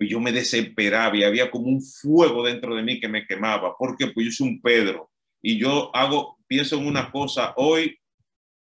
pues 0.00 0.08
yo 0.08 0.18
me 0.18 0.32
desesperaba 0.32 1.14
y 1.14 1.24
había 1.24 1.50
como 1.50 1.66
un 1.66 1.82
fuego 1.82 2.42
dentro 2.42 2.74
de 2.74 2.82
mí 2.82 2.98
que 2.98 3.06
me 3.06 3.26
quemaba, 3.26 3.76
porque 3.76 4.06
pues 4.06 4.24
yo 4.24 4.32
soy 4.32 4.48
un 4.48 4.62
Pedro 4.62 5.10
y 5.42 5.58
yo 5.58 5.94
hago, 5.94 6.38
pienso 6.46 6.78
en 6.78 6.86
una 6.86 7.12
cosa 7.12 7.52
hoy 7.58 8.00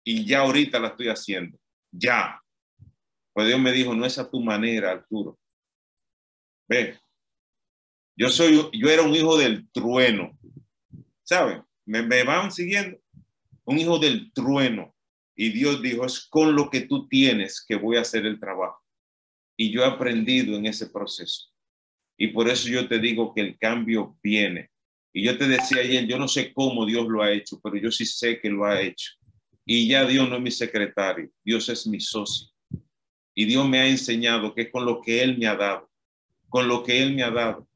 y 0.03 0.25
ya 0.25 0.41
ahorita 0.41 0.81
la 0.81 0.89
estoy 0.89 1.07
haciendo, 1.07 1.57
ya. 1.91 2.41
Pues 3.31 3.47
Dios 3.47 3.57
me 3.57 3.71
dijo, 3.71 3.95
no 3.95 4.05
es 4.05 4.17
a 4.17 4.29
tu 4.29 4.41
manera, 4.41 4.91
Arturo. 4.91 5.39
Ve, 6.67 6.99
yo 8.17 8.27
soy, 8.27 8.69
yo 8.73 8.89
era 8.89 9.03
un 9.03 9.15
hijo 9.15 9.37
del 9.37 9.71
trueno, 9.71 10.37
¿saben? 11.23 11.63
Me, 11.85 12.01
me 12.01 12.25
van 12.25 12.51
siguiendo, 12.51 12.99
un 13.63 13.79
hijo 13.79 13.97
del 13.97 14.33
trueno. 14.33 14.93
Y 15.37 15.51
Dios 15.51 15.81
dijo, 15.81 16.05
es 16.05 16.19
con 16.19 16.53
lo 16.53 16.69
que 16.69 16.81
tú 16.81 17.07
tienes 17.07 17.63
que 17.65 17.77
voy 17.77 17.95
a 17.95 18.01
hacer 18.01 18.25
el 18.25 18.41
trabajo. 18.41 18.78
Y 19.61 19.71
yo 19.71 19.81
he 19.81 19.85
aprendido 19.85 20.55
en 20.55 20.67
ese 20.67 20.87
proceso. 20.87 21.49
Y 22.17 22.27
por 22.27 22.47
eso 22.47 22.69
yo 22.69 22.87
te 22.87 22.97
digo 22.97 23.33
que 23.33 23.41
el 23.41 23.57
cambio 23.57 24.17
viene. 24.23 24.69
Y 25.11 25.25
yo 25.25 25.37
te 25.37 25.49
decía 25.49 25.81
ayer, 25.81 26.07
yo 26.07 26.17
no 26.17 26.29
sé 26.29 26.53
cómo 26.53 26.85
Dios 26.85 27.05
lo 27.09 27.21
ha 27.21 27.33
hecho, 27.33 27.59
pero 27.61 27.75
yo 27.75 27.91
sí 27.91 28.05
sé 28.05 28.39
que 28.39 28.49
lo 28.49 28.63
ha 28.63 28.79
hecho. 28.79 29.11
Y 29.65 29.89
ya 29.89 30.05
Dios 30.05 30.29
no 30.29 30.37
es 30.37 30.41
mi 30.41 30.51
secretario, 30.51 31.29
Dios 31.43 31.67
es 31.67 31.85
mi 31.87 31.99
socio. 31.99 32.47
Y 33.35 33.43
Dios 33.43 33.67
me 33.67 33.79
ha 33.79 33.87
enseñado 33.87 34.55
que 34.55 34.61
es 34.61 34.71
con 34.71 34.85
lo 34.85 35.01
que 35.01 35.21
Él 35.21 35.37
me 35.37 35.47
ha 35.47 35.57
dado, 35.57 35.91
con 36.47 36.69
lo 36.69 36.81
que 36.81 37.03
Él 37.03 37.13
me 37.13 37.23
ha 37.23 37.29
dado. 37.29 37.67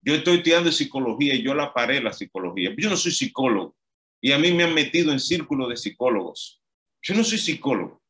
Yo 0.00 0.14
estoy 0.14 0.38
estudiando 0.38 0.72
psicología 0.72 1.34
y 1.34 1.42
yo 1.42 1.54
la 1.54 1.74
paré 1.74 2.02
la 2.02 2.14
psicología. 2.14 2.74
Yo 2.78 2.88
no 2.88 2.96
soy 2.96 3.12
psicólogo 3.12 3.76
y 4.22 4.32
a 4.32 4.38
mí 4.38 4.52
me 4.52 4.64
han 4.64 4.72
metido 4.72 5.12
en 5.12 5.20
círculo 5.20 5.68
de 5.68 5.76
psicólogos. 5.76 6.62
Yo 7.02 7.14
no 7.14 7.22
soy 7.24 7.36
psicólogo. 7.36 8.03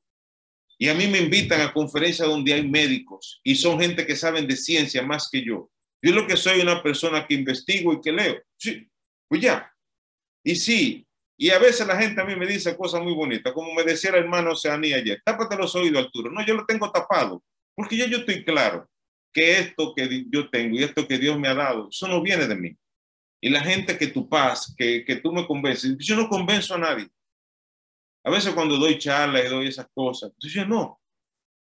Y 0.84 0.88
a 0.90 0.94
mí 0.94 1.06
me 1.06 1.16
invitan 1.16 1.62
a 1.62 1.72
conferencias 1.72 2.28
donde 2.28 2.52
hay 2.52 2.68
médicos 2.68 3.40
y 3.42 3.54
son 3.54 3.80
gente 3.80 4.06
que 4.06 4.14
saben 4.14 4.46
de 4.46 4.54
ciencia 4.54 5.02
más 5.02 5.30
que 5.32 5.42
yo. 5.42 5.70
Yo 6.02 6.12
lo 6.12 6.26
que 6.26 6.36
soy 6.36 6.60
una 6.60 6.82
persona 6.82 7.26
que 7.26 7.32
investigo 7.32 7.94
y 7.94 8.02
que 8.02 8.12
leo. 8.12 8.36
Sí, 8.58 8.86
pues 9.26 9.40
ya. 9.40 9.72
Y 10.44 10.56
sí, 10.56 11.06
y 11.38 11.48
a 11.48 11.58
veces 11.58 11.86
la 11.86 11.96
gente 11.96 12.20
a 12.20 12.26
mí 12.26 12.36
me 12.36 12.46
dice 12.46 12.76
cosas 12.76 13.02
muy 13.02 13.14
bonitas, 13.14 13.54
como 13.54 13.72
me 13.72 13.82
decía 13.82 14.10
el 14.10 14.16
hermano 14.16 14.50
Oceanía 14.52 14.96
ayer, 14.96 15.22
tápate 15.24 15.56
los 15.56 15.74
oídos, 15.74 16.04
Arturo. 16.04 16.30
No, 16.30 16.44
yo 16.44 16.52
lo 16.52 16.66
tengo 16.66 16.92
tapado, 16.92 17.42
porque 17.74 17.96
ya 17.96 18.04
yo 18.04 18.18
estoy 18.18 18.44
claro 18.44 18.86
que 19.32 19.58
esto 19.58 19.94
que 19.96 20.26
yo 20.28 20.50
tengo 20.50 20.76
y 20.78 20.82
esto 20.82 21.08
que 21.08 21.16
Dios 21.16 21.38
me 21.38 21.48
ha 21.48 21.54
dado, 21.54 21.88
eso 21.88 22.06
no 22.08 22.20
viene 22.20 22.46
de 22.46 22.56
mí. 22.56 22.76
Y 23.40 23.48
la 23.48 23.62
gente 23.62 23.96
que 23.96 24.08
tú 24.08 24.28
paz, 24.28 24.74
que, 24.76 25.02
que 25.02 25.16
tú 25.16 25.32
me 25.32 25.46
convences, 25.46 25.96
yo 25.96 26.14
no 26.14 26.28
convenzo 26.28 26.74
a 26.74 26.78
nadie. 26.78 27.08
A 28.24 28.30
veces 28.30 28.54
cuando 28.54 28.78
doy 28.78 28.98
charlas 28.98 29.44
y 29.44 29.48
doy 29.48 29.68
esas 29.68 29.86
cosas, 29.92 30.32
yo 30.38 30.64
no, 30.64 31.00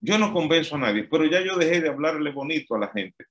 yo 0.00 0.18
no 0.18 0.32
convenzo 0.32 0.76
a 0.76 0.78
nadie, 0.78 1.04
pero 1.04 1.24
ya 1.26 1.40
yo 1.42 1.56
dejé 1.56 1.80
de 1.80 1.88
hablarle 1.88 2.30
bonito 2.30 2.74
a 2.74 2.78
la 2.78 2.88
gente. 2.88 3.26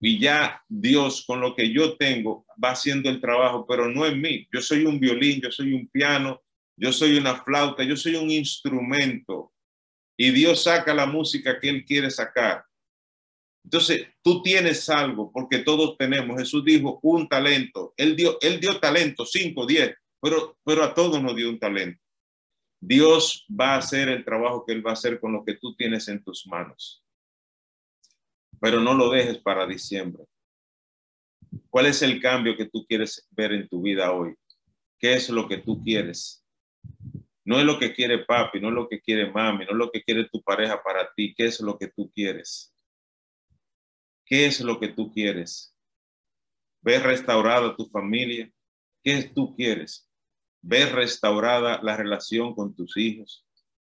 Y 0.00 0.18
ya 0.18 0.62
Dios 0.68 1.24
con 1.26 1.40
lo 1.40 1.54
que 1.54 1.72
yo 1.72 1.96
tengo 1.96 2.44
va 2.62 2.70
haciendo 2.72 3.08
el 3.08 3.20
trabajo, 3.20 3.64
pero 3.66 3.88
no 3.88 4.04
en 4.04 4.20
mí. 4.20 4.46
Yo 4.52 4.60
soy 4.60 4.84
un 4.84 4.98
violín, 4.98 5.40
yo 5.40 5.50
soy 5.50 5.72
un 5.72 5.88
piano, 5.88 6.42
yo 6.76 6.92
soy 6.92 7.16
una 7.16 7.42
flauta, 7.42 7.82
yo 7.82 7.96
soy 7.96 8.16
un 8.16 8.30
instrumento 8.30 9.52
y 10.16 10.30
Dios 10.30 10.64
saca 10.64 10.92
la 10.94 11.06
música 11.06 11.58
que 11.60 11.68
Él 11.68 11.84
quiere 11.84 12.10
sacar. 12.10 12.64
Entonces, 13.64 14.06
tú 14.22 14.42
tienes 14.42 14.88
algo, 14.88 15.32
porque 15.32 15.58
todos 15.58 15.96
tenemos. 15.98 16.38
Jesús 16.38 16.64
dijo 16.64 17.00
un 17.02 17.28
talento. 17.28 17.94
Él 17.96 18.14
dio, 18.14 18.38
él 18.40 18.60
dio 18.60 18.78
talento, 18.78 19.26
cinco, 19.26 19.66
diez, 19.66 19.92
pero, 20.20 20.56
pero 20.64 20.84
a 20.84 20.94
todos 20.94 21.20
nos 21.20 21.34
dio 21.34 21.50
un 21.50 21.58
talento. 21.58 22.00
Dios 22.80 23.46
va 23.48 23.74
a 23.74 23.78
hacer 23.78 24.08
el 24.08 24.24
trabajo 24.24 24.64
que 24.64 24.72
Él 24.72 24.86
va 24.86 24.90
a 24.90 24.94
hacer 24.94 25.18
con 25.20 25.32
lo 25.32 25.44
que 25.44 25.54
tú 25.54 25.74
tienes 25.74 26.08
en 26.08 26.22
tus 26.22 26.46
manos. 26.46 27.02
Pero 28.60 28.80
no 28.80 28.94
lo 28.94 29.10
dejes 29.10 29.38
para 29.38 29.66
diciembre. 29.66 30.24
¿Cuál 31.70 31.86
es 31.86 32.02
el 32.02 32.20
cambio 32.20 32.56
que 32.56 32.66
tú 32.66 32.84
quieres 32.86 33.26
ver 33.30 33.52
en 33.52 33.68
tu 33.68 33.82
vida 33.82 34.12
hoy? 34.12 34.34
¿Qué 34.98 35.14
es 35.14 35.28
lo 35.30 35.48
que 35.48 35.58
tú 35.58 35.82
quieres? 35.82 36.44
No 37.44 37.58
es 37.58 37.64
lo 37.64 37.78
que 37.78 37.94
quiere 37.94 38.24
papi, 38.24 38.60
no 38.60 38.68
es 38.68 38.74
lo 38.74 38.88
que 38.88 39.00
quiere 39.00 39.30
mami, 39.30 39.64
no 39.64 39.70
es 39.70 39.76
lo 39.76 39.90
que 39.90 40.02
quiere 40.02 40.28
tu 40.28 40.42
pareja 40.42 40.82
para 40.82 41.12
ti. 41.14 41.34
¿Qué 41.36 41.46
es 41.46 41.60
lo 41.60 41.78
que 41.78 41.88
tú 41.88 42.10
quieres? 42.12 42.74
¿Qué 44.24 44.46
es 44.46 44.60
lo 44.60 44.80
que 44.80 44.88
tú 44.88 45.12
quieres? 45.12 45.74
¿Ver 46.80 47.02
restaurada 47.02 47.76
tu 47.76 47.86
familia? 47.86 48.50
¿Qué 49.02 49.30
tú 49.32 49.54
quieres? 49.54 50.05
¿Ver 50.62 50.94
restaurada 50.94 51.80
la 51.82 51.96
relación 51.96 52.54
con 52.54 52.74
tus 52.74 52.96
hijos? 52.96 53.46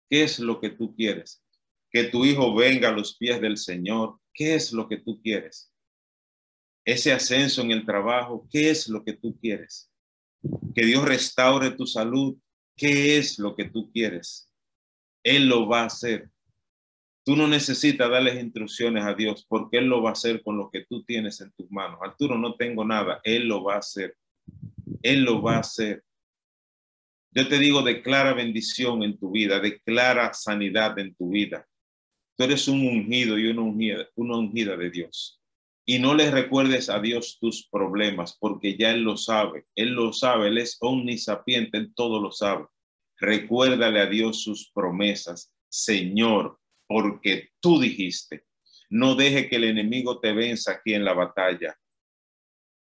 ¿Qué 0.09 0.23
es 0.23 0.39
lo 0.39 0.59
que 0.59 0.69
tú 0.69 0.95
quieres? 0.95 1.43
Que 1.89 2.05
tu 2.05 2.25
hijo 2.25 2.53
venga 2.55 2.89
a 2.89 2.93
los 2.93 3.17
pies 3.17 3.41
del 3.41 3.57
Señor. 3.57 4.19
¿Qué 4.33 4.55
es 4.55 4.71
lo 4.71 4.87
que 4.87 4.97
tú 4.97 5.21
quieres? 5.21 5.71
Ese 6.85 7.11
ascenso 7.11 7.61
en 7.61 7.71
el 7.71 7.85
trabajo, 7.85 8.47
¿qué 8.49 8.69
es 8.69 8.87
lo 8.87 9.03
que 9.03 9.13
tú 9.13 9.37
quieres? 9.39 9.91
Que 10.73 10.85
Dios 10.85 11.05
restaure 11.05 11.71
tu 11.71 11.85
salud. 11.85 12.35
¿Qué 12.75 13.17
es 13.17 13.37
lo 13.37 13.55
que 13.55 13.65
tú 13.65 13.91
quieres? 13.91 14.49
Él 15.23 15.47
lo 15.47 15.67
va 15.67 15.81
a 15.81 15.85
hacer. 15.85 16.29
Tú 17.23 17.35
no 17.35 17.47
necesitas 17.47 18.09
darles 18.09 18.41
instrucciones 18.41 19.03
a 19.03 19.13
Dios 19.13 19.45
porque 19.47 19.77
Él 19.77 19.85
lo 19.85 20.01
va 20.01 20.09
a 20.09 20.13
hacer 20.13 20.41
con 20.41 20.57
lo 20.57 20.71
que 20.71 20.85
tú 20.85 21.03
tienes 21.03 21.39
en 21.41 21.51
tus 21.51 21.69
manos. 21.71 21.99
Arturo, 22.01 22.37
no 22.37 22.55
tengo 22.55 22.83
nada. 22.83 23.21
Él 23.23 23.47
lo 23.47 23.63
va 23.63 23.75
a 23.75 23.79
hacer. 23.79 24.17
Él 25.03 25.23
lo 25.23 25.41
va 25.41 25.57
a 25.57 25.59
hacer. 25.59 26.03
Yo 27.33 27.47
te 27.47 27.59
digo, 27.59 27.81
declara 27.81 28.33
bendición 28.33 29.03
en 29.03 29.17
tu 29.17 29.31
vida, 29.31 29.59
declara 29.59 30.33
sanidad 30.33 30.99
en 30.99 31.15
tu 31.15 31.29
vida. 31.29 31.65
Tú 32.35 32.43
eres 32.43 32.67
un 32.67 32.85
ungido 32.85 33.37
y 33.37 33.47
una 33.47 33.61
ungida, 33.61 34.75
de 34.75 34.89
Dios. 34.89 35.41
Y 35.85 35.99
no 35.99 36.13
le 36.13 36.29
recuerdes 36.29 36.89
a 36.89 36.99
Dios 36.99 37.37
tus 37.39 37.67
problemas, 37.69 38.37
porque 38.37 38.77
ya 38.77 38.91
Él 38.91 39.03
lo 39.03 39.15
sabe. 39.15 39.65
Él 39.75 39.91
lo 39.91 40.11
sabe, 40.11 40.47
Él 40.47 40.57
es 40.57 40.77
omnisapiente, 40.81 41.77
Él 41.77 41.93
todo 41.95 42.21
lo 42.21 42.31
sabe. 42.31 42.65
Recuérdale 43.17 43.99
a 43.99 44.05
Dios 44.07 44.43
sus 44.43 44.69
promesas. 44.71 45.53
Señor, 45.69 46.59
porque 46.87 47.51
tú 47.59 47.79
dijiste, 47.79 48.45
no 48.89 49.15
deje 49.15 49.47
que 49.47 49.55
el 49.55 49.65
enemigo 49.65 50.19
te 50.19 50.33
venza 50.33 50.73
aquí 50.73 50.93
en 50.93 51.05
la 51.05 51.13
batalla. 51.13 51.77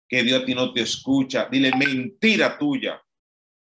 Que 0.09 0.23
Dios 0.23 0.41
a 0.41 0.45
ti 0.45 0.53
no 0.53 0.73
te 0.73 0.81
escucha. 0.81 1.47
Dile 1.49 1.71
mentira 1.77 2.57
tuya. 2.57 3.02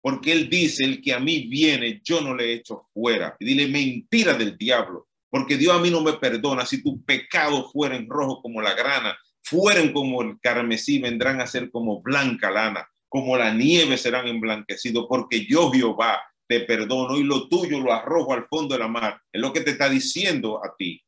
Porque 0.04 0.34
Él 0.34 0.50
dice, 0.50 0.84
el 0.84 1.02
que 1.02 1.14
a 1.14 1.20
mí 1.22 1.48
viene, 1.48 2.02
yo 2.04 2.20
no 2.20 2.36
le 2.36 2.52
echo 2.52 2.86
fuera. 2.94 3.38
Y 3.40 3.46
dile 3.46 3.70
mentira 3.70 4.34
del 4.34 4.58
diablo. 4.58 5.08
Porque 5.30 5.56
Dios 5.56 5.74
a 5.74 5.80
mí 5.80 5.90
no 5.90 6.02
me 6.02 6.12
perdona. 6.12 6.66
Si 6.66 6.84
tu 6.84 7.02
pecado 7.06 7.70
fuera 7.72 7.96
en 7.96 8.10
rojo 8.10 8.42
como 8.42 8.62
la 8.62 8.74
grana, 8.74 9.18
fueren 9.42 9.94
como 9.94 10.22
el 10.22 10.38
carmesí, 10.42 11.00
vendrán 11.00 11.40
a 11.40 11.48
ser 11.48 11.72
como 11.72 12.02
blanca 12.02 12.52
lana. 12.52 12.86
Como 13.08 13.38
la 13.38 13.54
nieve 13.54 13.98
serán 13.98 14.28
emblanquecidos. 14.28 15.06
Porque 15.08 15.46
yo, 15.46 15.72
Jehová, 15.72 16.22
te 16.50 16.60
perdono 16.60 17.16
y 17.18 17.24
lo 17.24 17.48
tuyo 17.48 17.80
lo 17.80 17.94
arrojo 17.94 18.34
al 18.34 18.44
fondo 18.44 18.76
de 18.76 18.80
la 18.80 18.90
mar. 18.90 19.22
Es 19.32 19.40
lo 19.40 19.54
que 19.54 19.62
te 19.62 19.72
está 19.72 19.88
diciendo 19.88 20.60
a 20.62 20.76
ti. 20.78 21.02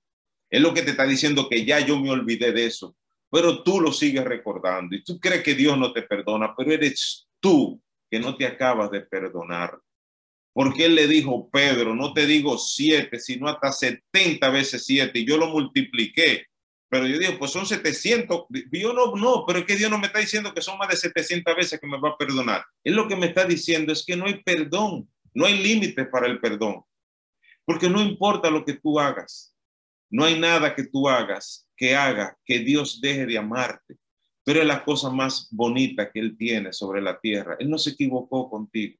Es 0.50 0.62
lo 0.62 0.74
que 0.74 0.84
te 0.84 0.91
está 0.91 1.06
diciendo 1.06 1.50
que 1.50 1.66
ya 1.66 1.82
yo 1.82 2.00
me 2.00 2.12
olvidé 2.12 2.54
de 2.54 2.68
eso. 2.68 2.96
Pero 3.30 3.62
tú 3.62 3.82
lo 3.82 3.91
sigues 3.91 4.24
recordando 4.24 4.96
y 4.96 5.04
tú 5.04 5.20
crees 5.20 5.43
que 5.43 5.54
Dios 5.54 5.78
no 5.78 5.91
te 5.91 6.04
perdona, 6.04 6.54
pero 6.56 6.72
eres 6.72 7.28
tú 7.41 7.82
que 8.16 8.22
no 8.22 8.38
te 8.38 8.45
acabas 8.45 8.89
de 8.91 9.01
perdonar. 9.01 9.78
Porque 10.53 10.86
él 10.86 10.95
le 10.95 11.05
dijo, 11.05 11.49
Pedro, 11.49 11.93
no 11.93 12.13
te 12.13 12.26
digo 12.26 12.57
siete, 12.57 13.20
sino 13.20 13.49
hasta 13.49 13.74
setenta 13.74 14.49
veces 14.49 14.86
siete. 14.86 15.20
Y 15.20 15.26
yo 15.26 15.36
lo 15.38 15.47
multipliqué. 15.47 16.45
Pero 16.88 17.07
yo 17.07 17.20
digo, 17.20 17.38
pues 17.38 17.51
son 17.51 17.66
700. 17.66 18.45
Yo 18.72 18.93
no, 18.93 19.16
no, 19.18 19.43
pero 19.45 19.59
es 19.59 19.66
que 19.66 19.76
Dios 19.76 19.91
no 19.91 19.97
me 19.97 20.07
está 20.07 20.20
diciendo 20.20 20.53
que 20.53 20.61
son 20.61 20.78
más 20.78 20.88
de 20.88 20.95
700 20.95 21.53
veces 21.57 21.78
que 21.78 21.88
me 21.88 21.99
va 21.99 22.11
a 22.11 22.18
perdonar. 22.18 22.63
Él 22.86 22.95
lo 22.95 23.05
que 23.05 23.18
me 23.18 23.26
está 23.26 23.43
diciendo 23.43 23.91
es 23.91 24.05
que 24.05 24.16
no 24.16 24.28
hay 24.28 24.41
perdón. 24.43 25.09
No 25.36 25.45
hay 25.45 25.61
límite 25.61 26.05
para 26.05 26.28
el 26.28 26.39
perdón, 26.39 26.86
porque 27.66 27.89
no 27.89 28.01
importa 28.01 28.49
lo 28.49 28.63
que 28.63 28.76
tú 28.76 28.97
hagas, 28.97 29.53
no 30.09 30.24
hay 30.24 30.39
nada 30.39 30.74
que 30.74 30.86
tú 30.86 31.09
hagas 31.09 31.68
que 31.76 31.93
haga 31.93 32.38
que 32.45 32.59
Dios 32.59 33.01
deje 33.01 33.26
de 33.26 33.38
amarte. 33.38 33.97
Pero 34.46 34.62
es 34.62 34.68
la 34.68 34.86
cosa 34.86 35.10
más 35.10 35.50
bonita 35.52 36.12
que 36.12 36.20
Él 36.20 36.38
tiene 36.38 36.72
sobre 36.72 37.02
la 37.02 37.20
tierra. 37.20 37.58
Él 37.60 37.68
no 37.68 37.80
se 37.80 37.89
equivocó 37.89 38.48
contigo. 38.48 39.00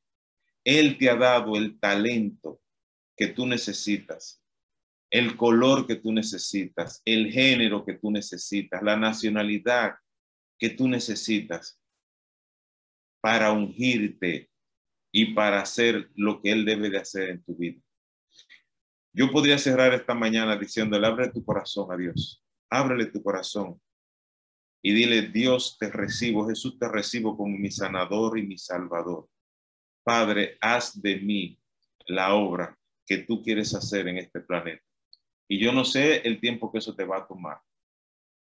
Él 0.64 0.98
te 0.98 1.08
ha 1.08 1.16
dado 1.16 1.56
el 1.56 1.80
talento 1.80 2.60
que 3.16 3.28
tú 3.28 3.46
necesitas, 3.46 4.41
el 5.12 5.38
color 5.38 5.86
que 5.86 5.98
tú 5.98 6.12
necesitas, 6.12 7.04
el 7.06 7.32
género 7.32 7.86
que 7.86 7.93
tú 7.93 8.10
necesitas, 8.10 8.82
la 8.82 8.98
nacionalidad 8.98 9.93
que 10.58 10.72
tú 10.72 10.88
necesitas 10.88 11.80
para 13.22 13.52
ungirte 13.52 14.50
y 15.12 15.36
para 15.36 15.62
hacer 15.62 16.10
lo 16.16 16.41
que 16.41 16.52
Él 16.52 16.66
debe 16.66 16.89
de 16.89 16.98
hacer 16.98 17.30
en 17.30 17.43
tu 17.43 17.56
vida. 17.56 17.80
Yo 19.14 19.32
podría 19.32 19.60
cerrar 19.60 19.93
esta 19.93 20.16
mañana 20.16 20.58
diciéndole, 20.58 21.06
abre 21.06 21.30
tu 21.30 21.46
corazón 21.46 21.91
a 21.91 21.96
Dios, 21.96 22.43
ábrele 22.70 23.06
tu 23.06 23.22
corazón 23.22 23.80
y 24.86 24.94
dile, 24.94 25.24
Dios 25.24 25.78
te 25.80 25.90
recibo, 25.90 26.48
Jesús 26.48 26.78
te 26.78 26.88
recibo 26.88 27.36
como 27.36 27.58
mi 27.58 27.72
sanador 27.72 28.38
y 28.38 28.44
mi 28.44 28.58
salvador. 28.58 29.28
Padre, 30.04 30.58
haz 30.62 31.02
de 31.02 31.18
mí 31.18 31.60
la 32.08 32.36
obra 32.36 32.78
que 33.06 33.20
tú 33.20 33.42
quieres 33.42 33.74
hacer 33.74 34.08
en 34.08 34.18
este 34.18 34.42
planeta. 34.42 34.84
Y 35.48 35.60
yo 35.60 35.72
no 35.72 35.86
sé 35.86 36.18
el 36.28 36.40
tiempo 36.40 36.72
que 36.72 36.80
eso 36.80 36.96
te 36.96 37.06
va 37.06 37.18
a 37.18 37.28
tomar. 37.28 37.60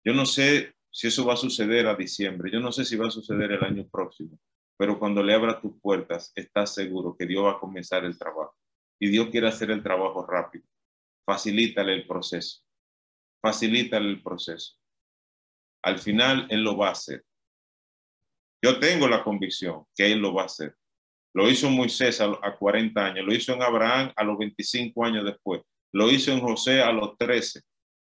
Yo 0.05 0.13
no 0.13 0.25
sé 0.25 0.75
si 0.91 1.07
eso 1.07 1.25
va 1.25 1.33
a 1.33 1.37
suceder 1.37 1.87
a 1.87 1.95
diciembre. 1.95 2.51
Yo 2.51 2.59
no 2.59 2.71
sé 2.71 2.85
si 2.85 2.95
va 2.95 3.07
a 3.07 3.11
suceder 3.11 3.51
el 3.51 3.63
año 3.63 3.87
próximo 3.87 4.39
pero 4.79 4.97
cuando 4.97 5.21
le 5.21 5.33
abra 5.33 5.59
tus 5.59 5.77
puertas, 5.81 6.31
estás 6.35 6.73
seguro 6.73 7.13
que 7.17 7.25
Dios 7.25 7.43
va 7.43 7.51
a 7.51 7.59
comenzar 7.59 8.05
el 8.05 8.17
trabajo. 8.17 8.55
Y 8.97 9.09
Dios 9.09 9.27
quiere 9.27 9.49
hacer 9.49 9.71
el 9.71 9.83
trabajo 9.83 10.25
rápido. 10.25 10.63
Facilítale 11.25 11.93
el 11.95 12.07
proceso. 12.07 12.61
Facilítale 13.41 14.07
el 14.07 14.23
proceso. 14.23 14.77
Al 15.83 15.99
final, 15.99 16.47
Él 16.49 16.63
lo 16.63 16.77
va 16.77 16.89
a 16.89 16.91
hacer. 16.91 17.23
Yo 18.61 18.79
tengo 18.79 19.07
la 19.07 19.23
convicción 19.23 19.85
que 19.95 20.11
Él 20.11 20.19
lo 20.19 20.33
va 20.33 20.43
a 20.43 20.45
hacer. 20.45 20.75
Lo 21.33 21.49
hizo 21.49 21.69
Moisés 21.69 22.21
a, 22.21 22.57
40 22.57 23.05
años, 23.05 23.25
lo 23.25 23.33
hizo 23.33 23.53
en 23.53 23.61
Abraham 23.61 24.11
a 24.15 24.23
los 24.23 24.37
25 24.37 25.05
años 25.05 25.23
después, 25.23 25.61
lo 25.93 26.09
hizo 26.09 26.31
en 26.31 26.39
José 26.39 26.81
a 26.81 26.91
los 26.91 27.17
13, 27.17 27.61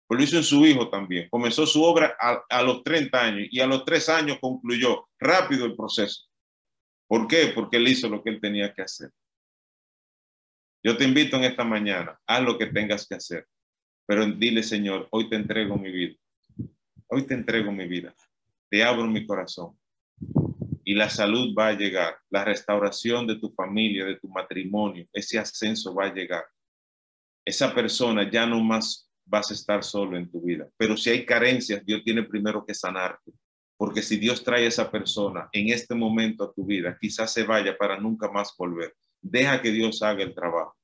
pues 0.08 0.18
lo 0.18 0.24
hizo 0.24 0.38
en 0.38 0.44
su 0.44 0.66
hijo 0.66 0.90
también. 0.90 1.28
Comenzó 1.30 1.66
su 1.66 1.84
obra 1.84 2.16
a, 2.20 2.44
a 2.50 2.62
los 2.62 2.84
30 2.84 3.20
años 3.20 3.48
y 3.50 3.60
a 3.60 3.68
los 3.68 3.84
3 3.84 4.10
años 4.10 4.38
concluyó 4.40 5.08
rápido 5.20 5.66
el 5.66 5.76
proceso. 5.76 6.26
¿Por 7.08 7.28
qué? 7.28 7.52
Porque 7.54 7.78
él 7.78 7.88
hizo 7.88 8.08
lo 8.10 8.24
que 8.24 8.30
él 8.30 8.40
tenía 8.40 8.74
que 8.74 8.84
hacer. 8.84 9.10
Yo 10.84 10.96
te 10.96 11.04
invito 11.04 11.36
en 11.38 11.46
esta 11.46 11.64
mañana, 11.64 12.20
haz 12.28 12.44
lo 12.44 12.60
que 12.60 12.68
tengas 12.68 13.08
que 13.08 13.16
hacer, 13.16 13.48
pero 14.06 14.26
dile, 14.28 14.62
Señor, 14.62 15.08
hoy 15.10 15.30
te 15.30 15.36
entrego 15.36 15.78
mi 15.78 15.92
vida. 15.92 16.16
Hoy 17.08 17.28
te 17.28 17.36
entrego 17.36 17.72
mi 17.72 17.88
vida. 17.88 18.16
Te 18.70 18.84
abro 18.84 19.06
mi 19.06 19.26
corazón. 19.26 19.78
Y 20.84 20.96
la 20.96 21.10
salud 21.10 21.56
va 21.58 21.70
a 21.70 21.74
llegar, 21.74 22.18
la 22.30 22.46
restauración 22.46 23.26
de 23.26 23.38
tu 23.38 23.50
familia, 23.50 24.06
de 24.06 24.20
tu 24.20 24.28
matrimonio, 24.28 25.08
ese 25.14 25.40
ascenso 25.40 25.94
va 25.96 26.06
a 26.06 26.14
llegar. 26.14 26.46
Esa 27.44 27.74
persona 27.74 28.30
ya 28.30 28.46
no 28.46 28.64
más 28.64 29.10
vas 29.26 29.50
a 29.50 29.54
estar 29.54 29.84
solo 29.84 30.18
en 30.18 30.30
tu 30.30 30.42
vida. 30.42 30.68
Pero 30.78 30.96
si 30.96 31.10
hay 31.10 31.26
carencias, 31.26 31.84
Dios 31.86 32.04
tiene 32.04 32.24
primero 32.24 32.66
que 32.66 32.74
sanarte. 32.74 33.32
Porque 33.78 34.02
si 34.02 34.18
Dios 34.18 34.44
trae 34.44 34.66
a 34.66 34.68
esa 34.68 34.90
persona 34.90 35.50
en 35.52 35.70
este 35.70 35.96
momento 35.96 36.44
a 36.44 36.54
tu 36.54 36.66
vida, 36.66 36.98
quizás 37.00 37.34
se 37.34 37.44
vaya 37.44 37.78
para 37.78 38.00
nunca 38.00 38.30
más 38.32 38.54
volver. 38.58 38.96
Deja 39.22 39.62
que 39.62 39.72
Dios 39.72 40.02
haga 40.02 40.24
el 40.24 40.34
trabajo. 40.34 40.76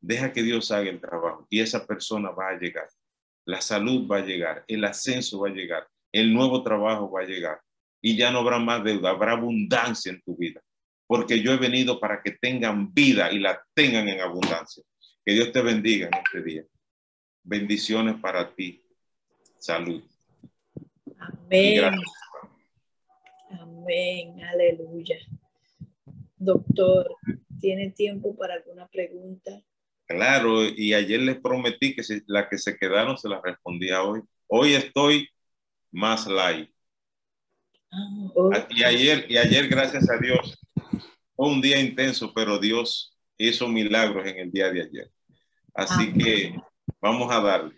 Deja 0.00 0.32
que 0.32 0.42
Dios 0.42 0.70
haga 0.70 0.90
el 0.90 1.00
trabajo 1.00 1.46
y 1.48 1.60
esa 1.60 1.86
persona 1.86 2.30
va 2.30 2.50
a 2.50 2.58
llegar. 2.58 2.88
La 3.46 3.60
salud 3.60 4.08
va 4.10 4.18
a 4.18 4.24
llegar, 4.24 4.64
el 4.68 4.84
ascenso 4.84 5.40
va 5.40 5.48
a 5.48 5.52
llegar, 5.52 5.86
el 6.12 6.32
nuevo 6.32 6.62
trabajo 6.62 7.10
va 7.10 7.22
a 7.22 7.26
llegar 7.26 7.60
y 8.00 8.16
ya 8.16 8.30
no 8.30 8.40
habrá 8.40 8.58
más 8.58 8.84
deuda, 8.84 9.10
habrá 9.10 9.32
abundancia 9.32 10.12
en 10.12 10.22
tu 10.22 10.36
vida. 10.36 10.62
Porque 11.06 11.40
yo 11.40 11.52
he 11.52 11.56
venido 11.56 12.00
para 12.00 12.22
que 12.22 12.32
tengan 12.32 12.92
vida 12.92 13.30
y 13.30 13.38
la 13.38 13.62
tengan 13.74 14.08
en 14.08 14.20
abundancia. 14.20 14.82
Que 15.24 15.32
Dios 15.32 15.52
te 15.52 15.62
bendiga 15.62 16.08
en 16.08 16.14
este 16.14 16.42
día. 16.42 16.64
Bendiciones 17.42 18.16
para 18.20 18.54
ti. 18.54 18.82
Salud. 19.58 20.02
Amén. 21.18 21.94
Amén, 23.50 24.42
aleluya. 24.44 25.16
Doctor, 26.36 27.16
¿tiene 27.60 27.90
tiempo 27.90 28.36
para 28.36 28.54
alguna 28.54 28.86
pregunta? 28.88 29.62
Claro, 30.14 30.64
y 30.64 30.94
ayer 30.94 31.20
les 31.20 31.40
prometí 31.40 31.94
que 31.94 32.02
si 32.02 32.22
la 32.26 32.48
que 32.48 32.58
se 32.58 32.76
quedaron 32.76 33.18
se 33.18 33.28
la 33.28 33.40
respondía 33.42 34.02
hoy. 34.02 34.22
Hoy 34.46 34.74
estoy 34.74 35.28
más 35.90 36.26
light. 36.26 36.70
Ah, 37.90 38.66
y 38.70 38.82
ayer, 38.82 39.26
y 39.28 39.36
ayer, 39.36 39.68
gracias 39.68 40.08
a 40.10 40.18
Dios, 40.18 40.58
fue 41.34 41.48
un 41.48 41.60
día 41.60 41.80
intenso, 41.80 42.32
pero 42.34 42.58
Dios 42.58 43.16
hizo 43.38 43.68
milagros 43.68 44.26
en 44.26 44.38
el 44.38 44.52
día 44.52 44.70
de 44.70 44.82
ayer. 44.82 45.10
Así 45.74 46.12
que 46.12 46.54
vamos 47.00 47.32
a 47.32 47.40
darle. 47.40 47.76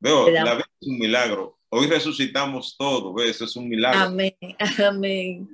Veo, 0.00 0.28
la 0.30 0.54
vez 0.54 0.64
es 0.80 0.88
un 0.88 0.98
milagro. 0.98 1.58
Hoy 1.68 1.86
resucitamos 1.86 2.76
todo, 2.76 3.14
¿ves? 3.14 3.30
Eso 3.30 3.44
es 3.44 3.56
un 3.56 3.68
milagro. 3.68 4.00
Amén, 4.00 4.36
amén. 4.84 5.48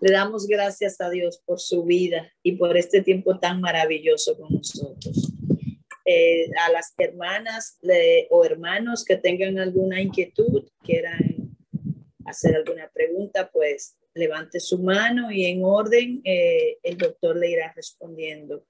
Le 0.00 0.12
damos 0.12 0.46
gracias 0.46 1.00
a 1.00 1.10
Dios 1.10 1.40
por 1.44 1.60
su 1.60 1.84
vida 1.84 2.32
y 2.42 2.52
por 2.52 2.76
este 2.76 3.02
tiempo 3.02 3.38
tan 3.38 3.60
maravilloso 3.60 4.36
con 4.36 4.52
nosotros. 4.52 5.31
Eh, 6.04 6.50
a 6.58 6.72
las 6.72 6.94
hermanas 6.98 7.78
o 8.30 8.44
hermanos 8.44 9.04
que 9.04 9.16
tengan 9.16 9.58
alguna 9.58 10.00
inquietud, 10.00 10.68
quieran 10.82 11.56
hacer 12.24 12.56
alguna 12.56 12.90
pregunta, 12.92 13.50
pues 13.52 13.96
levante 14.14 14.60
su 14.60 14.78
mano 14.78 15.30
y 15.30 15.46
en 15.46 15.64
orden 15.64 16.20
eh, 16.24 16.78
el 16.82 16.98
doctor 16.98 17.36
le 17.36 17.50
irá 17.50 17.72
respondiendo. 17.74 18.64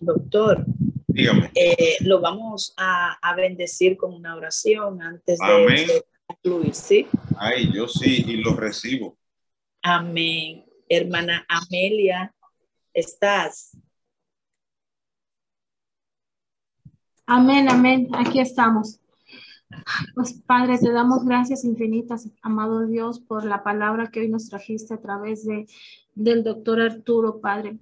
Doctor, 0.00 0.64
Dígame. 1.06 1.50
Eh, 1.54 1.96
lo 2.00 2.20
vamos 2.20 2.74
a, 2.76 3.18
bendecir 3.36 3.96
con 3.96 4.14
una 4.14 4.36
oración 4.36 5.02
antes 5.02 5.38
de, 5.38 6.04
concluir, 6.26 6.74
¿sí? 6.74 7.06
Ay, 7.38 7.72
yo 7.72 7.88
sí, 7.88 8.24
y 8.26 8.36
lo 8.36 8.54
recibo. 8.54 9.16
Amén. 9.82 10.67
Hermana 10.88 11.46
Amelia, 11.48 12.34
¿estás? 12.94 13.76
Amén, 17.26 17.68
amén. 17.68 18.08
Aquí 18.14 18.40
estamos. 18.40 19.00
Pues 20.14 20.32
Padre, 20.46 20.78
te 20.78 20.90
damos 20.90 21.24
gracias 21.24 21.64
infinitas, 21.64 22.30
amado 22.40 22.86
Dios, 22.86 23.20
por 23.20 23.44
la 23.44 23.62
palabra 23.62 24.10
que 24.10 24.20
hoy 24.20 24.28
nos 24.28 24.48
trajiste 24.48 24.94
a 24.94 25.00
través 25.00 25.44
de, 25.44 25.66
del 26.14 26.42
doctor 26.42 26.80
Arturo, 26.80 27.40
Padre. 27.40 27.78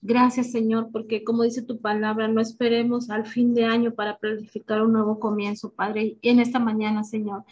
Gracias, 0.00 0.52
Señor, 0.52 0.90
porque 0.92 1.24
como 1.24 1.42
dice 1.42 1.62
tu 1.62 1.80
palabra, 1.80 2.28
no 2.28 2.40
esperemos 2.40 3.10
al 3.10 3.26
fin 3.26 3.52
de 3.52 3.64
año 3.64 3.94
para 3.94 4.18
planificar 4.18 4.80
un 4.82 4.92
nuevo 4.92 5.18
comienzo, 5.18 5.72
Padre. 5.72 6.18
En 6.22 6.38
esta 6.38 6.60
mañana, 6.60 7.02
Señor, 7.02 7.42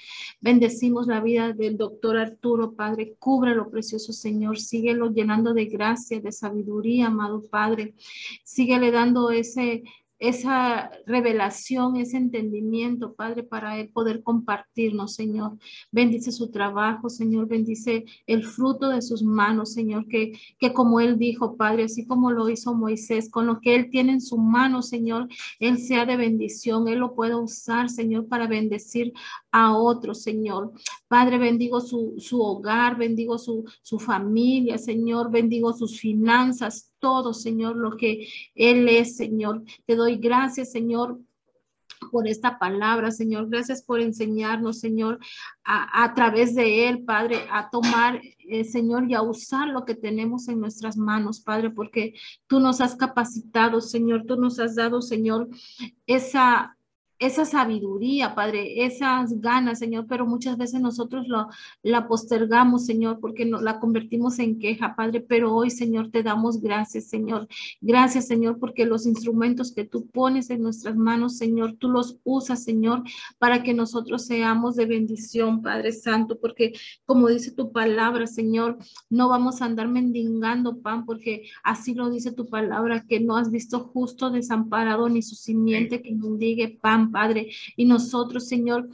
bendecimos 0.41 1.09
la 1.09 1.21
vida 1.21 1.53
del 1.53 1.77
doctor 1.77 2.17
Arturo, 2.17 2.75
Padre. 2.75 3.17
Cúbrelo, 3.19 3.69
precioso 3.69 4.13
Señor. 4.13 4.59
Síguelo 4.59 5.11
llenando 5.11 5.55
de 5.55 5.65
gracia, 5.67 6.21
de 6.21 6.31
sabiduría, 6.31 7.09
amado 7.09 7.43
Padre. 7.51 7.95
Síguele 8.45 8.93
dando 8.93 9.33
ese 9.33 9.83
esa 10.19 10.91
revelación, 11.07 11.97
ese 11.97 12.17
entendimiento, 12.17 13.15
Padre, 13.15 13.43
para 13.43 13.79
él 13.79 13.91
poder 13.91 14.23
compartirnos, 14.23 15.15
Señor. 15.15 15.59
Bendice 15.93 16.33
su 16.33 16.51
trabajo, 16.51 17.11
Señor, 17.11 17.49
bendice 17.49 18.05
el 18.27 18.45
fruto 18.45 18.89
de 18.89 19.03
sus 19.03 19.23
manos, 19.23 19.73
Señor, 19.73 20.07
que, 20.09 20.33
que 20.59 20.73
como 20.73 21.01
él 21.01 21.19
dijo, 21.19 21.57
Padre, 21.57 21.85
así 21.85 22.07
como 22.07 22.31
lo 22.31 22.49
hizo 22.49 22.75
Moisés, 22.75 23.31
con 23.31 23.47
lo 23.47 23.61
que 23.61 23.75
él 23.75 23.91
tiene 23.91 24.13
en 24.13 24.21
su 24.21 24.39
mano, 24.39 24.83
Señor, 24.83 25.29
él 25.61 25.79
sea 25.79 26.07
de 26.07 26.17
bendición, 26.17 26.89
él 26.89 27.01
lo 27.01 27.15
pueda 27.15 27.37
usar, 27.37 27.91
Señor, 27.91 28.29
para 28.29 28.47
bendecir 28.47 29.13
a 29.53 29.77
otros, 29.77 30.23
Señor. 30.23 30.73
Padre, 31.09 31.39
bendigo 31.39 31.81
su, 31.81 32.15
su 32.19 32.41
hogar, 32.43 32.97
bendigo 32.97 33.39
su, 33.39 33.65
su 33.83 33.99
familia, 33.99 34.77
Señor, 34.79 35.31
bendigo 35.31 35.73
sus 35.73 36.01
finanzas, 36.01 36.93
todo, 36.99 37.33
Señor, 37.33 37.77
lo 37.77 37.97
que 37.97 38.27
Él 38.55 38.89
es, 38.89 39.17
Señor. 39.17 39.63
Te 39.85 39.95
doy 39.95 40.17
gracias, 40.17 40.73
Señor, 40.73 41.21
por 42.11 42.27
esta 42.27 42.59
palabra, 42.59 43.11
Señor. 43.11 43.49
Gracias 43.49 43.83
por 43.83 44.01
enseñarnos, 44.01 44.81
Señor, 44.81 45.19
a, 45.65 46.13
través 46.15 46.55
de 46.55 46.89
Él, 46.89 47.05
Padre, 47.05 47.47
a 47.51 47.71
tomar, 47.71 48.21
eh, 48.49 48.65
Señor, 48.65 49.11
y 49.11 49.15
a 49.15 49.23
usar 49.23 49.69
lo 49.69 49.85
que 49.85 49.95
tenemos 49.95 50.49
en 50.49 50.61
nuestras 50.61 50.97
manos, 50.97 51.41
Padre, 51.41 51.71
porque 51.71 52.15
tú 52.47 52.61
nos 52.61 52.81
has 52.81 52.97
capacitado, 52.97 53.81
Señor, 53.81 54.25
tú 54.27 54.37
nos 54.37 54.59
has 54.59 54.75
dado, 54.75 55.03
Señor, 55.03 55.49
esa 56.07 56.76
esa 57.19 57.45
sabiduría, 57.45 58.35
Padre, 58.35 58.85
esas 58.85 59.41
ganas, 59.41 59.79
Señor, 59.79 60.07
pero 60.09 60.27
muchas 60.27 60.59
veces 60.59 60.81
nosotros 60.81 61.27
lo, 61.29 61.49
la 61.83 62.09
postergamos, 62.09 62.85
Señor, 62.85 63.21
porque 63.21 63.47
no, 63.47 63.61
la 63.61 63.81
convertimos 63.81 64.39
en 64.39 64.59
queja, 64.59 64.95
Padre, 64.97 65.21
pero 65.21 65.55
hoy, 65.55 65.71
Señor, 65.71 66.11
te 66.11 66.23
damos 66.23 66.61
gracias, 66.61 67.07
Señor. 67.09 67.49
Gracias, 67.81 68.27
Señor, 68.27 68.59
porque 68.59 68.85
los 68.85 69.07
instrumentos 69.07 69.73
que 69.73 69.85
tú 69.85 70.07
pones 70.07 70.51
en 70.51 70.63
nuestras 70.63 70.97
manos, 70.97 71.39
Señor, 71.39 71.77
tú 71.79 71.89
los 71.89 72.19
usas, 72.25 72.65
Señor, 72.65 73.03
para 73.39 73.63
que 73.63 73.73
nosotros 73.73 74.27
seamos 74.27 74.77
de 74.77 74.87
bendición, 74.87 75.63
Padre 75.63 75.93
Santo, 75.93 76.39
porque 76.39 76.75
como 77.07 77.29
dice 77.29 77.53
tu 77.53 77.73
palabra, 77.73 78.27
Señor, 78.27 78.79
no 79.09 79.29
vamos 79.29 79.63
a 79.63 79.67
andar 79.67 79.89
mendigando 79.89 80.81
pan, 80.83 81.07
porque 81.07 81.49
así 81.65 81.95
lo 81.95 82.11
dice 82.11 82.33
tu 82.33 82.49
palabra, 82.49 83.07
que 83.09 83.21
no 83.21 83.37
has 83.37 83.51
visto 83.51 83.81
justo 83.81 84.31
desamparado 84.31 85.09
ni 85.09 85.23
su 85.23 85.35
simiente 85.35 86.03
que 86.03 86.15
mendigue 86.15 86.79
pan 86.81 87.06
Padre. 87.11 87.51
Y 87.77 87.85
nosotros, 87.85 88.49
Señor, 88.49 88.89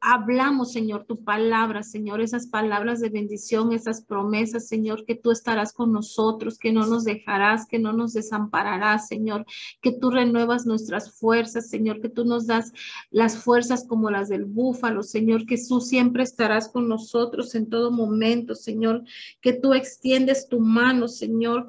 hablamos, 0.00 0.72
Señor, 0.72 1.04
tu 1.04 1.22
palabra, 1.24 1.82
Señor, 1.82 2.20
esas 2.20 2.46
palabras 2.46 3.00
de 3.00 3.10
bendición, 3.10 3.72
esas 3.72 4.02
promesas, 4.02 4.68
Señor, 4.68 5.04
que 5.04 5.14
tú 5.14 5.30
estarás 5.30 5.72
con 5.72 5.92
nosotros, 5.92 6.58
que 6.58 6.72
no 6.72 6.86
nos 6.86 7.04
dejarás, 7.04 7.66
que 7.66 7.78
no 7.78 7.92
nos 7.92 8.12
desampararás, 8.12 9.08
Señor, 9.08 9.44
que 9.80 9.92
tú 9.92 10.10
renuevas 10.10 10.66
nuestras 10.66 11.18
fuerzas, 11.18 11.68
Señor, 11.68 12.00
que 12.00 12.08
tú 12.08 12.24
nos 12.24 12.46
das 12.46 12.72
las 13.10 13.38
fuerzas 13.38 13.86
como 13.86 14.10
las 14.10 14.28
del 14.28 14.44
búfalo, 14.44 15.02
Señor, 15.02 15.46
que 15.46 15.58
tú 15.58 15.80
siempre 15.80 16.22
estarás 16.22 16.68
con 16.68 16.88
nosotros 16.88 17.54
en 17.54 17.68
todo 17.68 17.90
momento, 17.90 18.54
Señor, 18.54 19.04
que 19.40 19.52
tú 19.52 19.74
extiendes 19.74 20.48
tu 20.48 20.60
mano, 20.60 21.08
Señor, 21.08 21.66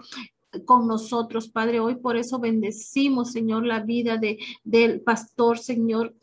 con 0.65 0.87
nosotros, 0.87 1.49
Padre. 1.49 1.79
Hoy 1.79 1.95
por 1.95 2.17
eso 2.17 2.39
bendecimos, 2.39 3.31
Señor, 3.31 3.65
la 3.65 3.81
vida 3.81 4.17
de, 4.17 4.39
del 4.63 5.01
pastor, 5.01 5.57
Señor, 5.57 6.15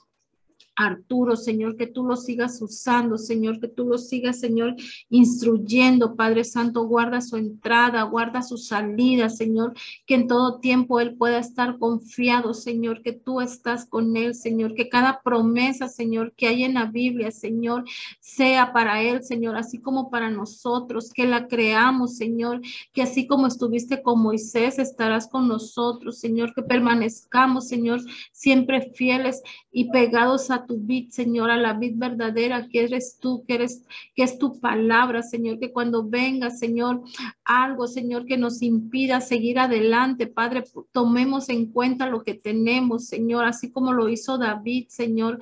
Arturo, 0.77 1.37
Señor, 1.37 1.77
que 1.77 1.87
tú 1.87 2.05
lo 2.05 2.17
sigas 2.17 2.61
usando, 2.61 3.17
Señor, 3.17 3.61
que 3.61 3.69
tú 3.69 3.87
lo 3.87 3.97
sigas, 3.97 4.39
Señor, 4.39 4.77
instruyendo, 5.09 6.17
Padre 6.17 6.45
Santo, 6.45 6.87
guarda 6.87 7.23
su 7.23 7.37
entrada, 7.37 8.03
guarda 8.03 8.43
su 8.43 8.59
salida, 8.59 9.31
Señor, 9.31 9.75
que 10.05 10.15
en 10.15 10.29
todo 10.29 10.61
tiempo 10.61 11.01
Él 11.01 11.17
pueda 11.17 11.39
estar 11.39 11.79
confiado, 11.79 12.53
Señor, 12.53 13.03
que 13.03 13.13
tú 13.13 13.41
estás 13.41 13.87
con 13.87 14.17
Él, 14.17 14.35
Señor, 14.35 14.75
que 14.75 14.89
cada 14.91 15.23
promesa, 15.23 15.89
Señor, 15.89 16.35
que 16.37 16.47
hay 16.47 16.65
en 16.65 16.75
la 16.75 16.85
Biblia, 16.85 17.31
Señor, 17.31 17.85
sea 18.21 18.73
para 18.75 19.03
Él, 19.03 19.25
Señor, 19.25 19.57
así 19.57 19.79
como 19.79 20.11
para 20.11 20.31
nosotros, 20.31 21.11
que 21.13 21.27
la 21.27 21.49
creamos, 21.49 22.17
Señor, 22.17 22.61
que 22.93 23.03
así 23.03 23.27
como 23.27 23.47
estuviste 23.47 24.03
con 24.03 24.21
Moisés, 24.21 24.79
estarás 24.79 25.27
con 25.27 25.49
nosotros, 25.49 26.19
Señor, 26.19 26.53
que 26.55 26.63
permanezcamos, 26.63 27.69
Señor, 27.69 28.01
siempre 28.33 28.93
fieles 28.95 29.43
y 29.73 29.91
pegados 29.91 30.51
a 30.51 30.66
tu 30.67 30.79
vid, 30.79 31.11
Señor, 31.11 31.51
a 31.51 31.57
la 31.57 31.75
vid 31.75 31.95
verdadera 31.97 32.69
que 32.69 32.85
eres 32.85 33.19
tú, 33.21 33.45
que 33.47 33.55
eres, 33.55 33.85
que 34.15 34.23
es 34.23 34.39
tu 34.39 34.61
palabra, 34.61 35.23
Señor, 35.23 35.59
que 35.59 35.73
cuando 35.73 36.09
venga, 36.09 36.51
Señor, 36.51 37.03
algo, 37.45 37.87
Señor, 37.87 38.27
que 38.27 38.37
nos 38.37 38.63
impida 38.63 39.21
seguir 39.21 39.59
adelante, 39.59 40.27
Padre, 40.27 40.65
tomemos 40.93 41.49
en 41.49 41.67
cuenta 41.73 42.09
lo 42.09 42.23
que 42.23 42.35
tenemos, 42.35 43.07
Señor, 43.07 43.45
así 43.45 43.71
como 43.71 43.93
lo 43.93 44.09
hizo 44.09 44.39
David, 44.39 44.87
Señor, 44.89 45.41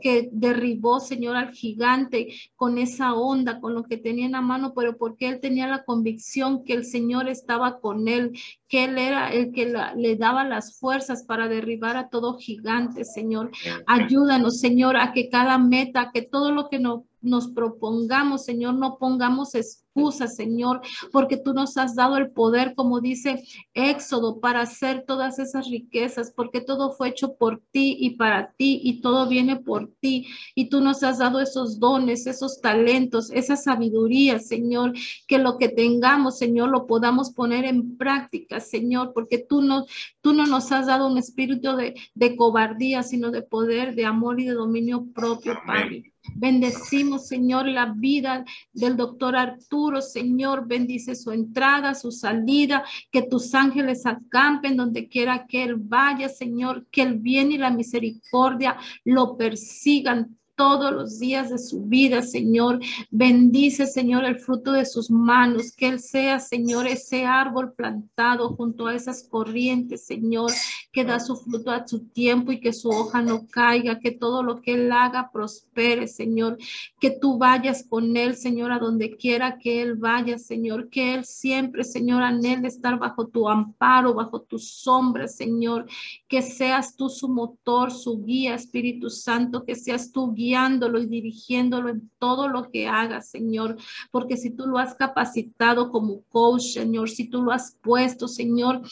que 0.00 0.28
derribó, 0.32 1.00
Señor, 1.00 1.36
al 1.36 1.52
gigante 1.52 2.28
con 2.56 2.78
esa 2.78 3.14
onda, 3.14 3.60
con 3.60 3.74
lo 3.74 3.82
que 3.84 3.96
tenía 3.96 4.26
en 4.26 4.32
la 4.32 4.40
mano, 4.40 4.72
pero 4.74 4.96
porque 4.96 5.28
él 5.28 5.40
tenía 5.40 5.66
la 5.66 5.84
convicción 5.84 6.64
que 6.64 6.74
el 6.74 6.84
Señor 6.84 7.28
estaba 7.28 7.80
con 7.80 8.08
él, 8.08 8.32
que 8.72 8.84
Él 8.84 8.96
era 8.96 9.30
el 9.30 9.52
que 9.52 9.70
le 9.96 10.16
daba 10.16 10.44
las 10.44 10.78
fuerzas 10.78 11.24
para 11.24 11.46
derribar 11.46 11.98
a 11.98 12.08
todo 12.08 12.38
gigante, 12.38 13.04
Señor. 13.04 13.50
Ayúdanos, 13.86 14.51
Señor, 14.52 14.96
a 14.96 15.12
que 15.12 15.28
cada 15.28 15.58
meta, 15.58 16.10
que 16.12 16.22
todo 16.22 16.52
lo 16.52 16.68
que 16.68 16.78
no, 16.78 17.06
nos 17.22 17.48
propongamos, 17.48 18.44
Señor, 18.44 18.74
no 18.74 18.98
pongamos 18.98 19.54
excusa, 19.54 20.26
Señor, 20.26 20.80
porque 21.12 21.36
tú 21.36 21.52
nos 21.54 21.76
has 21.76 21.94
dado 21.94 22.16
el 22.16 22.30
poder, 22.30 22.74
como 22.74 23.00
dice 23.00 23.44
Éxodo, 23.74 24.40
para 24.40 24.62
hacer 24.62 25.04
todas 25.06 25.38
esas 25.38 25.68
riquezas, 25.68 26.32
porque 26.34 26.60
todo 26.60 26.92
fue 26.92 27.10
hecho 27.10 27.34
por 27.34 27.62
ti 27.70 27.96
y 28.00 28.16
para 28.16 28.52
ti 28.52 28.80
y 28.82 29.00
todo 29.00 29.28
viene 29.28 29.56
por 29.56 29.92
ti. 30.00 30.26
Y 30.54 30.68
tú 30.68 30.80
nos 30.80 31.02
has 31.02 31.18
dado 31.18 31.40
esos 31.40 31.78
dones, 31.78 32.26
esos 32.26 32.60
talentos, 32.60 33.30
esa 33.30 33.56
sabiduría, 33.56 34.38
Señor, 34.38 34.92
que 35.26 35.38
lo 35.38 35.58
que 35.58 35.68
tengamos, 35.68 36.38
Señor, 36.38 36.70
lo 36.70 36.86
podamos 36.86 37.30
poner 37.30 37.64
en 37.64 37.96
práctica, 37.96 38.60
Señor, 38.60 39.12
porque 39.14 39.38
tú 39.38 39.62
no, 39.62 39.86
tú 40.20 40.32
no 40.32 40.46
nos 40.46 40.72
has 40.72 40.86
dado 40.86 41.06
un 41.06 41.18
espíritu 41.18 41.76
de, 41.76 41.94
de 42.14 42.36
cobardía, 42.36 43.02
sino 43.02 43.30
de 43.30 43.42
poder, 43.42 43.94
de 43.94 44.06
amor 44.06 44.40
y 44.40 44.46
de 44.46 44.54
dominio 44.54 45.06
propio, 45.12 45.54
Padre. 45.66 46.11
Bendecimos, 46.34 47.26
Señor, 47.26 47.66
la 47.66 47.86
vida 47.96 48.44
del 48.72 48.96
doctor 48.96 49.36
Arturo 49.36 50.00
Señor, 50.00 50.66
bendice 50.66 51.14
su 51.14 51.32
entrada, 51.32 51.94
su 51.94 52.12
salida, 52.12 52.84
que 53.10 53.22
tus 53.22 53.54
ángeles 53.54 54.06
acampen 54.06 54.76
donde 54.76 55.08
quiera 55.08 55.46
que 55.46 55.64
él 55.64 55.76
vaya, 55.76 56.28
Señor, 56.28 56.86
que 56.90 57.02
el 57.02 57.18
bien 57.18 57.52
y 57.52 57.58
la 57.58 57.70
misericordia 57.70 58.76
lo 59.04 59.36
persigan 59.36 60.38
todos 60.54 60.92
los 60.92 61.18
días 61.18 61.50
de 61.50 61.58
su 61.58 61.82
vida, 61.84 62.22
Señor. 62.22 62.80
Bendice, 63.10 63.86
Señor, 63.86 64.24
el 64.24 64.38
fruto 64.38 64.72
de 64.72 64.84
sus 64.84 65.10
manos, 65.10 65.72
que 65.72 65.88
Él 65.88 66.00
sea, 66.00 66.40
Señor, 66.40 66.86
ese 66.86 67.24
árbol 67.24 67.72
plantado 67.72 68.50
junto 68.50 68.86
a 68.86 68.94
esas 68.94 69.26
corrientes, 69.28 70.04
Señor, 70.04 70.50
que 70.92 71.04
da 71.04 71.20
su 71.20 71.36
fruto 71.36 71.70
a 71.70 71.86
su 71.86 72.06
tiempo 72.08 72.52
y 72.52 72.60
que 72.60 72.72
su 72.72 72.90
hoja 72.90 73.22
no 73.22 73.46
caiga, 73.46 73.98
que 73.98 74.10
todo 74.10 74.42
lo 74.42 74.60
que 74.60 74.74
Él 74.74 74.92
haga 74.92 75.30
prospere, 75.32 76.06
Señor, 76.06 76.58
que 77.00 77.10
tú 77.10 77.38
vayas 77.38 77.86
con 77.88 78.16
Él, 78.16 78.36
Señor, 78.36 78.72
a 78.72 78.78
donde 78.78 79.16
quiera 79.16 79.58
que 79.58 79.80
Él 79.82 79.94
vaya, 79.94 80.38
Señor, 80.38 80.90
que 80.90 81.14
Él 81.14 81.24
siempre, 81.24 81.82
Señor, 81.82 82.22
anhele 82.22 82.68
estar 82.68 82.98
bajo 82.98 83.26
tu 83.26 83.48
amparo, 83.48 84.14
bajo 84.14 84.42
tu 84.42 84.58
sombra, 84.58 85.28
Señor, 85.28 85.86
que 86.28 86.42
seas 86.42 86.94
tú 86.94 87.08
su 87.08 87.28
motor, 87.28 87.90
su 87.90 88.22
guía, 88.22 88.54
Espíritu 88.54 89.08
Santo, 89.08 89.64
que 89.64 89.74
seas 89.74 90.12
tú 90.12 90.32
guía 90.34 90.41
guiándolo 90.42 91.00
y 91.00 91.06
dirigiéndolo 91.06 91.88
en 91.88 92.10
todo 92.18 92.48
lo 92.48 92.70
que 92.70 92.88
haga, 92.88 93.22
Señor, 93.22 93.76
porque 94.10 94.36
si 94.36 94.50
tú 94.50 94.66
lo 94.66 94.78
has 94.78 94.94
capacitado 94.94 95.90
como 95.90 96.22
coach, 96.28 96.74
Señor, 96.74 97.08
si 97.08 97.28
tú 97.28 97.42
lo 97.42 97.52
has 97.52 97.76
puesto, 97.80 98.26
Señor, 98.26 98.82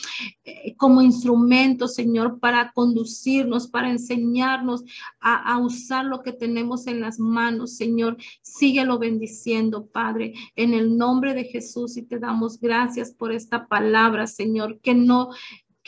eh, 0.45 0.75
como 0.77 1.03
instrumento, 1.03 1.89
Señor, 1.89 2.39
para 2.39 2.73
conducirnos, 2.73 3.67
para 3.67 3.91
enseñarnos 3.91 4.85
a, 5.21 5.53
a 5.53 5.59
usar 5.59 6.05
lo 6.05 6.23
que 6.23 6.33
tenemos 6.33 6.87
en 6.87 7.01
las 7.01 7.19
manos, 7.19 7.77
Señor, 7.77 8.17
síguelo 8.43 8.99
bendiciendo, 8.99 9.87
Padre, 9.87 10.35
en 10.55 10.75
el 10.75 10.97
nombre 10.97 11.35
de 11.35 11.45
Jesús 11.45 11.97
y 11.97 12.03
te 12.03 12.19
damos 12.19 12.61
gracias 12.61 13.13
por 13.13 13.33
esta 13.33 13.67
palabra, 13.67 14.27
Señor, 14.27 14.81
que 14.81 14.95
no 14.95 15.31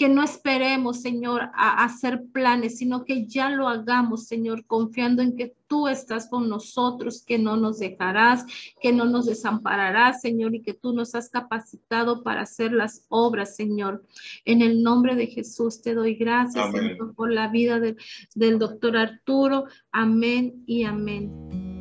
que 0.02 0.08
no 0.08 0.24
esperemos, 0.24 1.00
Señor, 1.00 1.42
a 1.54 1.84
hacer 1.84 2.24
planes, 2.32 2.78
sino 2.78 3.04
que 3.04 3.24
ya 3.24 3.50
lo 3.50 3.68
hagamos, 3.68 4.26
Señor, 4.26 4.66
confiando 4.66 5.22
en 5.22 5.36
que 5.36 5.54
tú 5.68 5.86
estás 5.86 6.28
con 6.28 6.48
nosotros, 6.48 7.22
que 7.24 7.38
no 7.38 7.56
nos 7.56 7.78
dejarás, 7.78 8.44
que 8.80 8.92
no 8.92 9.04
nos 9.04 9.26
desampararás, 9.26 10.20
Señor, 10.20 10.56
y 10.56 10.62
que 10.62 10.74
tú 10.74 10.92
nos 10.92 11.14
has 11.14 11.30
capacitado 11.30 12.24
para 12.24 12.40
hacer 12.40 12.72
las 12.72 13.06
obras, 13.10 13.54
Señor. 13.54 14.04
En 14.44 14.60
el 14.60 14.82
nombre 14.82 15.14
de 15.14 15.28
Jesús 15.28 15.82
te 15.82 15.94
doy 15.94 16.16
gracias, 16.16 16.72
Señor, 16.72 17.14
por 17.14 17.30
la 17.30 17.46
vida 17.46 17.78
del 18.34 18.58
doctor 18.58 18.96
Arturo. 18.96 19.66
Amén 19.92 20.64
y 20.66 20.82
amén. 20.82 21.71